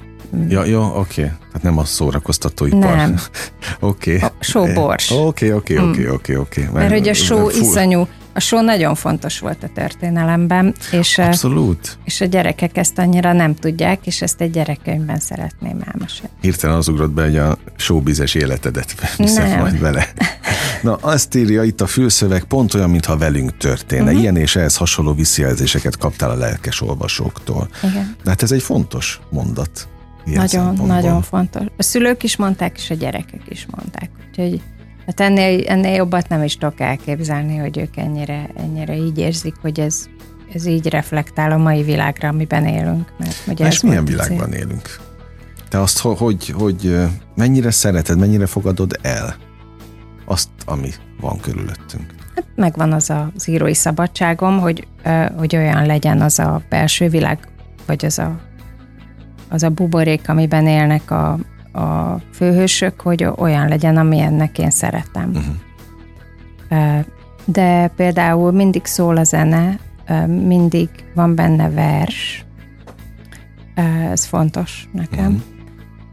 Ja, 0.48 0.64
jó, 0.64 0.82
oké. 0.82 0.96
Okay. 0.98 1.24
Tehát 1.24 1.62
nem 1.62 1.78
a 1.78 1.84
szórakoztatóipar. 1.84 2.96
Nem. 2.96 3.20
oké. 3.80 4.16
okay. 4.16 4.28
Sóbors. 4.40 5.10
Oké, 5.10 5.52
oké, 5.52 5.78
oké, 5.78 6.08
oké, 6.08 6.34
oké. 6.34 6.68
Mert 6.72 6.90
hogy 6.90 7.08
a 7.08 7.14
só 7.14 7.50
iszonyú, 7.50 8.06
a 8.32 8.40
só 8.40 8.60
nagyon 8.60 8.94
fontos 8.94 9.38
volt 9.38 9.62
a 9.62 9.68
történelemben. 9.74 10.74
És 10.90 11.18
Abszolút. 11.18 11.96
A, 11.98 12.00
és 12.04 12.20
a 12.20 12.24
gyerekek 12.24 12.76
ezt 12.76 12.98
annyira 12.98 13.32
nem 13.32 13.54
tudják, 13.54 14.06
és 14.06 14.22
ezt 14.22 14.40
egy 14.40 14.50
gyerekkönyvben 14.50 15.18
szeretném 15.18 15.80
elmesélni. 15.92 16.30
Hirtelen 16.40 16.76
az 16.76 16.88
ugrott 16.88 17.10
be, 17.10 17.22
hogy 17.22 17.36
a 17.36 17.58
sóbizes 17.76 18.34
életedet 18.34 19.16
viszed 19.16 19.58
majd 19.60 19.80
bele. 19.80 20.06
Na, 20.82 20.94
azt 20.94 21.34
írja 21.34 21.62
itt 21.62 21.80
a 21.80 21.86
fülszöveg, 21.86 22.44
pont 22.44 22.74
olyan, 22.74 22.90
mintha 22.90 23.16
velünk 23.16 23.56
történne. 23.56 24.04
Uh-huh. 24.04 24.20
Ilyen 24.20 24.36
és 24.36 24.56
ehhez 24.56 24.76
hasonló 24.76 25.14
visszajelzéseket 25.14 25.98
kaptál 25.98 26.30
a 26.30 26.34
lelkes 26.34 26.80
olvasóktól. 26.80 27.68
Igen. 27.82 28.16
De 28.24 28.30
hát 28.30 28.42
ez 28.42 28.52
egy 28.52 28.62
fontos 28.62 29.20
mondat. 29.30 29.88
Nagyon, 30.24 30.74
nagyon 30.86 31.22
fontos. 31.22 31.62
A 31.76 31.82
szülők 31.82 32.22
is 32.22 32.36
mondták, 32.36 32.76
és 32.76 32.90
a 32.90 32.94
gyerekek 32.94 33.42
is 33.48 33.66
mondták. 33.76 34.10
Úgyhogy 34.28 34.62
hát 35.06 35.20
ennél, 35.20 35.68
ennél 35.68 35.94
jobbat 35.94 36.28
nem 36.28 36.42
is 36.42 36.56
tudok 36.56 36.80
elképzelni, 36.80 37.56
hogy 37.56 37.78
ők 37.78 37.96
ennyire, 37.96 38.50
ennyire 38.56 38.96
így 38.96 39.18
érzik, 39.18 39.54
hogy 39.60 39.80
ez, 39.80 40.06
ez 40.52 40.66
így 40.66 40.86
reflektál 40.86 41.52
a 41.52 41.56
mai 41.56 41.82
világra, 41.82 42.28
amiben 42.28 42.66
élünk. 42.66 43.12
Mert 43.18 43.42
ugye 43.46 43.66
és 43.66 43.82
milyen 43.82 44.04
világban 44.04 44.48
azért. 44.48 44.64
élünk? 44.64 44.98
Te 45.68 45.80
azt, 45.80 45.98
hogy, 45.98 46.48
hogy 46.48 46.98
mennyire 47.34 47.70
szereted, 47.70 48.18
mennyire 48.18 48.46
fogadod 48.46 48.98
el 49.02 49.36
azt, 50.24 50.48
ami 50.64 50.90
van 51.20 51.40
körülöttünk? 51.40 52.14
Hát 52.34 52.46
megvan 52.56 52.92
az 52.92 53.10
az 53.34 53.48
írói 53.48 53.74
szabadságom, 53.74 54.60
hogy, 54.60 54.86
hogy 55.36 55.56
olyan 55.56 55.86
legyen 55.86 56.20
az 56.20 56.38
a 56.38 56.62
belső 56.68 57.08
világ, 57.08 57.48
vagy 57.86 58.04
az 58.04 58.18
a 58.18 58.40
az 59.50 59.62
a 59.62 59.68
buborék, 59.68 60.28
amiben 60.28 60.66
élnek 60.66 61.10
a, 61.10 61.38
a 61.72 62.16
főhősök, 62.32 63.00
hogy 63.00 63.24
olyan 63.36 63.68
legyen, 63.68 63.96
amilyennek 63.96 64.58
én 64.58 64.70
szeretem. 64.70 65.30
Uh-huh. 65.34 67.04
De 67.44 67.88
például 67.96 68.52
mindig 68.52 68.84
szól 68.84 69.16
a 69.16 69.24
zene, 69.24 69.78
mindig 70.26 70.88
van 71.14 71.34
benne 71.34 71.70
vers, 71.70 72.44
ez 74.10 74.24
fontos 74.24 74.88
nekem. 74.92 75.26
Uh-huh. 75.26 75.40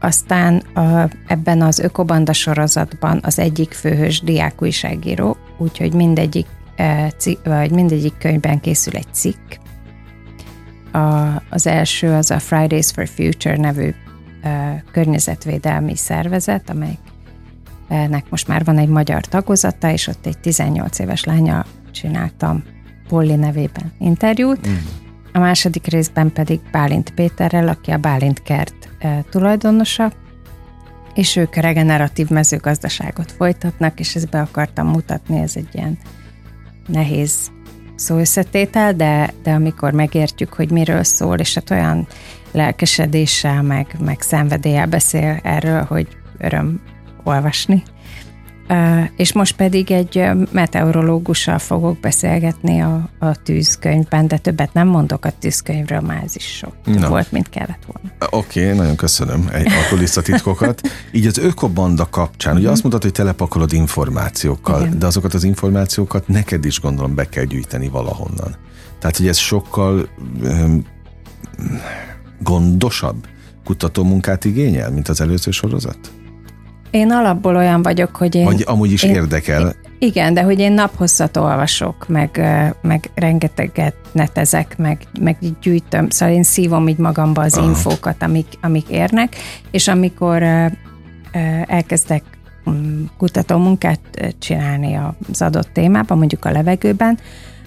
Aztán 0.00 0.56
a, 0.56 1.08
ebben 1.26 1.62
az 1.62 1.78
Ökobanda 1.78 2.32
sorozatban 2.32 3.20
az 3.22 3.38
egyik 3.38 3.72
főhős 3.72 4.20
diákújságíró, 4.20 5.36
úgyhogy 5.58 5.94
mindegyik, 5.94 6.46
vagy 7.44 7.70
mindegyik 7.70 8.18
könyvben 8.18 8.60
készül 8.60 8.96
egy 8.96 9.06
cikk, 9.12 9.52
a, 10.92 11.42
az 11.50 11.66
első 11.66 12.12
az 12.12 12.30
a 12.30 12.38
Fridays 12.38 12.90
for 12.90 13.08
Future 13.08 13.56
nevű 13.56 13.88
uh, 13.88 14.52
környezetvédelmi 14.92 15.96
szervezet, 15.96 16.70
amelynek 16.70 18.30
most 18.30 18.48
már 18.48 18.64
van 18.64 18.78
egy 18.78 18.88
magyar 18.88 19.20
tagozata, 19.20 19.90
és 19.90 20.06
ott 20.06 20.26
egy 20.26 20.38
18 20.38 20.98
éves 20.98 21.24
lánya 21.24 21.64
csináltam 21.90 22.62
Polly 23.08 23.34
nevében 23.34 23.92
interjút. 23.98 24.68
Mm. 24.68 24.74
A 25.32 25.38
második 25.38 25.86
részben 25.86 26.32
pedig 26.32 26.60
Bálint 26.72 27.10
Péterrel, 27.10 27.68
aki 27.68 27.90
a 27.90 27.96
Bálint 27.96 28.42
kert 28.42 28.88
uh, 29.02 29.18
tulajdonosa, 29.30 30.12
és 31.14 31.36
ők 31.36 31.54
regeneratív 31.54 32.28
mezőgazdaságot 32.28 33.32
folytatnak, 33.32 34.00
és 34.00 34.14
ezt 34.14 34.30
be 34.30 34.40
akartam 34.40 34.86
mutatni, 34.86 35.40
ez 35.40 35.56
egy 35.56 35.68
ilyen 35.72 35.98
nehéz 36.86 37.50
szó 37.98 38.18
de, 38.92 39.30
de 39.42 39.52
amikor 39.52 39.92
megértjük, 39.92 40.52
hogy 40.52 40.70
miről 40.70 41.02
szól, 41.02 41.38
és 41.38 41.54
hát 41.54 41.70
olyan 41.70 42.06
lelkesedéssel, 42.52 43.62
meg, 43.62 43.96
meg 44.04 44.20
szenvedéllyel 44.20 44.86
beszél 44.86 45.40
erről, 45.42 45.82
hogy 45.82 46.08
öröm 46.38 46.80
olvasni. 47.24 47.82
És 49.16 49.32
most 49.32 49.56
pedig 49.56 49.90
egy 49.90 50.24
meteorológussal 50.52 51.58
fogok 51.58 52.00
beszélgetni 52.00 52.80
a, 52.80 53.10
a 53.18 53.42
tűzkönyvben, 53.42 54.28
de 54.28 54.38
többet 54.38 54.72
nem 54.72 54.88
mondok 54.88 55.24
a 55.24 55.32
tűzkönyvről, 55.38 56.00
már 56.00 56.22
ez 56.24 56.36
is 56.36 56.44
sok 56.44 56.72
Na. 56.84 57.08
volt, 57.08 57.32
mint 57.32 57.48
kellett 57.48 57.82
volna. 57.86 58.12
Oké, 58.30 58.64
okay, 58.64 58.76
nagyon 58.76 58.96
köszönöm 58.96 59.48
egy 59.52 59.66
kulisszatitkokat. 59.88 60.80
Így 61.12 61.26
az 61.26 61.38
ökobanda 61.38 62.08
kapcsán, 62.10 62.52
ugye 62.52 62.60
uh-huh. 62.60 62.72
azt 62.72 62.82
mondtad, 62.82 63.02
hogy 63.02 63.12
telepakolod 63.12 63.72
információkkal, 63.72 64.80
Igen. 64.80 64.98
de 64.98 65.06
azokat 65.06 65.34
az 65.34 65.44
információkat 65.44 66.28
neked 66.28 66.64
is 66.64 66.80
gondolom 66.80 67.14
be 67.14 67.28
kell 67.28 67.44
gyűjteni 67.44 67.88
valahonnan. 67.88 68.56
Tehát, 68.98 69.16
hogy 69.16 69.28
ez 69.28 69.36
sokkal 69.36 70.08
um, 70.42 70.84
gondosabb 72.42 73.26
kutatómunkát 73.64 74.44
igényel, 74.44 74.90
mint 74.90 75.08
az 75.08 75.20
előző 75.20 75.50
sorozat? 75.50 75.98
Én 76.90 77.10
alapból 77.10 77.56
olyan 77.56 77.82
vagyok, 77.82 78.16
hogy 78.16 78.34
én... 78.34 78.44
Vagy 78.44 78.62
amúgy 78.66 78.92
is 78.92 79.02
én, 79.02 79.14
érdekel. 79.14 79.74
Igen, 79.98 80.34
de 80.34 80.42
hogy 80.42 80.58
én 80.58 80.72
naphosszat 80.72 81.36
olvasok, 81.36 82.08
meg, 82.08 82.40
meg 82.82 83.10
rengeteget 83.14 83.94
netezek, 84.12 84.76
meg, 84.76 84.98
meg 85.20 85.36
gyűjtöm, 85.62 86.10
szóval 86.10 86.34
én 86.34 86.42
szívom 86.42 86.88
így 86.88 86.98
magamba 86.98 87.42
az 87.42 87.54
Aha. 87.56 87.68
infókat, 87.68 88.22
amik, 88.22 88.46
amik 88.60 88.88
érnek, 88.88 89.36
és 89.70 89.88
amikor 89.88 90.42
elkezdek 91.66 92.22
mm, 92.70 93.04
kutató 93.16 93.56
munkát 93.56 94.00
csinálni 94.38 94.98
az 95.30 95.42
adott 95.42 95.70
témában, 95.72 96.18
mondjuk 96.18 96.44
a 96.44 96.50
levegőben, 96.50 97.18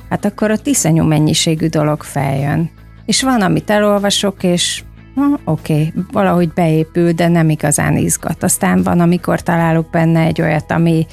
hát 0.09 0.25
akkor 0.25 0.51
ott 0.51 0.67
iszonyú 0.67 1.03
mennyiségű 1.03 1.67
dolog 1.67 2.03
feljön. 2.03 2.69
És 3.05 3.23
van, 3.23 3.41
amit 3.41 3.69
elolvasok, 3.69 4.43
és 4.43 4.83
oké, 5.15 5.73
okay, 5.73 5.93
valahogy 6.11 6.49
beépül, 6.53 7.11
de 7.11 7.27
nem 7.27 7.49
igazán 7.49 7.97
izgat. 7.97 8.43
Aztán 8.43 8.83
van, 8.83 8.99
amikor 8.99 9.41
találok 9.41 9.89
benne 9.89 10.19
egy 10.19 10.41
olyat, 10.41 10.71
ami, 10.71 11.05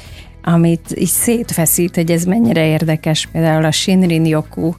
amit 0.42 0.94
így 0.96 1.06
szétfeszít, 1.06 1.94
hogy 1.94 2.10
ez 2.10 2.24
mennyire 2.24 2.66
érdekes, 2.66 3.28
például 3.32 3.64
a 3.64 3.70
Shinrin 3.70 4.26
Yoku, 4.26 4.72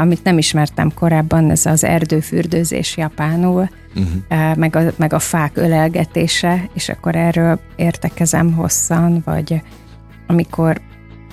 amit 0.00 0.24
nem 0.24 0.38
ismertem 0.38 0.92
korábban, 0.94 1.50
ez 1.50 1.66
az 1.66 1.84
erdőfürdőzés 1.84 2.96
japánul, 2.96 3.68
uh-huh. 3.94 4.56
meg, 4.56 4.76
a, 4.76 4.80
meg 4.96 5.12
a 5.12 5.18
fák 5.18 5.56
ölelgetése, 5.56 6.68
és 6.74 6.88
akkor 6.88 7.16
erről 7.16 7.60
értekezem 7.76 8.52
hosszan, 8.52 9.22
vagy 9.24 9.62
amikor 10.26 10.80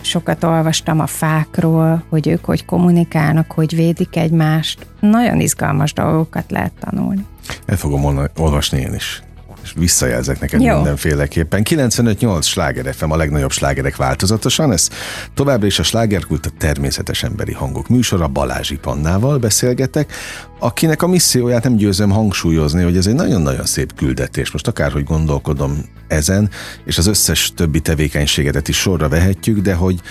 sokat 0.05 0.43
olvastam 0.43 0.99
a 0.99 1.07
fákról, 1.07 2.03
hogy 2.09 2.27
ők 2.27 2.45
hogy 2.45 2.65
kommunikálnak, 2.65 3.51
hogy 3.51 3.75
védik 3.75 4.15
egymást. 4.15 4.87
Nagyon 4.99 5.39
izgalmas 5.39 5.93
dolgokat 5.93 6.51
lehet 6.51 6.71
tanulni. 6.79 7.25
El 7.65 7.77
fogom 7.77 8.29
olvasni 8.37 8.79
én 8.79 8.93
is 8.93 9.23
és 9.63 9.73
visszajelzek 9.75 10.39
neked 10.39 10.61
Jó. 10.61 10.75
mindenféleképpen. 10.75 11.61
95-8 11.69 12.43
sláger 12.43 12.93
FM 12.93 13.11
a 13.11 13.15
legnagyobb 13.15 13.51
slágerek 13.51 13.95
változatosan, 13.95 14.71
ez 14.71 14.89
továbbra 15.33 15.65
is 15.65 15.79
a 15.79 15.83
slágerkult 15.83 16.45
a 16.45 16.49
természetes 16.57 17.23
emberi 17.23 17.53
hangok 17.53 17.87
műsora, 17.87 18.27
Balázsi 18.27 18.77
Pannával 18.77 19.37
beszélgetek, 19.37 20.13
akinek 20.59 21.01
a 21.01 21.07
misszióját 21.07 21.63
nem 21.63 21.75
győzöm 21.75 22.09
hangsúlyozni, 22.09 22.83
hogy 22.83 22.97
ez 22.97 23.07
egy 23.07 23.15
nagyon-nagyon 23.15 23.65
szép 23.65 23.93
küldetés. 23.95 24.51
Most 24.51 24.67
akárhogy 24.67 25.03
gondolkodom 25.03 25.85
ezen, 26.07 26.49
és 26.85 26.97
az 26.97 27.07
összes 27.07 27.53
többi 27.55 27.79
tevékenységedet 27.79 28.67
is 28.67 28.77
sorra 28.77 29.09
vehetjük, 29.09 29.59
de 29.59 29.73
hogy 29.73 30.01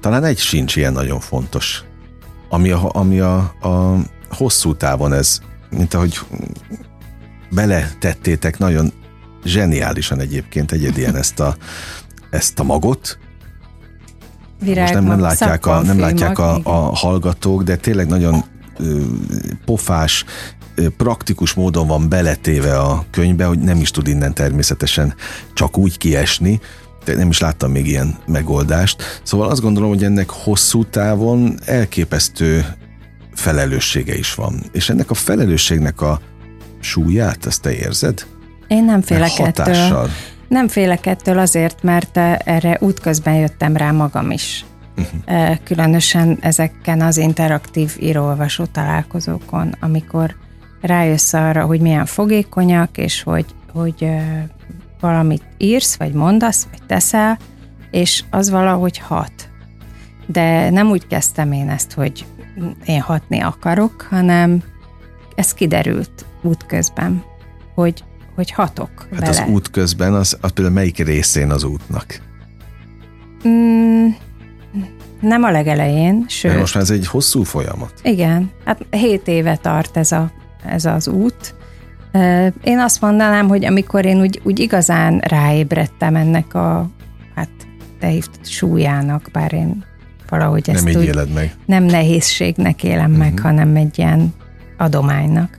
talán 0.00 0.24
egy 0.24 0.38
sincs 0.38 0.76
ilyen 0.76 0.92
nagyon 0.92 1.20
fontos, 1.20 1.82
ami 2.48 2.70
a, 2.70 2.90
ami 2.92 3.20
a, 3.20 3.36
a 3.60 3.96
hosszú 4.30 4.74
távon 4.74 5.12
ez, 5.12 5.38
mint 5.70 5.94
ahogy 5.94 6.18
beletettétek 7.50 8.58
nagyon 8.58 8.92
zseniálisan 9.44 10.20
egyébként 10.20 10.72
egyedien 10.72 11.16
ezt 11.16 11.40
a, 11.40 11.56
ezt 12.30 12.58
a 12.58 12.62
magot. 12.62 13.18
Virág 14.60 14.82
Most 14.82 14.94
nem, 14.94 15.04
nem 15.04 15.20
látják, 15.20 15.66
a, 15.66 15.82
nem 15.82 15.98
látják 15.98 16.38
a, 16.38 16.60
a 16.62 16.94
hallgatók, 16.96 17.62
de 17.62 17.76
tényleg 17.76 18.06
nagyon 18.06 18.44
ö, 18.78 19.00
pofás, 19.64 20.24
ö, 20.74 20.88
praktikus 20.88 21.54
módon 21.54 21.86
van 21.86 22.08
beletéve 22.08 22.78
a 22.78 23.04
könyvbe, 23.10 23.44
hogy 23.44 23.58
nem 23.58 23.80
is 23.80 23.90
tud 23.90 24.08
innen 24.08 24.34
természetesen 24.34 25.14
csak 25.54 25.78
úgy 25.78 25.98
kiesni, 25.98 26.60
de 27.04 27.14
nem 27.14 27.28
is 27.28 27.38
láttam 27.38 27.70
még 27.70 27.86
ilyen 27.86 28.18
megoldást. 28.26 29.20
Szóval 29.22 29.48
azt 29.48 29.60
gondolom, 29.60 29.88
hogy 29.88 30.04
ennek 30.04 30.30
hosszú 30.30 30.84
távon 30.84 31.58
elképesztő 31.64 32.64
felelőssége 33.34 34.16
is 34.18 34.34
van. 34.34 34.62
És 34.72 34.88
ennek 34.88 35.10
a 35.10 35.14
felelősségnek 35.14 36.00
a 36.00 36.20
súlyát, 36.80 37.46
ezt 37.46 37.62
te 37.62 37.74
érzed? 37.74 38.26
Én 38.66 38.84
nem 38.84 39.00
félek 39.00 39.38
ettől. 39.38 40.08
Nem 40.48 40.68
félek 40.68 41.06
ettől 41.06 41.38
azért, 41.38 41.82
mert 41.82 42.16
erre 42.44 42.76
útközben 42.80 43.34
jöttem 43.34 43.76
rá 43.76 43.90
magam 43.90 44.30
is. 44.30 44.64
Uh-huh. 44.96 45.56
Különösen 45.64 46.38
ezeken 46.40 47.00
az 47.00 47.16
interaktív 47.16 47.96
írólvasó 48.00 48.64
találkozókon, 48.64 49.74
amikor 49.80 50.34
rájössz 50.80 51.32
arra, 51.32 51.64
hogy 51.64 51.80
milyen 51.80 52.06
fogékonyak, 52.06 52.98
és 52.98 53.22
hogy, 53.22 53.46
hogy 53.72 54.08
valamit 55.00 55.42
írsz, 55.58 55.96
vagy 55.96 56.12
mondasz, 56.12 56.66
vagy 56.70 56.82
teszel, 56.86 57.38
és 57.90 58.24
az 58.30 58.50
valahogy 58.50 58.98
hat. 58.98 59.32
De 60.26 60.70
nem 60.70 60.90
úgy 60.90 61.06
kezdtem 61.06 61.52
én 61.52 61.68
ezt, 61.68 61.92
hogy 61.92 62.26
én 62.84 63.00
hatni 63.00 63.40
akarok, 63.40 64.06
hanem 64.10 64.62
ez 65.34 65.54
kiderült 65.54 66.25
útközben, 66.46 67.24
hogy, 67.74 68.04
hogy 68.34 68.50
hatok 68.50 68.90
hát 69.10 69.20
vele. 69.20 69.28
az 69.28 69.44
útközben, 69.48 70.14
az, 70.14 70.36
az 70.40 70.50
például 70.50 70.74
melyik 70.74 70.98
részén 70.98 71.50
az 71.50 71.64
útnak? 71.64 72.20
Mm, 73.48 74.06
nem 75.20 75.42
a 75.42 75.50
legelején, 75.50 76.24
sőt. 76.28 76.52
De 76.52 76.58
most 76.58 76.74
már 76.74 76.82
ez 76.82 76.90
egy 76.90 77.06
hosszú 77.06 77.42
folyamat. 77.42 77.92
Igen, 78.02 78.50
hát 78.64 78.86
hét 78.90 79.28
éve 79.28 79.56
tart 79.56 79.96
ez, 79.96 80.12
a, 80.12 80.30
ez 80.66 80.84
az 80.84 81.08
út. 81.08 81.54
Én 82.62 82.78
azt 82.78 83.00
mondanám, 83.00 83.48
hogy 83.48 83.64
amikor 83.64 84.04
én 84.04 84.20
úgy, 84.20 84.40
úgy 84.42 84.58
igazán 84.58 85.18
ráébredtem 85.18 86.16
ennek 86.16 86.54
a, 86.54 86.90
hát 87.34 87.48
te 88.00 88.06
hívtad 88.06 88.46
súlyának, 88.46 89.28
bár 89.32 89.52
én 89.52 89.84
valahogy 90.28 90.70
ezt 90.70 90.84
nem 90.84 90.94
úgy, 90.94 91.04
éled 91.04 91.32
meg. 91.32 91.54
Nem 91.66 91.84
nehézségnek 91.84 92.84
élem 92.84 93.10
uh-huh. 93.10 93.18
meg, 93.18 93.32
mhm. 93.32 93.42
hanem 93.42 93.76
egy 93.76 93.98
ilyen 93.98 94.34
adománynak. 94.76 95.58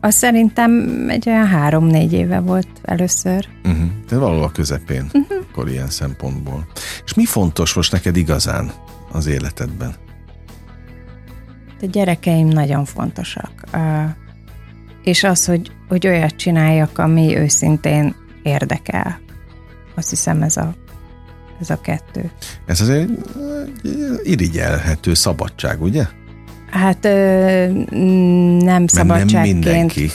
Azt 0.00 0.18
szerintem 0.18 1.04
egy 1.08 1.28
olyan 1.28 1.46
három-négy 1.46 2.12
éve 2.12 2.40
volt 2.40 2.68
először. 2.82 3.48
Uh-huh. 3.64 3.86
Tehát 4.08 4.24
valahol 4.24 4.42
a 4.42 4.50
közepén, 4.50 5.04
uh-huh. 5.04 5.38
akkor 5.50 5.68
ilyen 5.68 5.90
szempontból. 5.90 6.66
És 7.04 7.14
mi 7.14 7.24
fontos 7.24 7.74
most 7.74 7.92
neked 7.92 8.16
igazán 8.16 8.72
az 9.12 9.26
életedben? 9.26 9.94
A 11.82 11.86
gyerekeim 11.86 12.48
nagyon 12.48 12.84
fontosak. 12.84 13.50
És 15.02 15.24
az, 15.24 15.44
hogy, 15.44 15.70
hogy 15.88 16.06
olyat 16.06 16.36
csináljak, 16.36 16.98
ami 16.98 17.36
őszintén 17.36 18.14
érdekel. 18.42 19.20
Azt 19.94 20.10
hiszem 20.10 20.42
ez 20.42 20.56
a, 20.56 20.74
ez 21.60 21.70
a 21.70 21.80
kettő. 21.80 22.30
Ez 22.66 22.80
azért 22.80 23.08
irigyelhető 24.22 25.14
szabadság, 25.14 25.82
ugye? 25.82 26.06
Hát 26.74 27.04
ö, 27.04 27.66
nem 28.58 28.86
szabadságként. 28.86 29.32
nem 29.32 29.42
mindenki 29.42 30.10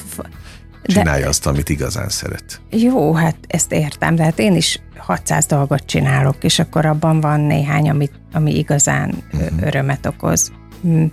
csinálja 0.84 1.24
de, 1.24 1.30
azt, 1.30 1.46
amit 1.46 1.70
igazán 1.70 2.10
szeret. 2.10 2.62
Jó, 2.70 3.14
hát 3.14 3.36
ezt 3.48 3.72
értem, 3.72 4.16
de 4.16 4.24
hát 4.24 4.40
én 4.40 4.56
is 4.56 4.80
600 4.98 5.46
dolgot 5.46 5.86
csinálok, 5.86 6.44
és 6.44 6.60
akkor 6.60 6.86
abban 6.86 7.20
van 7.22 7.40
néhány, 7.40 7.90
ami, 7.90 8.10
ami 8.34 8.58
igazán 8.58 9.24
uh-huh. 9.34 9.62
örömet 9.62 10.06
okoz. 10.06 10.52
Hm. 10.82 11.04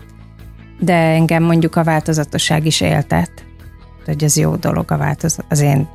De 0.78 0.94
engem 0.94 1.42
mondjuk 1.42 1.76
a 1.76 1.84
változatosság 1.84 2.66
is 2.66 2.80
éltet, 2.80 3.30
hogy 4.04 4.24
ez 4.24 4.36
jó 4.36 4.56
dolog 4.56 4.90
a 4.90 4.96
változat. 4.96 5.44
Az 5.48 5.60
én 5.60 5.88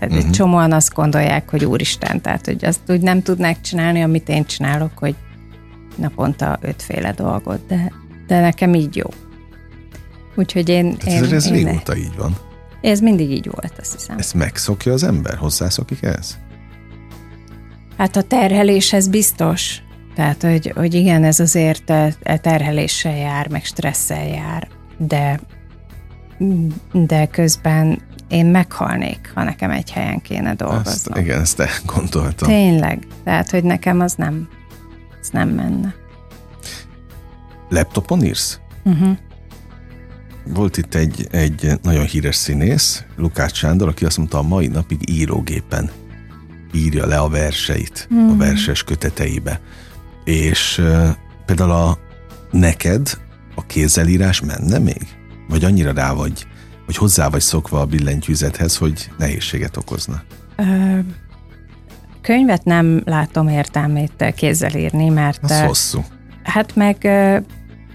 uh-huh. 0.00 0.30
csomóan 0.30 0.72
azt 0.72 0.94
gondolják, 0.94 1.50
hogy 1.50 1.64
úristen, 1.64 2.20
tehát 2.20 2.44
hogy 2.44 2.64
azt 2.64 2.80
úgy 2.88 3.00
nem 3.00 3.22
tudnák 3.22 3.60
csinálni, 3.60 4.02
amit 4.02 4.28
én 4.28 4.44
csinálok, 4.44 4.90
hogy 4.94 5.14
naponta 5.96 6.58
ötféle 6.60 7.12
dolgot, 7.12 7.66
de 7.66 7.92
de 8.28 8.40
nekem 8.40 8.74
így 8.74 8.96
jó. 8.96 9.06
Úgyhogy 10.36 10.68
én... 10.68 10.86
Hát 10.90 11.06
ez, 11.06 11.22
én, 11.22 11.34
ez 11.34 11.46
én 11.46 11.52
régóta 11.52 11.96
így 11.96 12.16
van. 12.16 12.36
Ez 12.80 13.00
mindig 13.00 13.30
így 13.30 13.50
volt, 13.50 13.72
azt 13.80 13.92
hiszem. 13.92 14.18
Ezt 14.18 14.34
megszokja 14.34 14.92
az 14.92 15.02
ember? 15.02 15.34
Hozzászokik 15.34 16.02
ez? 16.02 16.36
Hát 17.96 18.16
a 18.16 18.22
terheléshez 18.22 19.08
biztos. 19.08 19.82
Tehát, 20.14 20.42
hogy, 20.42 20.72
hogy 20.76 20.94
igen, 20.94 21.24
ez 21.24 21.40
azért 21.40 21.92
terheléssel 22.40 23.16
jár, 23.16 23.48
meg 23.48 23.64
stresszel 23.64 24.26
jár, 24.26 24.68
de, 24.98 25.40
de 26.92 27.26
közben 27.26 28.02
én 28.28 28.46
meghalnék, 28.46 29.32
ha 29.34 29.42
nekem 29.42 29.70
egy 29.70 29.90
helyen 29.90 30.20
kéne 30.20 30.54
dolgoznom. 30.54 31.16
Ezt, 31.16 31.26
igen, 31.26 31.40
ezt 31.40 31.82
gondoltam. 31.86 32.48
Tényleg. 32.48 33.06
Tehát, 33.24 33.50
hogy 33.50 33.64
nekem 33.64 34.00
az 34.00 34.14
nem, 34.14 34.48
az 35.20 35.28
nem 35.30 35.48
menne. 35.48 35.94
Laptopon 37.68 38.24
írsz? 38.24 38.60
Uh-huh. 38.84 39.16
Volt 40.44 40.76
itt 40.76 40.94
egy, 40.94 41.26
egy 41.30 41.72
nagyon 41.82 42.04
híres 42.04 42.36
színész, 42.36 43.04
Lukács 43.16 43.56
Sándor, 43.56 43.88
aki 43.88 44.04
azt 44.04 44.16
mondta, 44.16 44.38
a 44.38 44.42
mai 44.42 44.66
napig 44.66 45.10
írógépen 45.10 45.90
írja 46.72 47.06
le 47.06 47.18
a 47.18 47.28
verseit 47.28 48.08
uh-huh. 48.10 48.28
a 48.28 48.30
mhm. 48.30 48.38
verses 48.38 48.82
köteteibe. 48.82 49.60
És 50.24 50.78
uh, 50.78 51.08
például 51.46 51.70
a 51.70 51.98
neked 52.50 53.18
a 53.54 53.66
kézzelírás 53.66 54.40
menne 54.40 54.78
még? 54.78 55.06
Vagy 55.48 55.64
annyira 55.64 55.92
rá 55.92 56.12
vagy, 56.12 56.46
vagy 56.86 56.96
hozzá 56.96 57.28
vagy 57.28 57.40
szokva 57.40 57.80
a 57.80 57.86
billentyűzethez, 57.86 58.76
hogy 58.76 59.10
nehézséget 59.18 59.76
okozna? 59.76 60.22
Uh, 60.58 60.98
könyvet 62.20 62.64
nem 62.64 63.02
látom 63.04 63.48
értelmét 63.48 64.32
kézzel 64.36 64.74
írni, 64.74 65.08
mert... 65.08 65.42
Az 65.42 65.60
hosszú. 65.60 66.04
Hát 66.42 66.76
meg 66.76 67.08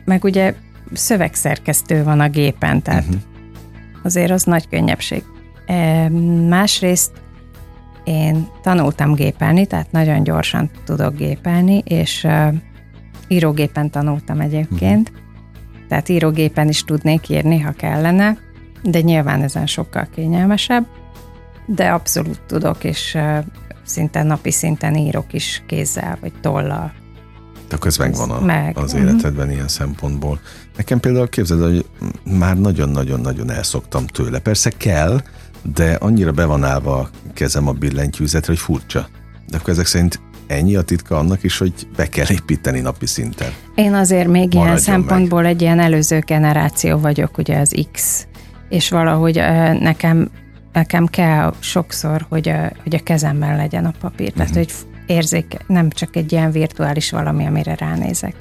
meg 0.06 0.24
ugye 0.24 0.54
szövegszerkesztő 0.94 2.04
van 2.04 2.20
a 2.20 2.30
gépen, 2.30 2.82
tehát 2.82 3.06
uh-huh. 3.06 3.22
azért 4.04 4.32
az 4.32 4.44
nagy 4.44 4.70
könnyebbség. 4.70 5.24
E, 5.66 6.10
másrészt 6.50 7.12
én 8.04 8.48
tanultam 8.62 9.14
gépelni, 9.14 9.66
tehát 9.66 9.92
nagyon 9.92 10.24
gyorsan 10.24 10.70
tudok 10.86 11.16
gépelni, 11.16 11.84
és 11.86 12.24
uh, 12.24 12.54
írógépen 13.28 13.90
tanultam 13.90 14.40
egyébként, 14.40 15.10
uh-huh. 15.10 15.88
tehát 15.88 16.10
írógépen 16.10 16.68
is 16.68 16.84
tudnék 16.84 17.30
írni, 17.30 17.60
ha 17.60 17.72
kellene, 17.72 18.38
de 18.84 19.02
nyilván 19.02 19.42
ezen 19.42 19.66
sokkal 19.66 20.08
kényelmesebb, 20.16 20.86
de 21.66 21.90
abszolút 21.90 22.42
tudok, 22.48 22.84
és 22.84 23.14
uh, 23.16 23.38
szinte 23.84 24.24
napi 24.24 24.52
szinten 24.52 24.96
írok 24.96 25.34
is 25.34 25.64
kézzel, 25.68 26.18
vagy 26.22 26.34
tollal 26.42 26.94
akkor 27.72 27.88
ez 27.88 27.98
megvan 27.98 28.32
a, 28.32 28.40
meg. 28.40 28.78
az 28.78 28.94
uh-huh. 28.94 29.10
életedben 29.10 29.52
ilyen 29.52 29.68
szempontból. 29.68 30.40
Nekem 30.78 31.00
például 31.00 31.30
képzeld, 31.30 31.62
hogy 31.62 31.86
már 32.38 32.60
nagyon-nagyon-nagyon 32.60 33.52
elszoktam 33.52 34.08
tőle. 34.08 34.40
Persze 34.40 34.70
kell, 34.70 35.22
de 35.76 35.94
annyira 35.94 36.32
be 36.32 36.46
van 36.46 36.64
állva 36.64 37.00
a 37.00 37.10
kezem 37.34 37.68
a 37.68 37.72
billentyűzetre, 37.72 38.52
hogy 38.52 38.62
furcsa. 38.62 39.08
De 39.50 39.58
akkor 39.58 39.70
ezek 39.70 39.86
szerint 39.86 40.20
ennyi 40.48 40.76
a 40.76 40.82
titka 40.82 41.18
annak 41.18 41.44
is, 41.44 41.58
hogy 41.58 41.74
be 41.96 42.08
kell 42.10 42.30
építeni 42.30 42.80
napi 42.80 43.06
szinten. 43.06 43.52
Én 43.76 43.94
azért 43.94 44.28
még 44.28 44.34
Maradjon 44.36 44.66
ilyen 44.66 44.78
szempontból 44.78 45.42
meg. 45.42 45.52
egy 45.52 45.62
ilyen 45.62 45.80
előző 45.80 46.20
generáció 46.20 46.98
vagyok, 46.98 47.38
ugye 47.38 47.60
az 47.60 47.88
X, 47.92 48.28
és 48.70 48.90
valahogy 48.90 49.36
nekem 49.80 50.30
nekem 50.74 51.06
kell 51.06 51.54
sokszor, 51.60 52.26
hogy 52.30 52.50
a, 52.50 52.72
hogy 52.84 52.96
a 52.96 53.04
kezemben 53.04 53.56
legyen 53.56 53.86
a 53.86 53.94
papír. 54.00 54.32
Tehát, 54.32 54.50
uh-huh. 54.50 54.66
hogy 54.66 54.74
érzék, 55.06 55.58
nem 55.68 55.90
csak 55.90 56.16
egy 56.16 56.32
ilyen 56.32 56.52
virtuális 56.52 57.12
valami, 57.12 57.46
amire 57.46 57.76
ránézek. 57.76 58.36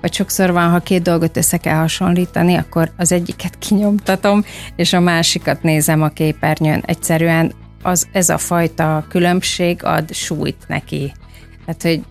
Vagy 0.00 0.12
sokszor 0.12 0.52
van, 0.52 0.70
ha 0.70 0.78
két 0.78 1.02
dolgot 1.02 1.36
össze 1.36 1.56
kell 1.56 1.76
hasonlítani, 1.76 2.54
akkor 2.54 2.90
az 2.96 3.12
egyiket 3.12 3.58
kinyomtatom, 3.68 4.44
és 4.76 4.92
a 4.92 5.00
másikat 5.00 5.62
nézem 5.62 6.02
a 6.02 6.08
képernyőn. 6.08 6.82
Egyszerűen 6.86 7.52
az, 7.82 8.08
ez 8.12 8.28
a 8.28 8.38
fajta 8.38 9.04
különbség 9.08 9.84
ad 9.84 10.14
súlyt 10.14 10.64
neki. 10.66 11.12
Tehát, 11.64 11.82
hogy 11.82 12.04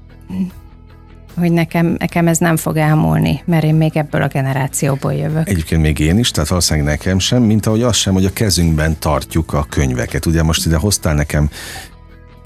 hogy 1.39 1.51
nekem, 1.51 1.95
nekem 1.99 2.27
ez 2.27 2.37
nem 2.37 2.57
fog 2.57 2.77
elmúlni, 2.77 3.41
mert 3.45 3.63
én 3.63 3.75
még 3.75 3.97
ebből 3.97 4.21
a 4.21 4.27
generációból 4.27 5.13
jövök. 5.13 5.49
Egyébként 5.49 5.81
még 5.81 5.99
én 5.99 6.17
is, 6.17 6.31
tehát 6.31 6.49
valószínűleg 6.49 6.89
nekem 6.89 7.19
sem, 7.19 7.43
mint 7.43 7.65
ahogy 7.65 7.81
az 7.81 7.95
sem, 7.95 8.13
hogy 8.13 8.25
a 8.25 8.33
kezünkben 8.33 8.99
tartjuk 8.99 9.53
a 9.53 9.65
könyveket. 9.69 10.25
Ugye 10.25 10.43
most 10.43 10.65
ide 10.65 10.77
hoztál 10.77 11.13
nekem 11.13 11.49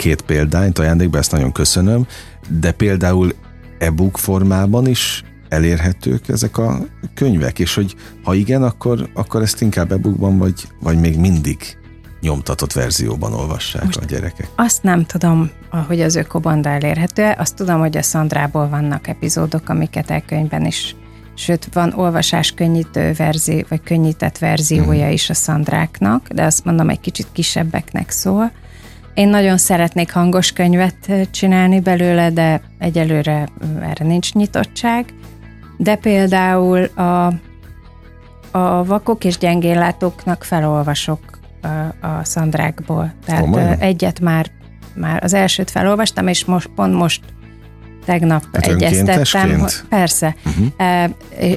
két 0.04 0.22
példányt 0.22 0.80
ajándékba, 0.80 1.18
ezt 1.18 1.32
nagyon 1.32 1.51
köszönöm, 1.51 2.08
de 2.60 2.72
például 2.72 3.34
e-book 3.80 4.18
formában 4.18 4.88
is 4.88 5.24
elérhetők 5.49 6.28
ezek 6.28 6.58
a 6.58 6.78
könyvek, 7.14 7.60
és 7.60 7.76
hogy 7.76 7.95
ha 8.24 8.34
igen, 8.34 8.64
akkor, 8.64 9.10
akkor 9.14 9.41
ezt 9.41 9.62
inkább 9.62 9.91
e-bookban, 9.91 10.38
vagy, 10.38 10.68
vagy 10.80 10.99
még 10.99 11.18
mindig 11.18 11.58
nyomtatott 12.22 12.74
verzióban 12.74 13.34
olvassák 13.34 13.84
Most 13.84 13.97
a 13.97 14.06
gyerekek. 14.06 14.47
Azt 14.56 14.84
nem 14.84 15.06
tudom, 15.06 15.49
hogy 15.88 16.01
az 16.01 16.16
ökobanda 16.16 16.70
elérhető 16.70 17.34
azt 17.38 17.56
tudom, 17.56 17.80
hogy 17.80 17.97
a 17.97 18.01
Szandrából 18.01 18.70
vannak 18.70 19.08
epizódok, 19.08 19.70
amiket 19.70 20.12
elkönyvben 20.12 20.66
is 20.66 20.95
sőt, 21.36 21.74
van 21.74 21.93
olvasáskönnyítő 21.93 23.14
verzió, 23.14 23.64
vagy 23.70 23.82
könnyített 23.84 24.38
verziója 24.38 25.08
mm. 25.08 25.12
is 25.12 25.30
a 25.30 25.34
Szandráknak, 25.34 26.28
de 26.28 26.43
azt 26.43 26.66
mondom, 26.66 26.89
egy 26.89 26.99
kicsit 26.99 27.28
kisebbeknek 27.32 28.10
szól. 28.10 28.51
Én 29.14 29.30
nagyon 29.30 29.57
szeretnék 29.57 30.11
hangos 30.11 30.51
könyvet 30.51 31.11
csinálni 31.32 31.80
belőle, 31.80 32.30
de 32.30 32.61
egyelőre 32.80 33.47
erre 33.82 34.05
nincs 34.05 34.34
nyitottság. 34.34 35.05
De 35.78 35.95
például 35.95 36.84
a, 36.84 37.26
a 38.51 38.86
vakok 38.86 39.24
és 39.24 39.38
gyengéllátóknak 39.38 40.43
felolvasok 40.43 41.20
a, 41.61 41.68
a 42.07 42.24
szandrákból. 42.24 43.14
Tehát 43.26 43.41
Komolyan? 43.41 43.78
egyet 43.80 44.20
már 44.20 44.51
már 44.95 45.24
az 45.24 45.34
elsőt 45.34 45.72
felolvastam, 45.72 46.28
és 46.28 46.45
most 46.45 46.70
pont 46.76 46.93
most 46.93 47.22
tegnap 48.05 48.43
hát 48.53 48.68
egyeztettem. 48.68 49.59
Hogy, 49.59 49.74
persze. 49.89 50.36
Uh-huh. 50.45 50.68
E, 50.78 51.09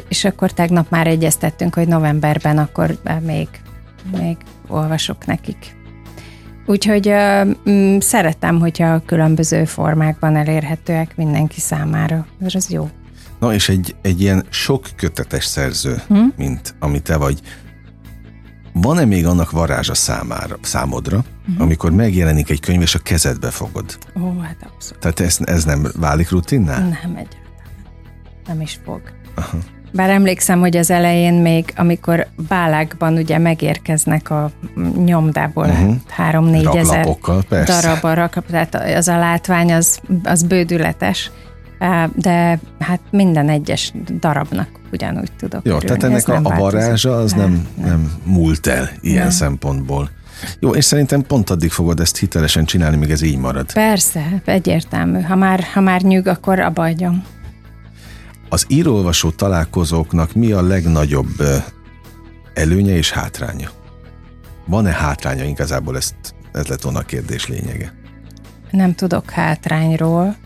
és 0.09 0.25
akkor 0.25 0.53
tegnap 0.53 0.91
már 0.91 1.07
egyeztettünk, 1.07 1.75
hogy 1.75 1.89
novemberben 1.89 2.59
akkor 2.59 2.99
még, 3.21 3.49
még 4.19 4.37
olvasok 4.69 5.27
nekik. 5.27 5.75
Úgyhogy 6.67 7.09
uh, 7.09 8.01
szeretem, 8.01 8.59
hogyha 8.59 9.03
különböző 9.07 9.65
formákban 9.65 10.37
elérhetőek 10.37 11.17
mindenki 11.17 11.61
számára. 11.61 12.27
Ez 12.45 12.55
az 12.55 12.71
jó. 12.71 12.91
Na 13.41 13.55
és 13.55 13.69
egy, 13.69 13.95
egy 14.03 14.21
ilyen 14.21 14.47
sok 14.51 14.87
kötetes 14.97 15.45
szerző, 15.45 16.03
hmm? 16.09 16.33
mint 16.37 16.75
amit 16.79 17.03
te 17.03 17.17
vagy, 17.17 17.41
van-e 18.73 19.05
még 19.05 19.27
annak 19.27 19.51
varázsa 19.51 19.95
számára, 19.95 20.59
számodra, 20.61 21.17
uh-huh. 21.17 21.63
amikor 21.63 21.91
megjelenik 21.91 22.51
egy 22.51 22.61
könyv, 22.61 22.81
és 22.81 22.95
a 22.95 22.99
kezedbe 22.99 23.51
fogod? 23.51 23.99
Ó, 24.21 24.39
hát 24.39 24.57
abszolút. 24.75 25.01
Tehát 25.01 25.21
ez, 25.21 25.39
ez 25.45 25.65
nem 25.65 25.87
válik 25.97 26.31
rutinná? 26.31 26.79
Nem, 26.79 26.93
egyáltalán. 26.93 27.45
Nem 28.47 28.61
is 28.61 28.79
fog. 28.85 29.01
Aha. 29.35 29.59
Bár 29.97 30.11
emlékszem, 30.11 30.61
hogy 30.61 30.77
az 30.77 30.91
elején 30.91 31.35
még, 31.35 31.73
amikor 31.77 32.27
bálákban 32.49 33.17
ugye 33.17 33.39
megérkeznek 33.39 34.31
a 34.31 34.51
nyomdából 35.05 35.67
uh-huh. 35.67 35.95
három-négy 36.09 36.77
ezer 36.77 37.07
darab 37.49 38.05
a 38.05 38.15
raklap, 38.15 38.47
tehát 38.47 38.75
az 38.97 39.09
a 39.09 39.19
látvány 39.19 39.73
az, 39.73 40.01
az 40.25 40.43
bődületes, 40.43 41.31
de 42.15 42.59
hát 42.79 43.01
minden 43.11 43.49
egyes 43.49 43.93
darabnak 44.21 44.69
ugyanúgy 44.93 45.33
tudok 45.39 45.61
Jó, 45.65 45.77
örülni. 45.77 45.87
tehát 45.87 46.03
ennek 46.03 46.45
a, 46.45 46.51
a 46.51 46.59
varázsa 46.59 47.17
az 47.17 47.33
nem, 47.33 47.51
nem, 47.51 47.87
nem 47.87 48.13
múlt 48.25 48.67
el 48.67 48.91
ilyen 49.01 49.23
nem. 49.23 49.31
szempontból. 49.31 50.11
Jó, 50.61 50.75
és 50.75 50.85
szerintem 50.85 51.23
pont 51.23 51.51
addig 51.51 51.71
fogod 51.71 52.01
ezt 52.01 52.17
hitelesen 52.17 52.65
csinálni, 52.65 52.97
míg 52.97 53.11
ez 53.11 53.23
így 53.23 53.39
marad. 53.39 53.73
Persze, 53.73 54.43
egyértelmű. 54.45 55.21
Ha 55.21 55.35
már, 55.35 55.65
ha 55.73 55.81
már 55.81 56.01
nyug, 56.01 56.27
akkor 56.27 56.61
abba 56.61 56.83
adjam. 56.83 57.25
Az 58.49 58.65
írólvasó 58.69 59.31
találkozóknak 59.31 60.35
mi 60.35 60.53
a 60.53 60.63
legnagyobb 60.63 61.43
előnye 62.55 62.97
és 62.97 63.11
hátránya? 63.11 63.71
Van-e 64.67 64.91
hátránya 64.91 65.45
igazából? 65.45 65.97
Ezt, 65.97 66.15
ez 66.53 66.67
lett 66.67 66.83
volna 66.83 66.99
a 66.99 67.03
kérdés 67.03 67.47
lényege. 67.47 67.95
Nem 68.71 68.95
tudok 68.95 69.31
hátrányról, 69.31 70.37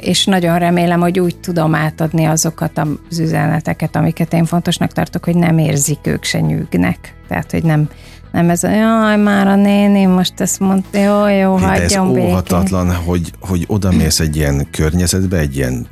és 0.00 0.24
nagyon 0.24 0.58
remélem, 0.58 1.00
hogy 1.00 1.20
úgy 1.20 1.36
tudom 1.36 1.74
átadni 1.74 2.24
azokat 2.24 2.78
az 2.78 3.18
üzeneteket, 3.18 3.96
amiket 3.96 4.32
én 4.32 4.44
fontosnak 4.44 4.92
tartok, 4.92 5.24
hogy 5.24 5.36
nem 5.36 5.58
érzik 5.58 5.98
ők 6.02 6.24
se 6.24 6.40
nyűgnek. 6.40 7.14
Tehát, 7.28 7.50
hogy 7.50 7.64
nem, 7.64 7.88
nem 8.32 8.50
ez 8.50 8.64
a, 8.64 8.70
jaj, 8.70 9.16
már 9.16 9.46
a 9.46 9.56
néni 9.56 10.04
most 10.04 10.40
ezt 10.40 10.60
mondta, 10.60 10.98
jó, 10.98 11.28
jó, 11.28 11.56
hagyjon 11.56 12.12
békén. 12.12 12.26
Ez 12.26 12.32
óhatatlan, 12.32 12.94
hogy, 12.94 13.32
hogy 13.40 13.64
oda 13.66 13.90
mész 13.90 14.20
egy 14.20 14.36
ilyen 14.36 14.66
környezetbe, 14.70 15.38
egy 15.38 15.56
ilyen 15.56 15.86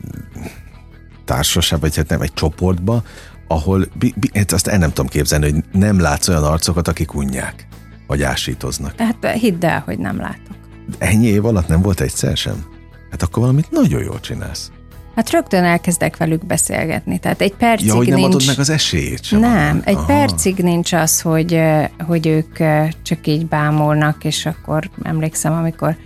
társaság, 1.24 1.80
vagy 1.80 1.96
hát 1.96 2.08
nem, 2.08 2.20
egy 2.20 2.32
csoportba, 2.32 3.02
ahol, 3.48 3.86
bi, 3.98 4.14
bi, 4.16 4.30
hát 4.34 4.52
azt 4.52 4.66
el 4.66 4.78
nem 4.78 4.88
tudom 4.88 5.06
képzelni, 5.06 5.50
hogy 5.50 5.64
nem 5.72 6.00
látsz 6.00 6.28
olyan 6.28 6.44
arcokat, 6.44 6.88
akik 6.88 7.14
unják, 7.14 7.66
vagy 8.06 8.22
ásítoznak. 8.22 8.94
Hát 9.00 9.30
hidd 9.30 9.64
el, 9.64 9.82
hogy 9.84 9.98
nem 9.98 10.16
látok. 10.16 10.56
Ennyi 10.98 11.26
év 11.26 11.44
alatt 11.44 11.68
nem 11.68 11.82
volt 11.82 12.00
egyszer 12.00 12.36
sem? 12.36 12.64
Hát 13.10 13.22
akkor 13.22 13.42
valamit 13.42 13.70
nagyon 13.70 14.02
jól 14.02 14.20
csinálsz. 14.20 14.70
Hát 15.14 15.30
rögtön 15.30 15.64
elkezdek 15.64 16.16
velük 16.16 16.46
beszélgetni, 16.46 17.18
tehát 17.18 17.40
egy 17.40 17.54
percig 17.54 17.86
ja, 17.86 17.94
hogy 17.94 18.08
nem 18.08 18.18
nincs... 18.18 18.34
adod 18.34 18.46
meg 18.46 18.58
az 18.58 18.70
esélyét 18.70 19.24
sem. 19.24 19.40
Nem, 19.40 19.82
egy 19.84 19.94
Aha. 19.94 20.04
percig 20.04 20.56
nincs 20.56 20.92
az, 20.92 21.20
hogy, 21.20 21.60
hogy 22.06 22.26
ők 22.26 22.56
csak 23.02 23.26
így 23.26 23.46
bámolnak, 23.46 24.24
és 24.24 24.46
akkor 24.46 24.90
emlékszem, 25.02 25.52
amikor 25.52 25.96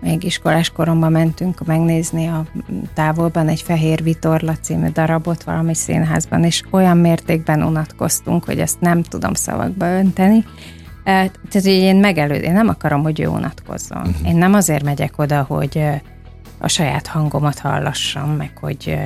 még 0.00 0.24
iskolás 0.24 0.70
koromban 0.70 1.12
mentünk 1.12 1.66
megnézni 1.66 2.26
a 2.26 2.46
távolban 2.94 3.48
egy 3.48 3.62
Fehér 3.62 4.02
Vitorla 4.02 4.54
című 4.56 4.88
darabot 4.88 5.42
valami 5.42 5.74
színházban, 5.74 6.44
és 6.44 6.62
olyan 6.70 6.96
mértékben 6.96 7.62
unatkoztunk, 7.62 8.44
hogy 8.44 8.58
ezt 8.58 8.80
nem 8.80 9.02
tudom 9.02 9.34
szavakba 9.34 9.86
önteni. 9.86 10.44
Tehát, 11.04 11.38
hogy 11.52 11.66
én 11.66 11.96
megelőd, 11.96 12.42
én 12.42 12.52
nem 12.52 12.68
akarom, 12.68 13.02
hogy 13.02 13.20
ő 13.20 13.26
unatkozzon. 13.26 14.06
Uh-huh. 14.06 14.28
Én 14.28 14.36
nem 14.36 14.54
azért 14.54 14.84
megyek 14.84 15.18
oda, 15.18 15.42
hogy 15.42 15.84
a 16.58 16.68
saját 16.68 17.06
hangomat 17.06 17.58
hallassam, 17.58 18.30
meg 18.30 18.50
hogy, 18.60 18.98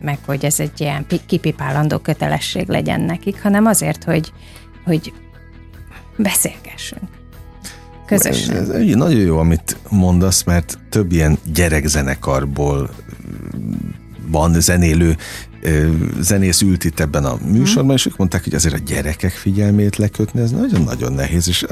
meg 0.00 0.18
hogy 0.26 0.44
ez 0.44 0.60
egy 0.60 0.80
ilyen 0.80 1.06
kipipálandó 1.26 1.98
kötelesség 1.98 2.68
legyen 2.68 3.00
nekik, 3.00 3.42
hanem 3.42 3.66
azért, 3.66 4.04
hogy, 4.04 4.32
hogy 4.84 5.12
beszélgessünk. 6.16 7.08
Közösen. 8.06 8.56
Ez, 8.56 8.68
ez 8.68 8.94
nagyon 8.94 9.20
jó, 9.20 9.38
amit 9.38 9.76
mondasz, 9.88 10.42
mert 10.42 10.78
több 10.90 11.12
ilyen 11.12 11.38
gyerekzenekarból 11.54 12.90
van 14.30 14.60
zenélő 14.60 15.16
zenész 16.20 16.60
ült 16.60 16.84
itt 16.84 17.00
ebben 17.00 17.24
a 17.24 17.38
műsorban, 17.50 17.94
és 17.94 18.06
ők 18.06 18.16
mondták, 18.16 18.44
hogy 18.44 18.54
azért 18.54 18.74
a 18.74 18.78
gyerekek 18.86 19.32
figyelmét 19.32 19.96
lekötni, 19.96 20.40
ez 20.40 20.50
nagyon-nagyon 20.50 21.12
nehéz, 21.12 21.48
és 21.48 21.66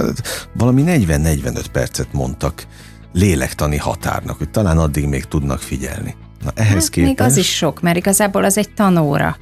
valami 0.52 0.82
40-45 0.86 1.64
percet 1.72 2.12
mondtak 2.12 2.66
lélektani 3.12 3.76
határnak, 3.76 4.38
hogy 4.38 4.50
talán 4.50 4.78
addig 4.78 5.06
még 5.06 5.24
tudnak 5.24 5.60
figyelni. 5.60 6.14
Na 6.44 6.50
ehhez 6.54 6.82
hát, 6.82 6.88
képest... 6.88 7.18
Még 7.18 7.20
az 7.20 7.36
is 7.36 7.56
sok, 7.56 7.80
mert 7.80 7.96
igazából 7.96 8.44
az 8.44 8.58
egy 8.58 8.70
tanóra. 8.74 9.36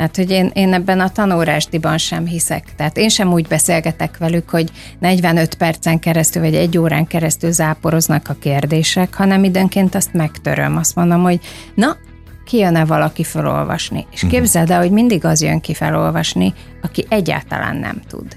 Tehát, 0.00 0.16
hogy 0.16 0.30
én, 0.30 0.50
én 0.54 0.72
ebben 0.72 1.00
a 1.00 1.08
tanórásdiban 1.08 1.98
sem 1.98 2.26
hiszek. 2.26 2.64
Tehát 2.76 2.96
én 2.96 3.08
sem 3.08 3.32
úgy 3.32 3.46
beszélgetek 3.46 4.18
velük, 4.18 4.50
hogy 4.50 4.70
45 4.98 5.54
percen 5.54 5.98
keresztül, 5.98 6.42
vagy 6.42 6.54
egy 6.54 6.78
órán 6.78 7.06
keresztül 7.06 7.52
záporoznak 7.52 8.28
a 8.28 8.36
kérdések, 8.40 9.14
hanem 9.14 9.44
időnként 9.44 9.94
azt 9.94 10.12
megtöröm. 10.12 10.76
Azt 10.76 10.94
mondom, 10.94 11.22
hogy 11.22 11.40
na, 11.74 11.96
kijön-e 12.44 12.84
valaki 12.84 13.24
felolvasni. 13.24 14.06
És 14.12 14.22
mhm. 14.22 14.30
képzeld 14.30 14.70
el, 14.70 14.80
hogy 14.80 14.90
mindig 14.90 15.24
az 15.24 15.42
jön 15.42 15.60
ki 15.60 15.74
felolvasni, 15.74 16.54
aki 16.82 17.06
egyáltalán 17.08 17.76
nem 17.76 18.02
tud. 18.08 18.36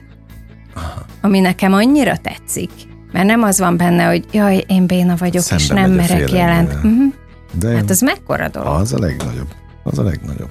Ami 1.21 1.39
nekem 1.39 1.73
annyira 1.73 2.17
tetszik, 2.17 2.71
mert 3.11 3.25
nem 3.25 3.43
az 3.43 3.59
van 3.59 3.77
benne, 3.77 4.05
hogy 4.05 4.25
jaj, 4.31 4.63
én 4.67 4.85
béna 4.85 5.15
vagyok, 5.15 5.43
Szembe 5.43 5.63
és 5.63 5.69
nem 5.69 5.91
merek 5.91 6.31
jelent. 6.31 6.73
Uh-huh. 6.73 7.13
De 7.59 7.75
hát 7.75 7.89
az 7.89 8.01
mekkora 8.01 8.47
dolog? 8.47 8.79
Az 8.79 8.93
a 8.93 8.99
legnagyobb. 8.99 9.61
Az 9.83 9.99
a 9.99 10.03
legnagyobb. 10.03 10.49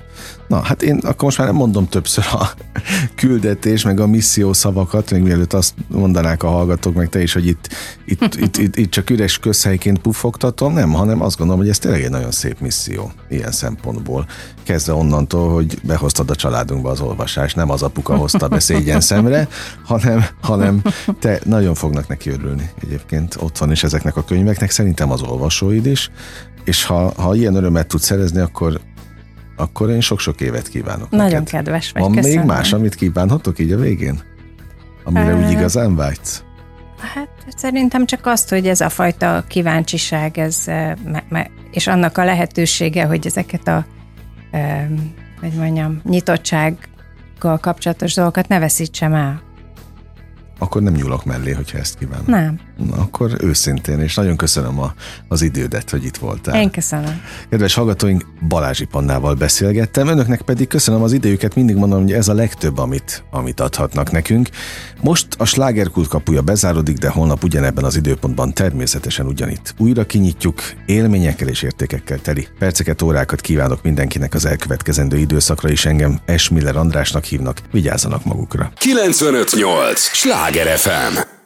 Na, 0.49 0.61
hát 0.61 0.83
én 0.83 0.99
akkor 0.99 1.25
most 1.25 1.39
már 1.39 1.47
nem 1.47 1.57
mondom 1.57 1.89
többször 1.89 2.25
a 2.33 2.51
küldetés, 3.15 3.85
meg 3.85 4.01
a 4.01 4.07
misszió 4.07 4.53
szavakat, 4.53 5.11
még 5.11 5.23
mielőtt 5.23 5.53
azt 5.53 5.75
mondanák 5.89 6.43
a 6.43 6.49
hallgatók, 6.49 6.95
meg 6.95 7.09
te 7.09 7.23
is, 7.23 7.33
hogy 7.33 7.47
itt, 7.47 7.69
itt, 8.05 8.35
itt, 8.45 8.57
itt, 8.57 8.77
itt 8.77 8.91
csak 8.91 9.11
üres 9.11 9.39
közhelyként 9.39 9.99
pufogtatom, 9.99 10.73
nem, 10.73 10.93
hanem 10.93 11.23
azt 11.23 11.37
gondolom, 11.37 11.61
hogy 11.61 11.71
ez 11.71 11.79
tényleg 11.79 12.03
egy 12.03 12.11
nagyon 12.11 12.31
szép 12.31 12.61
misszió 12.61 13.13
ilyen 13.29 13.53
szempontból. 13.53 14.27
Kezdve 14.63 14.93
onnantól, 14.93 15.53
hogy 15.55 15.79
behoztad 15.83 16.31
a 16.31 16.35
családunkba 16.35 16.91
az 16.91 17.01
olvasást, 17.01 17.57
nem 17.57 17.71
az 17.71 17.83
apuka 17.83 18.17
hozta 18.17 18.49
be 18.49 18.61
szégyen 18.61 19.01
szemre, 19.01 19.49
hanem, 19.85 20.27
hanem 20.41 20.83
te 21.21 21.41
nagyon 21.45 21.75
fognak 21.75 22.09
neki 22.09 22.31
örülni 22.31 22.71
egyébként. 22.83 23.37
Ott 23.41 23.59
van 23.59 23.71
is 23.71 23.85
ezeknek 23.85 24.17
a 24.17 24.25
könyveknek, 24.25 24.71
szerintem 24.71 25.11
az 25.11 25.23
olvasóid 25.23 25.87
is, 25.87 26.11
és 26.65 26.85
ha, 26.85 27.13
ha 27.17 27.35
ilyen 27.35 27.55
örömet 27.55 27.87
tudsz 27.87 28.05
szerezni, 28.05 28.41
akkor 28.41 28.81
akkor 29.63 29.91
én 29.91 30.01
sok-sok 30.01 30.41
évet 30.41 30.69
kívánok 30.69 31.11
Nagyon 31.11 31.29
neked. 31.29 31.49
kedves 31.49 31.93
vagy, 31.93 32.03
Van 32.03 32.13
köszönöm. 32.13 32.39
még 32.39 32.47
más, 32.47 32.73
amit 32.73 32.95
kívánhatok 32.95 33.59
így 33.59 33.73
a 33.73 33.79
végén? 33.79 34.21
Amire 35.05 35.35
uh, 35.35 35.45
úgy 35.45 35.51
igazán 35.51 35.97
vágysz? 35.97 36.45
Hát 37.15 37.29
szerintem 37.57 38.07
csak 38.07 38.27
azt, 38.27 38.49
hogy 38.49 38.67
ez 38.67 38.81
a 38.81 38.89
fajta 38.89 39.45
kíváncsiság, 39.49 40.39
ez, 40.39 40.65
és 41.71 41.87
annak 41.87 42.19
a 42.19 42.25
lehetősége, 42.25 43.05
hogy 43.05 43.27
ezeket 43.27 43.69
a, 43.69 43.87
hogy 45.41 45.53
mondjam, 45.53 46.01
nyitottsággal 46.05 47.59
kapcsolatos 47.61 48.15
dolgokat 48.15 48.49
ne 48.49 48.59
veszítsem 48.59 49.15
el 49.15 49.43
akkor 50.63 50.83
nem 50.83 50.93
nyúlok 50.93 51.25
mellé, 51.25 51.53
hogyha 51.53 51.79
ezt 51.79 51.99
kívánom. 51.99 52.25
Nem. 52.27 52.61
Akkor 52.91 53.37
őszintén, 53.41 54.01
és 54.01 54.15
nagyon 54.15 54.37
köszönöm 54.37 54.81
a, 54.81 54.95
az 55.29 55.43
idődet, 55.43 55.91
hogy 55.91 56.05
itt 56.05 56.17
voltál. 56.17 56.61
Én 56.61 56.71
köszönöm. 56.71 57.21
Kedves 57.51 57.75
hallgatóink, 57.75 58.27
Balázsi 58.49 58.85
Pannával 58.85 59.35
beszélgettem, 59.35 60.09
önöknek 60.09 60.43
pedig 60.43 60.69
köszönöm 60.69 61.03
az 61.03 61.13
idejüket, 61.13 61.55
mindig 61.55 61.77
mondom, 61.77 62.03
hogy 62.03 62.13
ez 62.13 62.29
a 62.29 62.35
legtöbb, 62.35 62.79
amit, 62.79 63.25
amit 63.31 63.61
adhatnak 63.61 64.11
nekünk. 64.11 64.49
Most 65.01 65.27
a 65.39 65.45
slágerkult 65.45 66.09
kapuja 66.09 66.43
bezárodik, 66.43 66.99
de 66.99 67.09
holnap 67.09 67.45
ugyanebben 67.45 67.85
az 67.85 67.97
időpontban 67.97 68.55
természetesen 68.55 69.27
ugyanitt. 69.27 69.75
Újra 69.79 70.07
kinyitjuk, 70.07 70.63
élményekkel 70.87 71.49
és 71.49 71.63
értékekkel 71.63 72.19
teli. 72.19 72.49
Perceket, 72.59 73.03
órákat 73.03 73.41
kívánok 73.41 73.83
mindenkinek 73.83 74.35
az 74.35 74.45
elkövetkezendő 74.45 75.17
időszakra, 75.17 75.69
és 75.69 75.85
engem 75.85 76.21
Esmiller 76.25 76.77
Andrásnak 76.77 77.25
hívnak. 77.25 77.59
Vigyázzanak 77.71 78.25
magukra. 78.25 78.73
958! 78.79 80.01
Sláger 80.01 80.79
FM 80.79 81.42